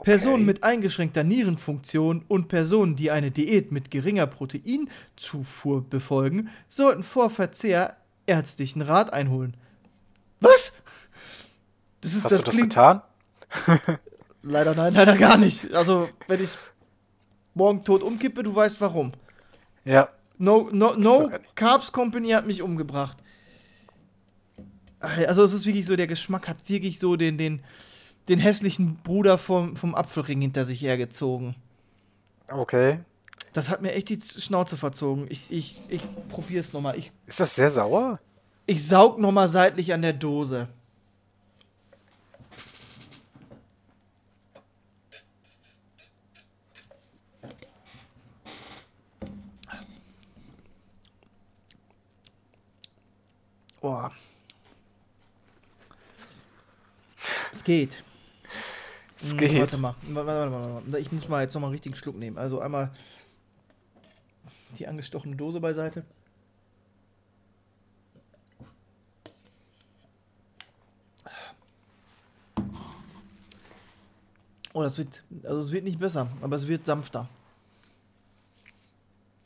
Personen 0.03 0.35
Okay. 0.35 0.45
mit 0.45 0.65
eingeschränkter 0.65 1.25
Nierenfunktion 1.25 2.25
und 2.27 2.49
Personen, 2.49 2.97
die 2.97 3.11
eine 3.11 3.31
Diät 3.31 3.71
mit 3.71 3.91
geringer 3.91 4.27
Proteinzufuhr 4.27 5.83
befolgen, 5.89 6.49
sollten 6.69 7.03
vor 7.03 7.31
Verzehr 7.31 7.97
ärztlichen 8.27 8.83
Rat 8.83 9.13
einholen. 9.13 9.57
Was? 10.41 10.73
Das 12.01 12.15
ist 12.15 12.25
Hast 12.25 12.33
du 12.41 12.45
das 12.45 12.55
klingt- 12.55 12.71
getan? 12.71 13.03
Leider 14.43 14.75
nein, 14.75 14.93
leider 14.93 15.17
gar 15.17 15.39
nicht. 15.39 15.73
Also, 15.73 16.09
wenn 16.27 16.43
ich 16.43 16.51
morgen 17.55 17.83
tot 17.83 18.03
umkippe, 18.03 18.43
du 18.43 18.55
weißt 18.55 18.81
warum. 18.81 19.13
Ja. 19.85 20.09
No, 20.39 20.69
no, 20.73 20.95
no. 20.95 21.31
Carbs 21.55 21.93
Company 21.93 22.31
hat 22.31 22.47
mich 22.47 22.63
umgebracht. 22.63 23.17
Also 24.99 25.45
es 25.45 25.53
ist 25.53 25.67
wirklich 25.67 25.87
so, 25.87 25.97
der 25.97 26.07
Geschmack 26.07 26.49
hat 26.49 26.69
wirklich 26.69 26.99
so 26.99 27.17
den, 27.17 27.39
den, 27.39 27.63
den 28.29 28.39
hässlichen 28.39 28.97
Bruder 29.05 29.39
vom, 29.39 29.77
vom 29.77 29.95
Apfelring 29.95 30.41
hinter 30.41 30.65
sich 30.65 30.81
hergezogen. 30.81 31.55
Okay. 32.49 33.01
Das 33.53 33.71
hat 33.71 33.83
mir 33.83 33.93
echt 33.93 34.09
die 34.09 34.21
Schnauze 34.21 34.77
verzogen. 34.77 35.27
Ich, 35.29 35.51
ich, 35.51 35.81
ich 35.89 36.03
probier's 36.29 36.73
nochmal. 36.73 36.99
Ich, 36.99 37.13
Ist 37.27 37.41
das 37.41 37.55
sehr 37.55 37.71
sauer? 37.71 38.19
ich 38.67 38.87
saug 38.87 39.19
nochmal 39.19 39.49
seitlich 39.49 39.93
an 39.93 40.03
der 40.03 40.15
Dose. 40.15 40.69
Boah. 53.85 54.11
Es 57.53 57.63
geht. 57.63 58.03
Es 59.21 59.33
Hm, 59.33 59.37
geht. 59.37 59.61
Warte 59.61 59.77
mal. 59.77 59.95
Warte, 60.01 60.27
warte, 60.27 60.53
warte, 60.53 60.87
warte. 60.87 60.99
Ich 61.01 61.13
muss 61.13 61.29
mal 61.29 61.43
jetzt 61.43 61.53
nochmal 61.53 61.69
einen 61.69 61.75
richtigen 61.75 61.95
Schluck 61.95 62.17
nehmen. 62.17 62.39
Also 62.39 62.61
einmal 62.61 62.91
die 64.79 64.87
angestochene 64.87 65.37
Dose 65.37 65.61
beiseite. 65.61 66.03
Oh, 74.73 74.83
das 74.83 74.97
wird, 74.97 75.23
also 75.43 75.61
es 75.61 75.71
wird 75.73 75.85
nicht 75.85 75.99
besser, 75.99 76.29
aber 76.41 76.57
es 76.57 76.67
wird 76.67 76.87
sanfter. 76.87 77.29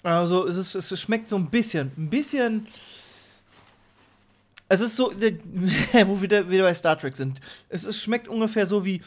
Also 0.05 0.47
es, 0.47 0.57
ist, 0.57 0.93
es 0.93 1.01
schmeckt 1.01 1.29
so 1.29 1.35
ein 1.35 1.51
bisschen, 1.51 1.91
ein 1.97 2.09
bisschen. 2.09 2.69
Es 4.69 4.81
ist 4.81 4.97
so, 4.97 5.12
wo 6.07 6.21
wir 6.21 6.51
wieder, 6.51 6.64
bei 6.64 6.75
Star 6.75 6.99
Trek 6.99 7.16
sind. 7.16 7.41
Es 7.69 7.85
ist, 7.85 8.01
schmeckt 8.03 8.29
ungefähr 8.29 8.66
so 8.66 8.85
wie 8.85 9.01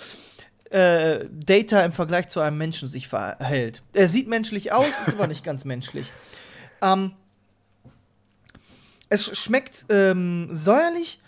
äh, 0.70 1.26
Data 1.32 1.84
im 1.84 1.94
Vergleich 1.94 2.30
zu 2.30 2.40
einem 2.40 2.58
Menschen 2.58 2.90
sich 2.90 3.08
verhält. 3.08 3.84
Er 3.94 4.08
sieht 4.08 4.28
menschlich 4.28 4.72
aus, 4.72 4.88
ist 5.06 5.16
aber 5.16 5.28
nicht 5.28 5.44
ganz 5.44 5.66
menschlich. 5.66 6.08
Ähm, 6.84 7.12
es 9.08 9.38
schmeckt 9.38 9.86
ähm, 9.90 10.50
säuerlich. 10.52 11.22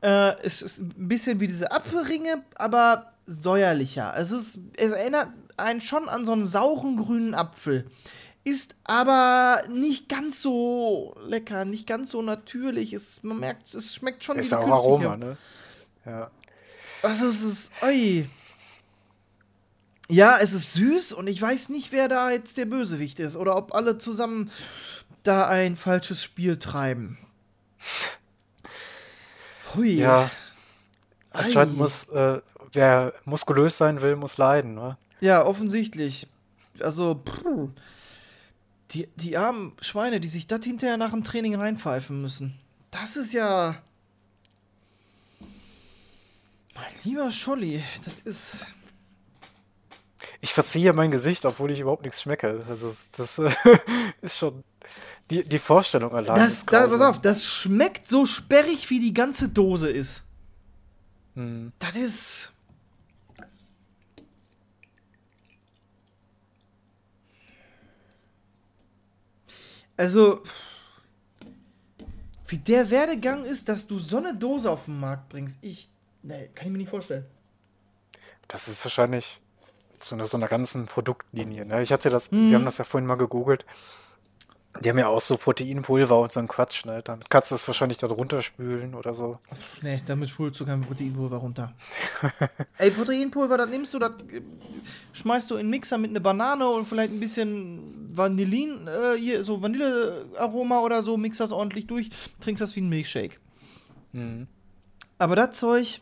Äh, 0.00 0.40
es 0.42 0.62
ist 0.62 0.78
ein 0.78 1.08
bisschen 1.08 1.40
wie 1.40 1.46
diese 1.46 1.70
Apfelringe, 1.72 2.42
aber 2.54 3.12
säuerlicher. 3.26 4.14
Es, 4.16 4.30
ist, 4.30 4.60
es 4.78 4.92
erinnert 4.92 5.28
einen 5.58 5.82
schon 5.82 6.08
an 6.08 6.24
so 6.24 6.32
einen 6.32 6.46
sauren 6.46 6.96
grünen 6.96 7.34
Apfel. 7.34 7.84
Ist 8.44 8.76
aber 8.84 9.64
nicht 9.68 10.08
ganz 10.08 10.42
so 10.42 11.16
lecker, 11.24 11.64
nicht 11.64 11.86
ganz 11.86 12.10
so 12.10 12.20
natürlich. 12.20 12.92
Es, 12.92 13.22
man 13.22 13.40
merkt, 13.40 13.74
es 13.74 13.94
schmeckt 13.94 14.22
schon 14.22 14.38
Ist 14.38 14.50
wie 14.50 14.56
ja 14.56 14.60
auch 14.60 14.70
Aroma, 14.70 15.16
ne? 15.16 15.38
Ja. 16.04 16.30
Also 17.02 17.26
es 17.26 17.42
ist, 17.42 17.72
oi. 17.82 18.28
Ja, 20.10 20.38
es 20.40 20.52
ist 20.52 20.74
süß 20.74 21.12
und 21.12 21.26
ich 21.26 21.40
weiß 21.40 21.70
nicht, 21.70 21.90
wer 21.90 22.08
da 22.08 22.30
jetzt 22.30 22.58
der 22.58 22.66
Bösewicht 22.66 23.18
ist 23.18 23.36
oder 23.36 23.56
ob 23.56 23.74
alle 23.74 23.96
zusammen 23.96 24.50
da 25.22 25.48
ein 25.48 25.76
falsches 25.76 26.22
Spiel 26.22 26.58
treiben. 26.58 27.16
Hui. 29.74 29.94
Ja. 29.94 30.30
Anscheinend 31.30 31.76
Ei. 31.76 31.78
muss, 31.78 32.08
äh, 32.10 32.40
wer 32.72 33.14
muskulös 33.24 33.78
sein 33.78 34.02
will, 34.02 34.16
muss 34.16 34.36
leiden, 34.36 34.74
ne? 34.74 34.98
Ja, 35.20 35.44
offensichtlich. 35.44 36.26
Also, 36.80 37.14
puh. 37.24 37.70
Die, 38.90 39.08
die 39.16 39.36
armen 39.36 39.72
Schweine, 39.80 40.20
die 40.20 40.28
sich 40.28 40.46
das 40.46 40.64
hinterher 40.64 40.96
nach 40.96 41.10
dem 41.10 41.24
Training 41.24 41.54
reinpfeifen 41.54 42.20
müssen. 42.20 42.58
Das 42.90 43.16
ist 43.16 43.32
ja. 43.32 43.82
Mein 46.74 46.92
lieber 47.02 47.30
Scholli, 47.30 47.82
das 48.04 48.14
ist. 48.24 48.66
Ich 50.40 50.52
verziehe 50.52 50.92
mein 50.92 51.10
Gesicht, 51.10 51.44
obwohl 51.44 51.70
ich 51.70 51.80
überhaupt 51.80 52.02
nichts 52.02 52.22
schmecke. 52.22 52.64
Also 52.68 52.94
das 53.16 53.38
äh, 53.38 53.50
ist 54.20 54.38
schon 54.38 54.62
die, 55.30 55.42
die 55.42 55.58
Vorstellung 55.58 56.12
allein. 56.12 56.36
Das, 56.36 56.64
das, 56.66 56.90
pass 56.90 57.00
auf, 57.00 57.20
das 57.20 57.44
schmeckt 57.44 58.08
so 58.08 58.26
sperrig, 58.26 58.90
wie 58.90 59.00
die 59.00 59.14
ganze 59.14 59.48
Dose 59.48 59.90
ist. 59.90 60.22
Hm. 61.34 61.72
Das 61.78 61.96
ist. 61.96 62.53
Also, 69.96 70.42
wie 72.46 72.58
der 72.58 72.90
Werdegang 72.90 73.44
ist, 73.44 73.68
dass 73.68 73.86
du 73.86 73.98
so 73.98 74.18
eine 74.18 74.34
Dose 74.36 74.70
auf 74.70 74.84
den 74.86 74.98
Markt 75.00 75.28
bringst, 75.28 75.58
ich. 75.62 75.90
Nee, 76.22 76.48
kann 76.54 76.66
ich 76.66 76.72
mir 76.72 76.78
nicht 76.78 76.90
vorstellen. 76.90 77.26
Das 78.48 78.68
ist 78.68 78.82
wahrscheinlich 78.84 79.40
zu 79.98 80.14
einer, 80.14 80.24
so 80.24 80.36
einer 80.36 80.48
ganzen 80.48 80.86
Produktlinie. 80.86 81.64
Ne? 81.64 81.82
Ich 81.82 81.92
hatte 81.92 82.10
das, 82.10 82.30
Mhm. 82.30 82.50
wir 82.50 82.56
haben 82.56 82.64
das 82.64 82.78
ja 82.78 82.84
vorhin 82.84 83.06
mal 83.06 83.16
gegoogelt. 83.16 83.64
Die 84.80 84.88
haben 84.88 84.98
ja 84.98 85.08
auch 85.08 85.20
so 85.20 85.36
Proteinpulver 85.36 86.18
und 86.18 86.32
so 86.32 86.40
ein 86.40 86.48
Quatsch, 86.48 86.84
ne? 86.84 87.00
Damit 87.02 87.30
kannst 87.30 87.50
du 87.50 87.54
es 87.54 87.66
wahrscheinlich 87.66 87.98
da 87.98 88.08
drunter 88.08 88.42
spülen 88.42 88.94
oder 88.94 89.14
so. 89.14 89.38
Nee, 89.82 90.02
damit 90.06 90.30
spulst 90.30 90.58
du 90.58 90.66
kein 90.66 90.80
Proteinpulver 90.80 91.36
runter. 91.36 91.72
Ey, 92.78 92.90
Proteinpulver, 92.90 93.56
das 93.56 93.68
nimmst 93.68 93.94
du, 93.94 94.00
das 94.00 94.10
äh, 94.32 94.42
schmeißt 95.12 95.50
du 95.50 95.54
in 95.54 95.66
den 95.66 95.70
Mixer 95.70 95.96
mit 95.96 96.10
einer 96.10 96.20
Banane 96.20 96.68
und 96.68 96.86
vielleicht 96.86 97.12
ein 97.12 97.20
bisschen 97.20 98.10
Vanillin, 98.16 98.88
äh, 98.88 99.16
hier, 99.16 99.44
so 99.44 99.62
Vanillearoma 99.62 100.80
oder 100.80 101.02
so, 101.02 101.16
mixst 101.16 101.40
das 101.40 101.52
ordentlich 101.52 101.86
durch, 101.86 102.10
trinkst 102.40 102.60
das 102.60 102.74
wie 102.74 102.80
ein 102.80 102.88
Milkshake. 102.88 103.38
Mhm. 104.12 104.48
Aber 105.18 105.36
das 105.36 105.56
Zeug. 105.58 106.00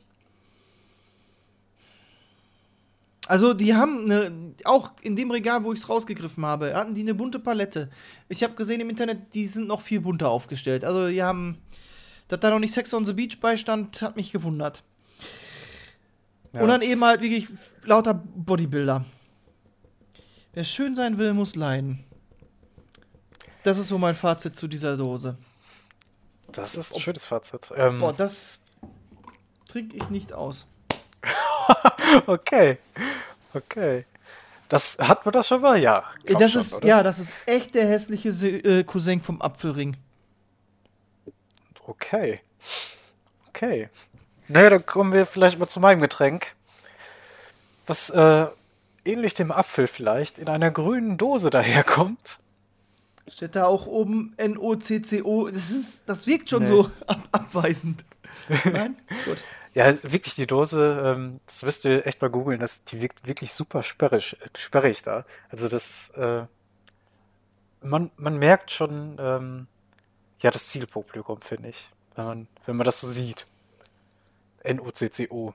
Also, 3.28 3.54
die 3.54 3.74
haben 3.74 4.10
eine, 4.10 4.54
auch 4.64 4.92
in 5.00 5.14
dem 5.14 5.30
Regal, 5.30 5.62
wo 5.64 5.72
ich 5.72 5.80
es 5.80 5.88
rausgegriffen 5.88 6.44
habe, 6.44 6.74
hatten 6.74 6.94
die 6.94 7.02
eine 7.02 7.14
bunte 7.14 7.38
Palette. 7.38 7.88
Ich 8.28 8.42
habe 8.42 8.54
gesehen 8.54 8.80
im 8.80 8.90
Internet, 8.90 9.32
die 9.34 9.46
sind 9.46 9.68
noch 9.68 9.80
viel 9.80 10.00
bunter 10.00 10.28
aufgestellt. 10.28 10.84
Also, 10.84 11.08
die 11.08 11.22
haben, 11.22 11.58
dass 12.28 12.40
da 12.40 12.50
noch 12.50 12.58
nicht 12.58 12.74
Sex 12.74 12.92
on 12.92 13.04
the 13.04 13.12
Beach 13.12 13.38
beistand, 13.40 14.02
hat 14.02 14.16
mich 14.16 14.32
gewundert. 14.32 14.82
Ja. 16.52 16.62
Und 16.62 16.68
dann 16.68 16.82
eben 16.82 17.02
halt 17.04 17.20
wirklich 17.22 17.48
lauter 17.84 18.14
Bodybuilder. 18.14 19.04
Wer 20.52 20.64
schön 20.64 20.94
sein 20.94 21.16
will, 21.16 21.32
muss 21.32 21.54
leiden. 21.54 22.04
Das 23.62 23.78
ist 23.78 23.88
so 23.88 23.98
mein 23.98 24.14
Fazit 24.14 24.56
zu 24.56 24.66
dieser 24.66 24.96
Dose. 24.96 25.38
Das 26.50 26.74
ist 26.74 26.94
ein 26.94 27.00
schönes 27.00 27.24
Fazit. 27.24 27.72
Ähm, 27.76 27.98
Boah, 27.98 28.12
das 28.12 28.62
trinke 29.68 29.96
ich 29.96 30.10
nicht 30.10 30.32
aus. 30.32 30.66
okay. 32.26 32.78
Okay. 33.54 34.04
Das 34.68 34.96
hat 34.98 35.24
man 35.24 35.32
das 35.32 35.48
schon 35.48 35.60
mal? 35.60 35.78
Ja. 35.78 36.04
das 36.26 36.52
schon, 36.52 36.62
ist, 36.62 36.74
oder? 36.74 36.86
ja, 36.86 37.02
das 37.02 37.18
ist 37.18 37.32
echt 37.46 37.74
der 37.74 37.86
hässliche 37.86 38.30
äh, 38.30 38.84
Cousin 38.84 39.20
vom 39.20 39.42
Apfelring. 39.42 39.96
Okay. 41.86 42.40
Okay. 43.48 43.88
Naja, 44.48 44.70
dann 44.70 44.86
kommen 44.86 45.12
wir 45.12 45.26
vielleicht 45.26 45.58
mal 45.58 45.68
zu 45.68 45.80
meinem 45.80 46.00
Getränk. 46.00 46.54
Was 47.86 48.10
äh, 48.10 48.46
ähnlich 49.04 49.34
dem 49.34 49.50
Apfel 49.50 49.86
vielleicht 49.86 50.38
in 50.38 50.48
einer 50.48 50.70
grünen 50.70 51.18
Dose 51.18 51.50
daherkommt. 51.50 52.38
Steht 53.28 53.56
da 53.56 53.66
auch 53.66 53.86
oben 53.86 54.34
N-O-C-C-O. 54.36 55.48
Das, 55.48 55.70
ist, 55.70 56.02
das 56.06 56.26
wirkt 56.26 56.50
schon 56.50 56.62
Nee. 56.62 56.68
so 56.68 56.90
ab 57.06 57.22
abweisend. 57.32 58.04
Nein? 58.64 58.96
Gut. 59.24 59.38
Ja, 59.74 59.86
wirklich 60.02 60.34
die 60.34 60.46
Dose, 60.46 61.02
ähm, 61.04 61.40
das 61.46 61.62
müsst 61.62 61.84
ihr 61.86 62.06
echt 62.06 62.20
mal 62.20 62.28
googeln, 62.28 62.60
das, 62.60 62.84
die 62.84 63.00
wirkt 63.00 63.26
wirklich 63.26 63.54
super 63.54 63.82
sperrig, 63.82 64.36
äh, 64.40 64.48
sperrig 64.56 65.02
da. 65.02 65.24
Also 65.48 65.68
das, 65.68 66.10
äh, 66.10 66.44
man, 67.80 68.10
man 68.16 68.38
merkt 68.38 68.70
schon, 68.70 69.16
ähm, 69.18 69.66
ja, 70.40 70.50
das 70.50 70.68
Zielpublikum, 70.68 71.40
finde 71.40 71.70
ich, 71.70 71.88
wenn 72.16 72.24
man, 72.24 72.48
wenn 72.66 72.76
man 72.76 72.84
das 72.84 73.00
so 73.00 73.06
sieht. 73.06 73.46
N-O-C-C-O. 74.62 75.54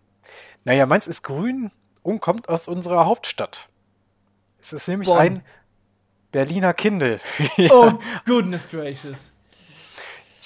Naja, 0.65 0.85
meins 0.85 1.07
ist 1.07 1.21
grün 1.21 1.71
und 2.01 2.19
kommt 2.19 2.49
aus 2.49 2.67
unserer 2.67 3.05
Hauptstadt. 3.05 3.69
Es 4.59 4.73
ist 4.73 4.87
nämlich 4.87 5.09
Bonn. 5.09 5.17
ein 5.19 5.43
Berliner 6.31 6.73
Kindle. 6.73 7.19
Oh, 7.69 7.99
goodness 8.25 8.67
gracious. 8.69 9.31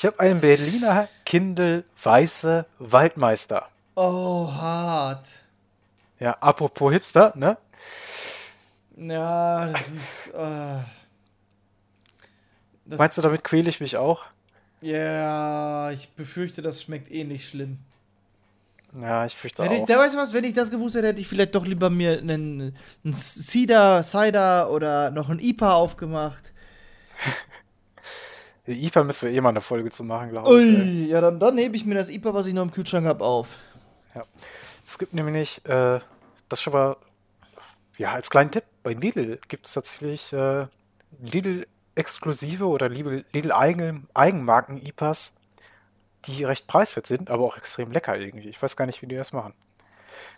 Ich 0.02 0.06
habe 0.08 0.20
einen 0.20 0.42
Berliner 0.42 1.10
Kindle 1.28 1.84
Weiße 2.02 2.66
Waldmeister. 2.80 3.68
Oh, 3.94 4.52
hart. 4.52 5.28
Ja, 6.20 6.32
apropos 6.40 6.92
Hipster, 6.92 7.34
ne? 7.36 7.56
Ja, 8.98 9.68
das 9.68 9.88
ist. 9.90 10.28
Äh, 10.34 10.80
das, 12.86 12.98
Meinst 12.98 13.20
du, 13.20 13.22
damit 13.22 13.44
quäle 13.44 13.70
ich 13.70 13.80
mich 13.80 13.96
auch? 13.96 14.26
Ja, 14.82 15.92
ich 15.92 16.10
befürchte, 16.14 16.64
das 16.64 16.82
schmeckt 16.82 17.12
eh 17.12 17.24
nicht 17.24 17.48
schlimm. 17.48 17.78
Ja, 19.00 19.24
ich 19.28 19.36
fürchte 19.36 19.64
Hätte 19.64 19.76
ich, 19.76 19.82
auch. 19.84 19.86
da 19.86 20.00
weißt 20.00 20.16
du 20.16 20.20
was, 20.20 20.34
wenn 20.34 20.46
ich 20.46 20.56
das 20.56 20.72
gewusst 20.72 20.96
hätte, 20.96 21.10
hätte 21.10 21.22
ich 21.22 21.28
vielleicht 21.28 21.54
doch 21.54 21.68
lieber 21.68 21.92
mir 21.92 22.18
einen, 22.18 22.76
einen 23.04 23.14
Cider, 23.14 24.04
Cider 24.04 24.72
oder 24.72 25.12
noch 25.12 25.30
einen 25.30 25.40
IPA 25.40 25.74
aufgemacht. 25.74 26.52
IPA 28.68 29.04
müssen 29.04 29.28
wir 29.28 29.36
eh 29.36 29.42
mal 29.42 29.50
eine 29.50 29.62
Folge 29.62 29.90
zu 29.90 30.04
machen, 30.04 30.30
glaube 30.30 30.50
ich. 30.50 30.66
Ui, 30.68 31.06
ja, 31.08 31.20
dann, 31.22 31.40
dann 31.40 31.58
hebe 31.58 31.76
ich 31.76 31.86
mir 31.86 31.96
das 31.96 32.10
IPA, 32.10 32.34
was 32.34 32.46
ich 32.46 32.54
noch 32.54 32.62
im 32.64 32.72
Kühlschrank 32.72 33.06
habe, 33.08 33.24
auf. 33.24 33.48
Es 34.86 34.98
gibt 34.98 35.14
nämlich, 35.14 35.66
äh, 35.66 36.00
das 36.50 36.62
schon 36.62 36.74
mal, 36.74 36.98
ja, 37.98 38.12
als 38.14 38.30
kleinen 38.30 38.52
Tipp, 38.52 38.64
bei 38.84 38.94
Lidl 38.94 39.40
gibt 39.48 39.68
es 39.68 39.74
tatsächlich 39.74 40.34
äh, 40.34 40.66
Lidl-exklusive 41.22 42.66
oder 42.68 42.88
Lidl- 42.88 43.24
Lidl-Eigen- 43.34 44.08
Eigenmarken-IPAs, 44.14 45.36
die 46.26 46.44
recht 46.44 46.68
preiswert 46.68 47.08
sind, 47.08 47.30
aber 47.30 47.44
auch 47.46 47.58
extrem 47.58 47.92
lecker 47.92 48.18
irgendwie. 48.18 48.50
Ich 48.50 48.62
weiß 48.62 48.76
gar 48.76 48.86
nicht, 48.86 49.02
wie 49.02 49.08
die 49.08 49.16
das 49.16 49.34
machen. 49.34 49.54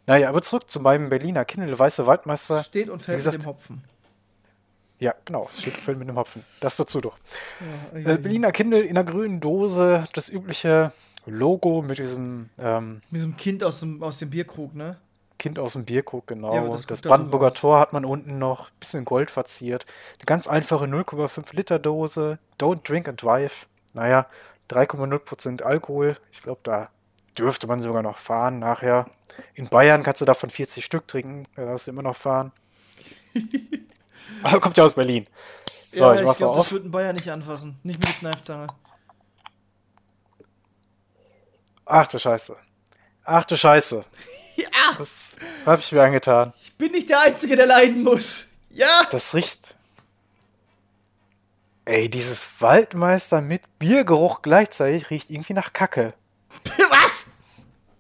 Naja, 0.06 0.30
aber 0.30 0.42
zurück 0.42 0.70
zu 0.70 0.80
meinem 0.80 1.10
Berliner 1.10 1.46
Kindle 1.46 1.78
Weiße 1.78 2.06
Waldmeister. 2.06 2.64
Steht 2.64 2.90
und 2.90 3.02
fällt 3.02 3.18
gesagt- 3.18 3.38
mit 3.38 3.46
dem 3.46 3.50
Hopfen. 3.50 3.84
Ja, 5.04 5.14
genau, 5.26 5.47
es 5.49 5.60
steht 5.62 5.74
voll 5.74 5.95
mit 5.95 6.08
dem 6.08 6.16
Hopfen. 6.16 6.45
Das 6.62 6.78
dazu 6.78 7.01
doch. 7.01 7.18
Ja, 7.93 8.14
Äh, 8.14 8.18
Berliner 8.18 8.54
Kindle 8.54 8.80
in 8.80 8.97
einer 8.97 9.04
grünen 9.04 9.41
Dose, 9.41 10.06
das 10.14 10.30
übliche 10.30 10.93
Logo 11.26 11.82
mit 11.82 11.97
diesem 11.99 12.49
ähm, 12.58 13.01
Mit 13.12 13.22
einem 13.22 13.36
Kind 13.36 13.66
aus 13.66 13.82
dem, 13.82 14.01
aus 14.01 14.20
dem 14.20 14.30
Bierkrug, 14.30 14.74
ne? 14.74 14.95
Kind 15.38 15.60
aus 15.60 15.74
dem 15.74 15.84
Bierkrug, 15.84 16.26
genau. 16.28 16.56
Ja, 16.56 16.66
das 16.70 16.86
das 16.86 17.01
Brandenburger 17.01 17.47
raus. 17.47 17.56
Tor 17.60 17.80
hat 17.82 17.91
man 17.91 18.06
unten 18.06 18.39
noch, 18.39 18.70
bisschen 18.80 19.04
Gold 19.04 19.30
verziert. 19.30 19.86
Eine 20.20 20.26
ganz 20.26 20.47
einfache 20.47 20.86
0,5 20.86 21.54
Liter 21.54 21.80
Dose. 21.80 22.39
Don't 22.58 22.88
drink 22.88 23.10
and 23.10 23.22
drive. 23.22 23.68
Naja, 23.93 24.28
3,0% 24.70 25.64
Alkohol. 25.64 26.16
Ich 26.32 26.43
glaube, 26.43 26.62
da 26.64 26.89
dürfte 27.38 27.68
man 27.68 27.82
sogar 27.82 28.04
noch 28.04 28.20
fahren 28.20 28.60
nachher. 28.60 29.08
In 29.54 29.68
Bayern 29.68 30.04
kannst 30.04 30.22
du 30.22 30.26
davon 30.26 30.49
40 30.49 30.86
Stück 30.86 31.10
trinken. 31.10 31.45
Da 31.58 31.66
darfst 31.66 31.88
du 31.88 31.91
immer 31.91 32.04
noch 32.04 32.16
fahren. 32.16 32.54
Aber 34.44 34.60
kommt 34.62 34.78
ja 34.78 34.84
aus 34.84 34.94
Berlin. 34.94 35.28
So, 35.72 35.98
ja, 36.00 36.14
ich 36.14 36.22
ich 36.22 36.26
mach's 36.26 36.40
mal 36.40 36.46
glaube, 36.48 36.58
das 36.58 36.66
auf. 36.68 36.72
wird 36.74 36.86
ein 36.86 36.92
Bayer 36.92 37.14
nicht 37.14 37.30
anfassen. 37.30 37.76
Nicht 37.84 38.00
mit 38.00 38.20
Kneifzange. 38.20 38.68
Ach 41.86 42.08
du 42.08 42.18
Scheiße. 42.18 42.56
Ach 43.26 43.46
du 43.46 43.58
Scheiße. 43.58 44.04
Ja! 44.56 44.96
Was 45.00 45.36
habe 45.66 45.82
ich 45.82 45.92
mir 45.92 46.04
angetan? 46.04 46.54
Ich 46.62 46.76
bin 46.78 46.92
nicht 46.92 47.10
der 47.10 47.22
Einzige, 47.22 47.56
der 47.56 47.66
leiden 47.66 48.04
muss. 48.04 48.46
Ja! 48.70 49.08
Das 49.10 49.34
riecht. 49.34 49.74
Ey, 51.86 52.08
dieses 52.08 52.62
Waldmeister 52.62 53.42
mit 53.42 53.64
Biergeruch 53.80 54.44
gleichzeitig 54.44 55.10
riecht 55.10 55.32
irgendwie 55.32 55.54
nach 55.54 55.74
Kacke. 55.74 56.10
Was? 56.92 57.26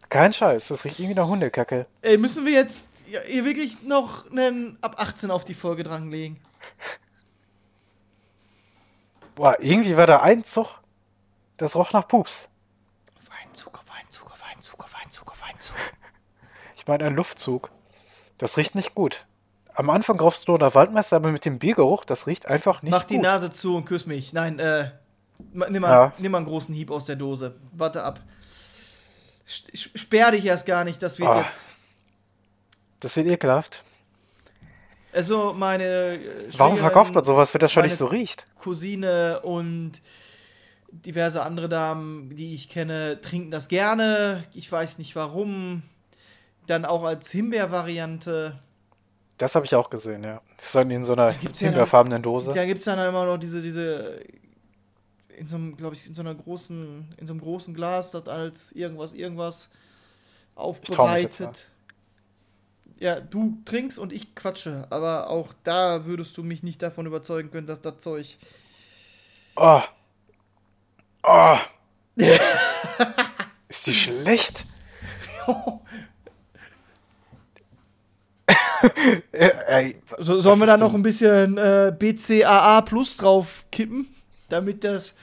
Kein 0.09 0.31
Scheiß, 0.31 0.67
das 0.67 0.85
riecht 0.85 0.99
irgendwie 0.99 1.15
nach 1.15 1.27
Hundekacke. 1.27 1.87
Ey, 2.03 2.19
müssen 2.19 2.45
wir 2.45 2.53
jetzt 2.53 2.87
ja, 3.13 3.21
hier 3.21 3.45
wirklich 3.45 3.83
noch 3.83 4.29
einen 4.31 4.77
ab 4.81 4.95
18 4.97 5.29
auf 5.31 5.43
die 5.43 5.53
Folge 5.53 5.83
dranlegen? 5.83 6.39
Boah, 9.35 9.55
irgendwie 9.59 9.97
war 9.97 10.07
da 10.07 10.21
ein 10.21 10.43
Zug, 10.43 10.79
das 11.57 11.75
roch 11.75 11.91
nach 11.93 12.07
Pups. 12.07 12.49
Weinzucker, 13.29 13.81
Weinzucker, 13.87 14.33
Weinzucker, 14.47 14.87
Weinzucker, 14.99 15.33
Weinzucker. 15.41 15.79
Ich 16.75 16.87
meine, 16.87 17.05
ein 17.05 17.15
Luftzug. 17.15 17.71
Das 18.37 18.57
riecht 18.57 18.75
nicht 18.75 18.93
gut. 18.93 19.25
am 19.75 19.89
Anfang 19.89 20.19
raufst 20.19 20.47
du 20.49 20.57
nach 20.57 20.75
Waldmeister, 20.75 21.15
aber 21.15 21.31
mit 21.31 21.45
dem 21.45 21.57
Biergeruch, 21.59 22.03
das 22.03 22.27
riecht 22.27 22.45
einfach 22.45 22.81
nicht 22.81 22.91
Mach 22.91 23.05
die 23.05 23.15
gut. 23.15 23.23
Nase 23.23 23.49
zu 23.51 23.77
und 23.77 23.85
küss 23.85 24.05
mich. 24.05 24.33
Nein, 24.33 24.59
äh, 24.59 24.91
nimm 25.53 25.81
mal, 25.81 25.89
Ja. 25.89 26.13
nimm 26.17 26.31
mal 26.33 26.39
einen 26.39 26.47
großen 26.47 26.75
Hieb 26.75 26.91
aus 26.91 27.05
der 27.05 27.15
Dose. 27.15 27.55
Warte 27.71 28.03
ab. 28.03 28.19
Sperr 29.45 30.31
dich 30.31 30.43
erst 30.45 30.65
gar 30.65 30.83
nicht, 30.83 31.01
das 31.01 31.17
wird 31.19 31.29
Ah. 31.29 31.41
jetzt. 31.41 31.53
Das 33.03 33.17
wird 33.17 33.27
ekelhaft. 33.27 33.83
Also 35.11 35.53
meine. 35.53 35.83
äh, 35.83 36.19
Warum 36.57 36.77
verkauft 36.77 37.13
man 37.13 37.23
sowas, 37.23 37.53
wenn 37.53 37.59
das 37.59 37.71
schon 37.71 37.83
nicht 37.83 37.97
so 37.97 38.05
riecht? 38.05 38.45
Cousine 38.55 39.41
und 39.41 40.01
diverse 40.89 41.43
andere 41.43 41.67
Damen, 41.67 42.35
die 42.35 42.55
ich 42.55 42.69
kenne, 42.69 43.19
trinken 43.21 43.51
das 43.51 43.67
gerne. 43.67 44.43
Ich 44.53 44.71
weiß 44.71 44.99
nicht 44.99 45.15
warum. 45.15 45.83
Dann 46.65 46.85
auch 46.85 47.03
als 47.03 47.29
Himbeer-Variante. 47.31 48.57
Das 49.37 49.55
habe 49.55 49.65
ich 49.65 49.75
auch 49.75 49.89
gesehen, 49.89 50.23
ja. 50.23 50.41
Das 50.55 50.67
ist 50.67 50.75
dann 50.75 50.89
in 50.89 51.03
so 51.03 51.13
einer 51.13 51.33
gibt's 51.33 51.59
ja 51.59 51.67
himbeerfarbenen 51.67 52.21
Dose. 52.21 52.53
Da 52.53 52.63
gibt 52.65 52.79
es 52.79 52.85
dann 52.85 52.99
immer 52.99 53.25
noch 53.25 53.37
diese, 53.37 53.61
diese, 53.61 54.21
in 55.35 55.47
so 55.47 55.57
einem, 55.57 55.75
glaube 55.75 55.95
ich, 55.95 56.07
in 56.07 56.15
so 56.15 56.21
einer 56.21 56.35
großen, 56.35 57.15
in 57.17 57.27
so 57.27 57.33
einem 57.33 57.41
großen 57.41 57.73
Glas, 57.73 58.11
das 58.11 58.29
als 58.29 58.71
irgendwas, 58.71 59.13
irgendwas 59.13 59.69
aufbereitet. 60.55 61.67
Ja, 63.03 63.19
du 63.19 63.57
trinkst 63.65 63.99
und 63.99 64.13
ich 64.13 64.33
quatsche, 64.33 64.87
aber 64.89 65.29
auch 65.29 65.53
da 65.65 66.05
würdest 66.05 66.37
du 66.37 66.43
mich 66.43 66.63
nicht 66.63 66.81
davon 66.81 67.05
überzeugen 67.05 67.51
können, 67.51 67.67
dass 67.67 67.81
das 67.81 67.99
Zeug. 67.99 68.37
Oh. 69.57 69.81
Oh. 71.21 71.57
ist 73.67 73.87
die 73.87 73.93
schlecht? 73.93 74.65
So, 80.19 80.41
sollen 80.41 80.59
wir 80.59 80.65
da 80.65 80.77
noch 80.77 80.93
ein 80.93 81.03
bisschen 81.03 81.57
äh, 81.57 81.95
BCAA 81.97 82.81
Plus 82.81 83.15
drauf 83.17 83.63
kippen, 83.71 84.13
damit 84.49 84.83
das. 84.83 85.13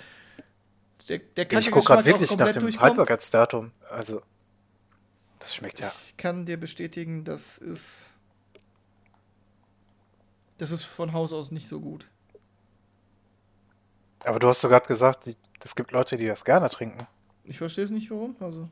Der, 1.09 1.18
der 1.18 1.53
ich 1.53 1.70
gucke 1.70 1.85
gerade 1.87 2.05
wirklich 2.07 2.37
nach 2.37 2.53
dem? 2.53 2.81
Haltbarkeitsdatum. 2.81 3.70
Also, 3.91 4.22
das 5.41 5.55
schmeckt 5.55 5.80
ja. 5.80 5.91
Ich 6.07 6.16
kann 6.16 6.47
dir 6.47 6.61
bestätigen, 6.61 7.24
das 7.24 7.59
ist. 7.59 8.14
Das 10.59 10.70
ist 10.70 10.84
von 10.84 11.12
Haus 11.12 11.32
aus 11.32 11.51
nicht 11.51 11.66
so 11.66 11.80
gut. 11.80 12.09
Aber 14.24 14.38
du 14.38 14.49
hast 14.49 14.61
gerade 14.61 14.86
gesagt, 14.86 15.26
es 15.64 15.74
gibt 15.74 15.93
Leute, 15.93 16.18
die 16.18 16.26
das 16.26 16.45
gerne 16.45 16.68
trinken. 16.68 17.07
Ich 17.45 17.57
verstehe 17.59 17.84
es 17.84 17.91
nicht, 17.91 18.11
warum. 18.11 18.36
Also. 18.38 18.68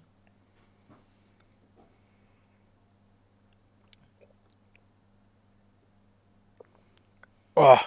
Oh. 7.54 7.78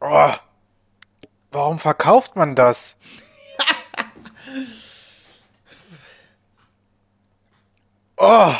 Oh. 0.00 0.32
Warum 1.50 1.78
verkauft 1.78 2.36
man 2.36 2.54
das? 2.54 2.98
oh. 8.18 8.52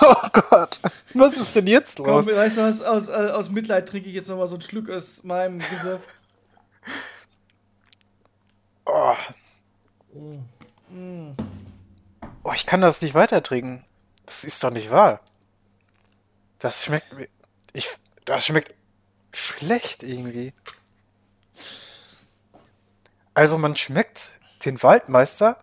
Oh 0.00 0.14
Gott. 0.32 0.80
Was 1.14 1.36
ist 1.36 1.54
denn 1.56 1.66
jetzt 1.66 1.98
los? 1.98 2.06
Komm, 2.24 2.26
weißt 2.34 2.56
du 2.58 2.62
was? 2.62 2.82
Aus, 2.82 3.08
äh, 3.08 3.12
aus 3.12 3.48
Mitleid 3.50 3.88
trinke 3.88 4.08
ich 4.08 4.14
jetzt 4.14 4.28
nochmal 4.28 4.46
so 4.48 4.54
einen 4.54 4.62
Schluck 4.62 4.90
aus 4.90 5.22
meinem 5.24 5.58
Gesicht. 5.58 6.00
Oh. 8.84 9.14
oh, 12.42 12.52
ich 12.54 12.66
kann 12.66 12.80
das 12.80 13.00
nicht 13.02 13.14
weiter 13.14 13.42
trinken. 13.42 13.84
Das 14.24 14.44
ist 14.44 14.62
doch 14.62 14.70
nicht 14.70 14.90
wahr. 14.90 15.20
Das 16.58 16.84
schmeckt. 16.84 17.12
mir- 17.12 17.28
Ich, 17.72 17.88
das 18.24 18.46
schmeckt 18.46 18.74
schlecht 19.32 20.02
irgendwie. 20.02 20.52
Also 23.34 23.58
man 23.58 23.76
schmeckt 23.76 24.30
den 24.64 24.82
Waldmeister, 24.82 25.62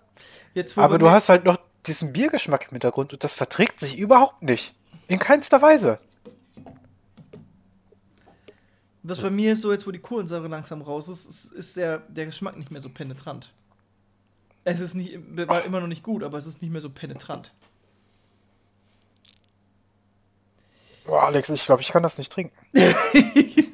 Jetzt, 0.54 0.78
aber 0.78 1.00
du 1.00 1.10
hast 1.10 1.30
halt 1.30 1.46
noch 1.46 1.58
diesen 1.88 2.14
Biergeschmack 2.14 2.64
im 2.66 2.72
Hintergrund 2.72 3.14
und 3.14 3.24
das 3.24 3.34
verträgt 3.34 3.80
sich 3.80 3.98
überhaupt 3.98 4.42
nicht. 4.44 4.74
In 5.08 5.20
keinster 5.20 5.62
Weise. 5.62 6.00
Was 9.04 9.20
bei 9.20 9.30
mir 9.30 9.52
ist 9.52 9.62
so, 9.62 9.72
jetzt 9.72 9.86
wo 9.86 9.92
die 9.92 10.00
Kohlensäure 10.00 10.48
langsam 10.48 10.82
raus 10.82 11.10
ist, 11.10 11.26
ist, 11.26 11.46
ist 11.52 11.76
der, 11.76 12.00
der 12.08 12.26
Geschmack 12.28 12.56
nicht 12.58 12.72
mehr 12.72 12.80
so 12.80 12.88
penetrant. 12.90 13.52
Es 14.64 14.80
ist 14.80 14.94
nicht, 14.94 15.18
war 15.36 15.66
immer 15.66 15.82
noch 15.82 15.88
nicht 15.88 16.04
gut, 16.04 16.24
aber 16.24 16.38
es 16.38 16.46
ist 16.46 16.62
nicht 16.62 16.72
mehr 16.72 16.80
so 16.80 16.90
penetrant. 16.90 17.52
Boah, 21.06 21.24
Alex, 21.24 21.50
ich 21.50 21.66
glaube, 21.66 21.82
ich 21.82 21.90
kann 21.90 22.04
das 22.04 22.18
nicht 22.18 22.32
trinken. 22.32 22.56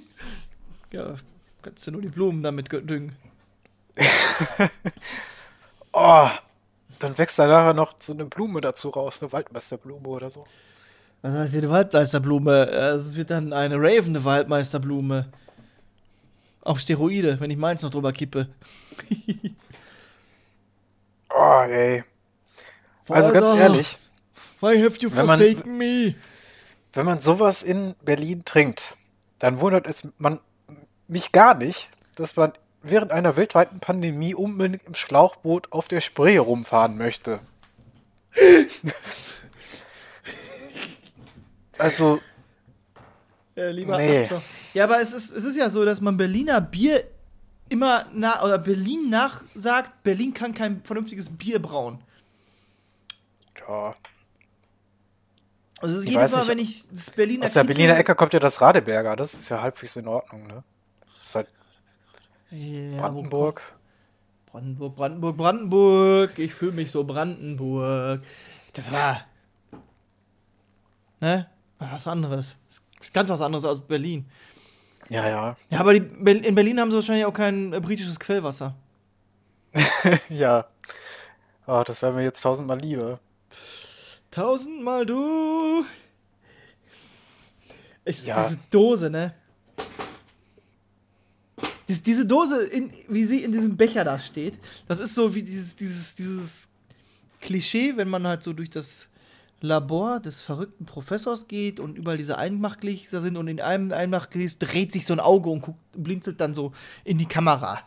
Ja, 0.92 1.14
kannst 1.62 1.86
du 1.86 1.92
nur 1.92 2.02
die 2.02 2.08
Blumen 2.08 2.42
damit 2.42 2.68
ge- 2.72 2.82
düngen. 2.82 3.16
Oh, 5.94 6.28
dann 7.00 7.18
wächst 7.18 7.40
da 7.40 7.48
nachher 7.48 7.74
noch 7.74 7.94
so 8.00 8.14
eine 8.14 8.26
Blume 8.26 8.62
dazu 8.62 8.90
raus, 8.90 9.22
eine 9.22 9.32
Waldmeisterblume 9.32 10.08
oder 10.08 10.30
so. 10.30 10.46
Was 11.22 11.34
heißt 11.34 11.54
hier 11.54 11.62
eine 11.64 11.72
Waldmeisterblume? 11.72 12.70
Äh, 12.72 12.90
Es 12.96 13.16
wird 13.16 13.30
dann 13.32 13.52
eine 13.54 13.76
ravende 13.78 14.24
Waldmeisterblume. 14.24 15.28
Auf 16.62 16.80
Steroide, 16.80 17.40
wenn 17.40 17.52
ich 17.52 17.58
meins 17.58 17.82
noch 17.82 17.90
drüber 17.90 18.12
kippe. 18.14 18.48
Oh, 21.32 21.62
ey. 21.68 22.04
Also 23.08 23.32
ganz 23.32 23.52
ehrlich, 23.52 23.98
Why 24.60 24.82
have 24.84 24.98
you 25.00 25.10
Wenn 25.12 25.26
man- 25.26 25.38
forsaken 25.40 25.78
me? 25.78 26.16
wenn 26.94 27.06
man 27.06 27.20
sowas 27.22 27.62
in 27.64 27.96
Berlin 28.04 28.44
trinkt, 28.46 28.98
dann 29.38 29.60
wundert 29.62 29.86
es 29.88 30.08
man 30.18 30.40
mich 31.08 31.32
gar 31.32 31.54
nicht, 31.54 31.90
dass 32.16 32.36
man 32.36 32.52
während 32.82 33.12
einer 33.12 33.36
weltweiten 33.38 33.80
Pandemie 33.80 34.34
unbedingt 34.34 34.84
im 34.86 34.96
Schlauchboot 34.96 35.72
auf 35.72 35.88
der 35.88 36.02
Spree 36.02 36.38
rumfahren 36.38 36.98
möchte. 36.98 37.40
also, 41.78 42.20
Äh, 43.56 43.72
lieber 43.72 43.98
Nee. 43.98 44.30
Ja, 44.74 44.86
aber 44.86 45.02
es 45.02 45.14
ist, 45.14 45.32
es 45.32 45.44
ist 45.44 45.58
ja 45.58 45.70
so, 45.70 45.84
dass 45.84 46.00
man 46.00 46.16
Berliner 46.18 46.62
Bier 46.62 47.04
immer 47.70 48.06
nach, 48.14 48.44
oder 48.44 48.58
Berlin 48.58 49.10
nachsagt, 49.10 50.04
Berlin 50.04 50.34
kann 50.34 50.54
kein 50.54 50.82
vernünftiges 50.84 51.30
Bier 51.30 51.62
brauen. 51.62 52.00
ja, 53.68 53.96
Also 55.82 55.98
es 55.98 56.06
ist 56.06 56.10
jedes 56.10 56.32
Mal, 56.32 56.40
nicht, 56.40 56.48
wenn 56.50 56.60
ich 56.60 56.88
das 56.90 57.12
Berliner 57.12 57.46
aus 57.46 57.54
der 57.54 57.64
Berliner 57.64 57.98
Ecke 57.98 58.16
kommt 58.16 58.34
ja 58.34 58.40
das 58.40 58.62
Radeberger, 58.62 59.16
das 59.16 59.34
ist 59.34 59.50
ja 59.50 59.62
halbwegs 59.62 59.96
in 59.96 60.08
Ordnung, 60.08 60.48
ne? 60.48 60.64
Ist 62.52 62.58
Ja, 62.96 62.98
Brandenburg. 62.98 63.74
Brandenburg, 64.52 64.96
Brandenburg, 64.96 65.38
Brandenburg. 65.38 66.40
Ich 66.40 66.54
fühle 66.54 66.72
mich 66.72 66.92
so 66.92 67.04
Brandenburg. 67.04 68.22
Das 68.74 68.92
war. 68.92 69.22
Ne? 71.20 71.48
Was 71.78 72.08
anderes. 72.08 72.56
Das 72.68 72.82
ist 73.08 73.14
ganz 73.14 73.30
was 73.30 73.42
anderes 73.42 73.66
als 73.66 73.80
Berlin. 73.80 74.26
Ja, 75.10 75.28
ja. 75.28 75.56
Ja, 75.70 75.80
aber 75.80 75.94
die, 75.94 76.00
in 76.32 76.56
Berlin 76.56 76.80
haben 76.80 76.92
sie 76.92 76.96
wahrscheinlich 76.96 77.26
auch 77.26 77.34
kein 77.34 77.74
äh, 77.74 77.80
britisches 77.80 78.20
Quellwasser. 78.20 78.76
Ja. 80.30 80.66
Oh, 81.68 81.84
das 81.86 82.02
wäre 82.02 82.14
mir 82.14 82.24
jetzt 82.24 82.42
tausendmal 82.42 82.80
lieber. 82.80 83.20
Tausendmal 84.32 85.06
du. 85.06 85.84
Es 88.04 88.26
Ja. 88.26 88.44
ist 88.44 88.50
diese 88.50 88.60
Dose, 88.72 89.10
ne? 89.12 89.36
Dies, 91.90 92.04
diese 92.04 92.26
Dose, 92.26 92.64
in, 92.66 92.94
wie 93.08 93.26
sie 93.26 93.44
in 93.44 93.52
diesem 93.52 93.76
Becher 93.76 94.04
da 94.04 94.20
steht, 94.20 94.54
das 94.88 95.00
ist 95.00 95.16
so 95.16 95.34
wie 95.34 95.42
dieses, 95.42 95.76
dieses, 95.76 96.14
dieses 96.14 96.68
Klischee, 97.42 97.98
wenn 97.98 98.08
man 98.08 98.28
halt 98.28 98.44
so 98.44 98.54
durch 98.54 98.70
das 98.70 99.10
Labor 99.62 100.20
des 100.20 100.44
verrückten 100.44 100.86
Professors 100.86 101.48
geht 101.48 101.80
und 101.80 101.98
überall 101.98 102.18
diese 102.18 102.38
Einmachgläser 102.38 103.22
sind 103.22 103.38
und 103.38 103.48
in 103.48 103.60
einem 103.60 103.92
Einmachgläs 103.92 104.60
dreht 104.60 104.94
sich 104.94 105.08
so 105.08 105.14
ein 105.14 105.20
Auge 105.20 105.50
und 105.50 105.62
guckt, 105.62 105.80
blinzelt 105.94 106.40
dann 106.40 106.54
so 106.54 106.74
in 107.04 107.18
die 107.18 107.26
Kamera. 107.26 107.80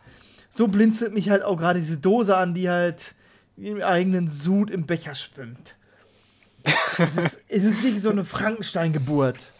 So 0.49 0.67
blinzelt 0.67 1.13
mich 1.13 1.29
halt 1.29 1.43
auch 1.43 1.55
gerade 1.55 1.79
diese 1.79 1.97
Dose 1.97 2.35
an, 2.35 2.53
die 2.53 2.69
halt 2.69 3.15
im 3.55 3.81
eigenen 3.81 4.27
Sud 4.27 4.69
im 4.69 4.85
Becher 4.85 5.15
schwimmt. 5.15 5.75
es, 6.63 6.99
ist, 6.99 7.41
es 7.47 7.63
ist 7.63 7.83
wirklich 7.83 8.03
so 8.03 8.09
eine 8.09 8.25
Frankenstein-Geburt. 8.25 9.51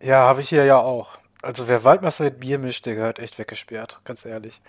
Ja, 0.00 0.28
habe 0.28 0.40
ich 0.40 0.48
hier 0.48 0.64
ja 0.64 0.78
auch. 0.78 1.19
Also 1.42 1.68
wer 1.68 1.84
Waldmeister 1.84 2.24
mit 2.24 2.40
Bier 2.40 2.58
mischt, 2.58 2.86
der 2.86 2.94
gehört 2.94 3.18
echt 3.18 3.38
weggesperrt, 3.38 4.00
ganz 4.04 4.24
ehrlich. 4.24 4.60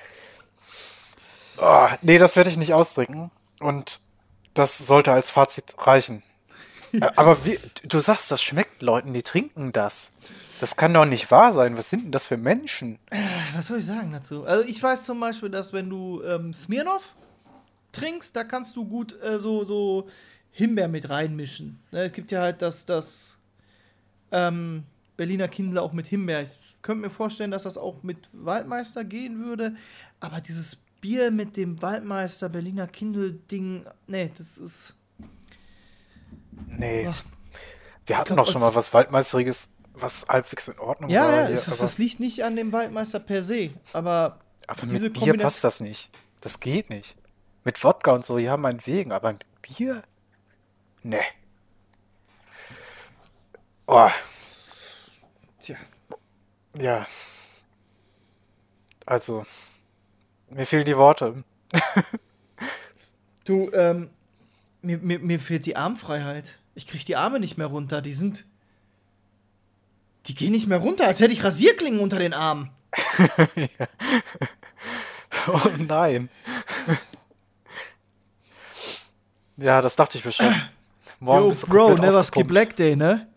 Oh, 1.57 1.87
nee, 2.01 2.17
das 2.17 2.35
werde 2.35 2.49
ich 2.49 2.57
nicht 2.57 2.73
austrinken. 2.73 3.29
Und 3.59 3.99
das 4.53 4.77
sollte 4.77 5.11
als 5.11 5.31
Fazit 5.31 5.75
reichen. 5.77 6.23
Äh, 6.93 7.09
Aber 7.15 7.45
wie, 7.45 7.59
du 7.83 7.99
sagst, 7.99 8.31
das 8.31 8.41
schmeckt 8.41 8.81
Leuten, 8.81 9.13
die 9.13 9.23
trinken 9.23 9.71
das. 9.71 10.11
Das 10.59 10.75
kann 10.75 10.93
doch 10.93 11.05
nicht 11.05 11.31
wahr 11.31 11.51
sein. 11.51 11.77
Was 11.77 11.89
sind 11.89 12.05
denn 12.05 12.11
das 12.11 12.25
für 12.25 12.37
Menschen? 12.37 12.99
Was 13.55 13.67
soll 13.67 13.79
ich 13.79 13.85
sagen 13.85 14.11
dazu? 14.11 14.45
Also 14.45 14.67
ich 14.67 14.81
weiß 14.81 15.03
zum 15.05 15.19
Beispiel, 15.19 15.49
dass 15.49 15.73
wenn 15.73 15.89
du 15.89 16.21
ähm, 16.23 16.53
Smirnoff 16.53 17.15
trinkst, 17.91 18.35
da 18.35 18.43
kannst 18.43 18.75
du 18.75 18.85
gut 18.85 19.19
äh, 19.21 19.39
so, 19.39 19.63
so 19.63 20.07
Himbeer 20.51 20.87
mit 20.87 21.09
reinmischen. 21.09 21.81
Ne, 21.91 22.03
es 22.05 22.13
gibt 22.13 22.31
ja 22.31 22.41
halt 22.41 22.61
das, 22.61 22.85
das 22.85 23.37
ähm, 24.31 24.83
Berliner 25.17 25.47
Kindle 25.47 25.81
auch 25.81 25.93
mit 25.93 26.07
Himbeer. 26.07 26.43
Ich 26.43 26.57
könnte 26.81 27.01
mir 27.01 27.09
vorstellen, 27.09 27.51
dass 27.51 27.63
das 27.63 27.77
auch 27.77 28.03
mit 28.03 28.29
Waldmeister 28.33 29.03
gehen 29.03 29.43
würde. 29.43 29.75
Aber 30.19 30.41
dieses 30.41 30.77
Bier 31.01 31.31
mit 31.31 31.57
dem 31.57 31.81
Waldmeister 31.81 32.49
Berliner 32.49 32.87
Kindle-Ding, 32.87 33.85
nee, 34.07 34.31
das 34.37 34.57
ist. 34.57 34.93
Nee. 36.67 37.07
Ach. 37.09 37.23
Wir 38.05 38.17
hatten 38.17 38.35
doch 38.35 38.49
schon 38.51 38.61
mal 38.61 38.73
was 38.75 38.93
Waldmeisteriges, 38.93 39.69
was 39.93 40.27
halbwegs 40.27 40.67
in 40.67 40.79
Ordnung 40.79 41.09
Ja, 41.09 41.23
war. 41.23 41.31
ja, 41.41 41.45
hier, 41.47 41.55
es, 41.55 41.67
ist- 41.67 41.81
das 41.81 41.97
liegt 41.97 42.19
nicht 42.19 42.43
an 42.43 42.55
dem 42.55 42.71
Waldmeister 42.71 43.19
per 43.19 43.41
se. 43.41 43.71
Aber, 43.93 44.39
aber 44.67 44.81
diese 44.87 45.05
mit 45.05 45.13
Bier 45.13 45.35
passt 45.37 45.63
das 45.63 45.79
nicht. 45.79 46.09
Das 46.41 46.59
geht 46.59 46.89
nicht. 46.89 47.15
Mit 47.63 47.83
Wodka 47.83 48.11
und 48.11 48.25
so, 48.25 48.37
ja, 48.39 48.57
meinetwegen, 48.57 49.11
aber 49.11 49.33
mit 49.33 49.45
Bier? 49.61 50.01
Nee. 51.03 51.17
Oh, 53.87 54.09
tja. 55.59 55.75
Ja. 56.77 57.05
Also, 59.05 59.45
mir 60.49 60.65
fehlen 60.65 60.85
die 60.85 60.97
Worte. 60.97 61.43
Du, 63.43 63.71
ähm, 63.73 64.11
mir, 64.83 64.99
mir, 64.99 65.19
mir 65.19 65.39
fehlt 65.39 65.65
die 65.65 65.75
Armfreiheit. 65.75 66.59
Ich 66.75 66.85
krieg 66.85 67.05
die 67.05 67.15
Arme 67.15 67.39
nicht 67.39 67.57
mehr 67.57 67.67
runter. 67.67 68.01
Die 68.01 68.13
sind. 68.13 68.45
Die 70.27 70.35
gehen 70.35 70.51
nicht 70.51 70.67
mehr 70.67 70.77
runter, 70.77 71.07
als 71.07 71.19
hätte 71.19 71.33
ich 71.33 71.43
Rasierklingen 71.43 71.99
unter 71.99 72.19
den 72.19 72.33
Armen. 72.33 72.69
Oh 75.47 75.59
nein. 75.75 76.29
ja, 79.57 79.81
das 79.81 79.95
dachte 79.95 80.19
ich 80.19 80.25
mir 80.25 80.31
schon. 80.31 80.53
Morgen 81.19 81.45
Yo, 81.45 81.49
bist 81.49 81.67
Bro, 81.67 81.95
never 81.95 82.23
skip 82.23 82.51
leg 82.51 82.75
day, 82.75 82.95
ne? 82.95 83.27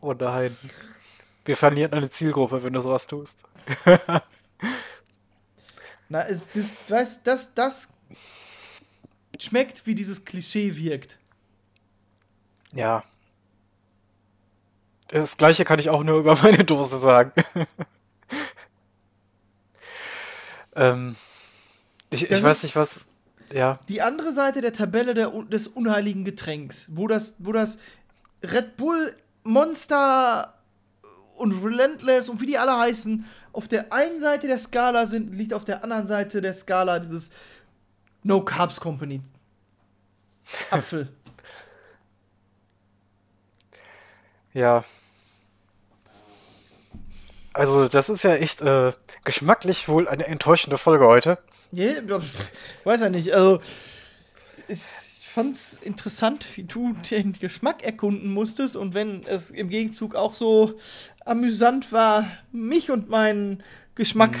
Oh 0.00 0.12
nein. 0.12 0.56
Wir 1.44 1.56
verlieren 1.56 1.92
eine 1.92 2.10
Zielgruppe, 2.10 2.62
wenn 2.62 2.72
du 2.72 2.80
sowas 2.80 3.06
tust. 3.06 3.44
Na, 6.08 6.24
das, 6.24 6.90
weißt, 6.90 7.26
das, 7.26 7.54
das 7.54 7.88
schmeckt, 9.38 9.86
wie 9.86 9.94
dieses 9.94 10.24
Klischee 10.24 10.74
wirkt. 10.76 11.18
Ja. 12.72 13.04
Das 15.08 15.36
gleiche 15.36 15.64
kann 15.64 15.78
ich 15.78 15.90
auch 15.90 16.02
nur 16.02 16.18
über 16.18 16.36
meine 16.42 16.64
Dose 16.64 16.98
sagen. 16.98 17.32
ähm, 20.76 21.16
ich 22.10 22.30
ich 22.30 22.42
weiß 22.42 22.62
nicht, 22.64 22.76
was. 22.76 23.06
Ja. 23.52 23.80
Die 23.88 24.02
andere 24.02 24.32
Seite 24.32 24.60
der 24.60 24.72
Tabelle 24.72 25.14
der, 25.14 25.30
des 25.30 25.66
unheiligen 25.66 26.24
Getränks, 26.24 26.86
wo 26.90 27.08
das, 27.08 27.34
wo 27.38 27.52
das 27.52 27.78
Red 28.42 28.76
Bull, 28.76 29.16
Monster 29.42 30.59
und 31.40 31.64
Relentless 31.64 32.28
und 32.28 32.40
wie 32.42 32.46
die 32.46 32.58
alle 32.58 32.76
heißen, 32.76 33.24
auf 33.52 33.66
der 33.66 33.92
einen 33.92 34.20
Seite 34.20 34.46
der 34.46 34.58
Skala 34.58 35.06
sind, 35.06 35.34
liegt 35.34 35.54
auf 35.54 35.64
der 35.64 35.82
anderen 35.82 36.06
Seite 36.06 36.42
der 36.42 36.52
Skala 36.52 36.98
dieses 36.98 37.30
No 38.22 38.44
Carbs 38.44 38.78
Company. 38.78 39.22
Apfel. 40.70 41.08
Ja. 44.52 44.84
Also, 47.54 47.88
das 47.88 48.10
ist 48.10 48.22
ja 48.22 48.34
echt 48.34 48.60
äh, 48.60 48.92
geschmacklich 49.24 49.88
wohl 49.88 50.08
eine 50.08 50.26
enttäuschende 50.26 50.76
Folge 50.76 51.06
heute. 51.06 51.38
Pf, 52.20 52.52
weiß 52.84 53.00
ja 53.00 53.08
nicht. 53.08 53.32
Also, 53.32 53.60
ich 54.68 55.09
fand's 55.42 55.78
interessant, 55.82 56.46
wie 56.56 56.64
du 56.64 56.94
den 57.10 57.32
Geschmack 57.34 57.82
erkunden 57.84 58.32
musstest 58.32 58.76
und 58.76 58.94
wenn 58.94 59.26
es 59.26 59.50
im 59.50 59.68
Gegenzug 59.68 60.14
auch 60.14 60.34
so 60.34 60.74
amüsant 61.24 61.92
war, 61.92 62.26
mich 62.52 62.90
und 62.90 63.08
meinen 63.08 63.62
Geschmack 63.94 64.36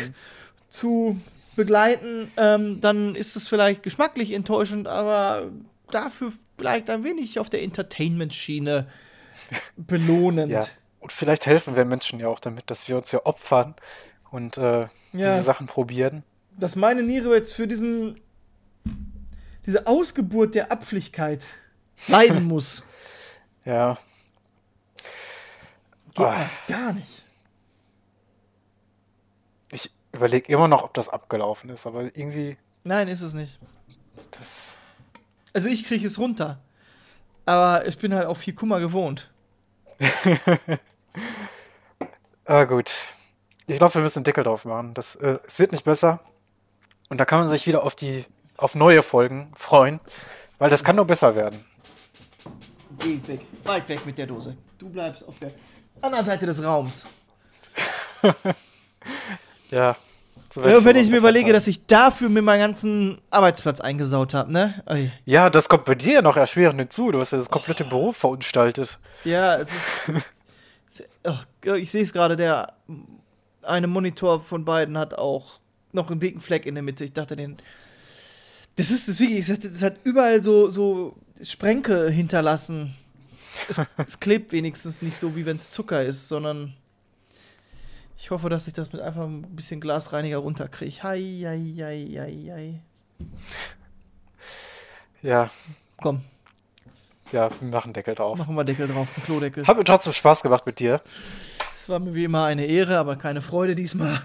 zu 0.68 1.18
begleiten, 1.56 2.30
ähm, 2.36 2.80
dann 2.80 3.14
ist 3.14 3.36
es 3.36 3.48
vielleicht 3.48 3.82
geschmacklich 3.82 4.32
enttäuschend, 4.32 4.86
aber 4.88 5.50
dafür 5.90 6.32
vielleicht 6.56 6.88
ein 6.90 7.04
wenig 7.04 7.38
auf 7.38 7.50
der 7.50 7.62
Entertainment-Schiene 7.62 8.86
belohnend. 9.76 10.52
Ja. 10.52 10.66
Und 11.00 11.12
vielleicht 11.12 11.46
helfen 11.46 11.76
wir 11.76 11.84
Menschen 11.84 12.20
ja 12.20 12.28
auch 12.28 12.40
damit, 12.40 12.70
dass 12.70 12.88
wir 12.88 12.96
uns 12.96 13.10
ja 13.12 13.24
opfern 13.24 13.74
und 14.30 14.58
äh, 14.58 14.80
Ja. 14.82 14.88
diese 15.12 15.42
Sachen 15.42 15.66
probieren. 15.66 16.22
dass 16.58 16.76
meine 16.76 17.02
Niere 17.02 17.34
jetzt 17.34 17.54
für 17.54 17.66
diesen 17.66 18.20
diese 19.70 19.86
Ausgeburt 19.86 20.54
der 20.56 20.72
Apfligkeit 20.72 21.42
leiden 22.08 22.44
muss. 22.44 22.82
Ja. 23.64 23.98
Geht 26.14 26.26
Ah. 26.26 26.44
gar 26.66 26.92
nicht. 26.92 27.22
Ich 29.70 29.90
überlege 30.12 30.52
immer 30.52 30.66
noch, 30.66 30.82
ob 30.82 30.92
das 30.94 31.08
abgelaufen 31.08 31.70
ist, 31.70 31.86
aber 31.86 32.02
irgendwie, 32.04 32.56
Nein, 32.82 33.06
ist 33.06 33.20
es 33.20 33.32
nicht. 33.32 33.60
das. 34.32 34.74
Also 35.52 35.68
ich 35.68 35.84
kriege 35.84 36.04
es 36.06 36.18
runter. 36.18 36.58
Aber 37.46 37.86
ich 37.86 37.96
bin 37.98 38.12
halt 38.12 38.26
auch 38.26 38.36
viel 38.36 38.54
Kummer 38.54 38.80
gewohnt. 38.80 39.30
Ah, 42.44 42.64
gut. 42.64 42.90
Ich 43.68 43.76
glaube, 43.78 43.94
wir 43.94 44.02
müssen 44.02 44.18
einen 44.18 44.24
Deckel 44.24 44.42
drauf 44.42 44.64
machen. 44.64 44.92
Das, 44.94 45.14
äh, 45.16 45.38
es 45.46 45.60
wird 45.60 45.70
nicht 45.70 45.84
besser. 45.84 46.18
Und 47.08 47.18
da 47.18 47.24
kann 47.24 47.38
man 47.38 47.48
sich 47.48 47.64
wieder 47.68 47.84
auf 47.84 47.94
die, 47.94 48.24
auf 48.60 48.74
neue 48.74 49.02
Folgen 49.02 49.52
freuen, 49.56 50.00
weil 50.58 50.70
das 50.70 50.84
kann 50.84 50.96
nur 50.96 51.06
besser 51.06 51.34
werden. 51.34 51.64
Geh 52.98 53.20
weg. 53.26 53.40
Weit 53.64 53.88
weg 53.88 54.04
mit 54.06 54.18
der 54.18 54.26
Dose. 54.26 54.56
Du 54.78 54.88
bleibst 54.88 55.26
auf 55.26 55.38
der 55.38 55.52
anderen 56.02 56.26
Seite 56.26 56.46
des 56.46 56.62
Raums. 56.62 57.06
Ja. 59.70 59.96
so 60.52 60.66
Ja, 60.66 60.84
wenn 60.84 60.96
ich 60.96 61.08
mir 61.10 61.18
überlege, 61.18 61.46
sein. 61.46 61.54
dass 61.54 61.66
ich 61.68 61.86
dafür 61.86 62.28
mir 62.28 62.42
meinen 62.42 62.58
ganzen 62.60 63.20
Arbeitsplatz 63.30 63.80
eingesaut 63.80 64.34
habe, 64.34 64.52
ne? 64.52 64.82
Ui. 64.90 65.12
Ja, 65.24 65.48
das 65.48 65.68
kommt 65.68 65.84
bei 65.84 65.94
dir 65.94 66.14
ja 66.14 66.22
noch 66.22 66.36
erschwerend 66.36 66.80
hinzu. 66.80 67.12
Du 67.12 67.20
hast 67.20 67.30
ja 67.30 67.38
das 67.38 67.50
komplette 67.50 67.84
Büro 67.84 68.10
verunstaltet. 68.12 68.98
Ja, 69.24 69.56
es 69.58 69.68
ist, 70.08 71.08
ach, 71.22 71.46
ich 71.76 71.90
sehe 71.92 72.02
es 72.02 72.12
gerade, 72.12 72.36
der 72.36 72.72
eine 73.62 73.86
Monitor 73.86 74.40
von 74.40 74.64
beiden 74.64 74.98
hat 74.98 75.14
auch 75.14 75.60
noch 75.92 76.10
einen 76.10 76.18
dicken 76.20 76.40
Fleck 76.40 76.66
in 76.66 76.74
der 76.74 76.82
Mitte. 76.82 77.04
Ich 77.04 77.12
dachte, 77.12 77.36
den. 77.36 77.58
Das 78.80 78.90
ist 78.90 79.08
das 79.08 79.20
es 79.20 79.50
hat, 79.50 79.62
es 79.62 79.82
hat 79.82 79.96
überall 80.04 80.42
so, 80.42 80.70
so 80.70 81.14
Sprenkel 81.42 82.10
hinterlassen. 82.10 82.94
Es, 83.68 83.78
es 83.78 84.18
klebt 84.20 84.52
wenigstens 84.52 85.02
nicht 85.02 85.18
so, 85.18 85.36
wie 85.36 85.44
wenn 85.44 85.56
es 85.56 85.70
Zucker 85.70 86.02
ist, 86.02 86.28
sondern 86.28 86.72
ich 88.16 88.30
hoffe, 88.30 88.48
dass 88.48 88.66
ich 88.66 88.72
das 88.72 88.90
mit 88.90 89.02
einfach 89.02 89.24
ein 89.24 89.42
bisschen 89.54 89.82
Glasreiniger 89.82 90.38
runterkriege. 90.38 91.02
Hei, 91.02 91.20
hei, 91.44 91.74
hei, 91.76 92.08
hei, 92.16 92.52
hei. 92.54 92.80
Ja, 95.20 95.50
Komm, 95.98 96.22
ja, 97.32 97.50
wir 97.60 97.68
machen 97.68 97.92
Deckel 97.92 98.14
drauf. 98.14 98.38
machen 98.38 98.54
wir 98.56 98.64
Deckel 98.64 98.88
drauf, 98.88 99.08
einen 99.14 99.24
Klodeckel. 99.26 99.66
Hat 99.66 99.76
mir 99.76 99.84
trotzdem 99.84 100.14
Spaß 100.14 100.42
gemacht 100.42 100.64
mit 100.64 100.80
dir. 100.80 101.02
Es 101.76 101.86
war 101.86 101.98
mir 101.98 102.14
wie 102.14 102.24
immer 102.24 102.46
eine 102.46 102.64
Ehre, 102.64 102.96
aber 102.96 103.16
keine 103.16 103.42
Freude 103.42 103.74
diesmal. 103.74 104.22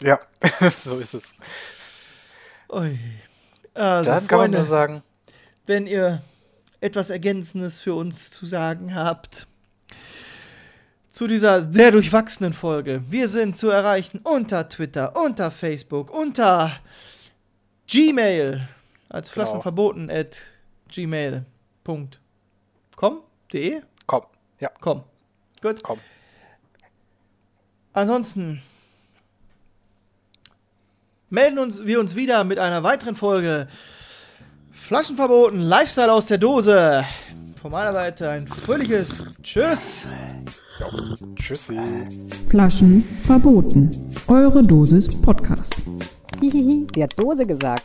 Ja, 0.00 0.18
so 0.70 0.98
ist 0.98 1.12
es. 1.12 1.34
Ui. 2.70 2.98
Also, 3.74 4.10
Dann 4.10 4.26
kann 4.26 4.38
man 4.38 4.44
Freunde, 4.46 4.58
nur 4.58 4.64
sagen, 4.64 5.02
wenn 5.66 5.86
ihr 5.86 6.22
etwas 6.80 7.10
Ergänzendes 7.10 7.80
für 7.80 7.94
uns 7.94 8.30
zu 8.30 8.46
sagen 8.46 8.94
habt 8.94 9.46
zu 11.10 11.26
dieser 11.26 11.72
sehr 11.72 11.90
durchwachsenen 11.90 12.52
Folge. 12.52 13.02
Wir 13.08 13.28
sind 13.28 13.56
zu 13.58 13.68
erreichen 13.68 14.20
unter 14.22 14.68
Twitter, 14.68 15.16
unter 15.16 15.50
Facebook, 15.50 16.10
unter 16.10 16.72
Gmail 17.88 18.68
als 19.08 19.32
Genau. 19.32 19.46
flaschenverboten 19.46 20.10
at 20.10 20.40
gmail.com 20.88 22.10
de 23.52 23.82
komm, 24.06 24.22
ja, 24.60 24.68
com. 24.80 25.02
Gut. 25.60 25.82
komm. 25.82 25.98
Ansonsten 27.92 28.62
melden 31.30 31.58
uns 31.58 31.86
wir 31.86 32.00
uns 32.00 32.16
wieder 32.16 32.44
mit 32.44 32.58
einer 32.58 32.82
weiteren 32.82 33.14
Folge 33.14 33.68
Flaschenverboten, 34.72 35.60
Lifestyle 35.60 36.12
aus 36.12 36.26
der 36.26 36.38
Dose. 36.38 37.04
Von 37.62 37.70
meiner 37.70 37.92
Seite 37.92 38.30
ein 38.30 38.46
fröhliches 38.48 39.24
Tschüss. 39.42 40.06
Tschüssi. 41.36 41.78
Flaschen 42.48 43.02
verboten. 43.22 43.90
Eure 44.26 44.62
Dosis 44.62 45.08
Podcast. 45.20 45.74
Hihihi, 46.40 46.86
sie 46.94 47.02
hat 47.02 47.18
Dose 47.18 47.46
gesagt. 47.46 47.84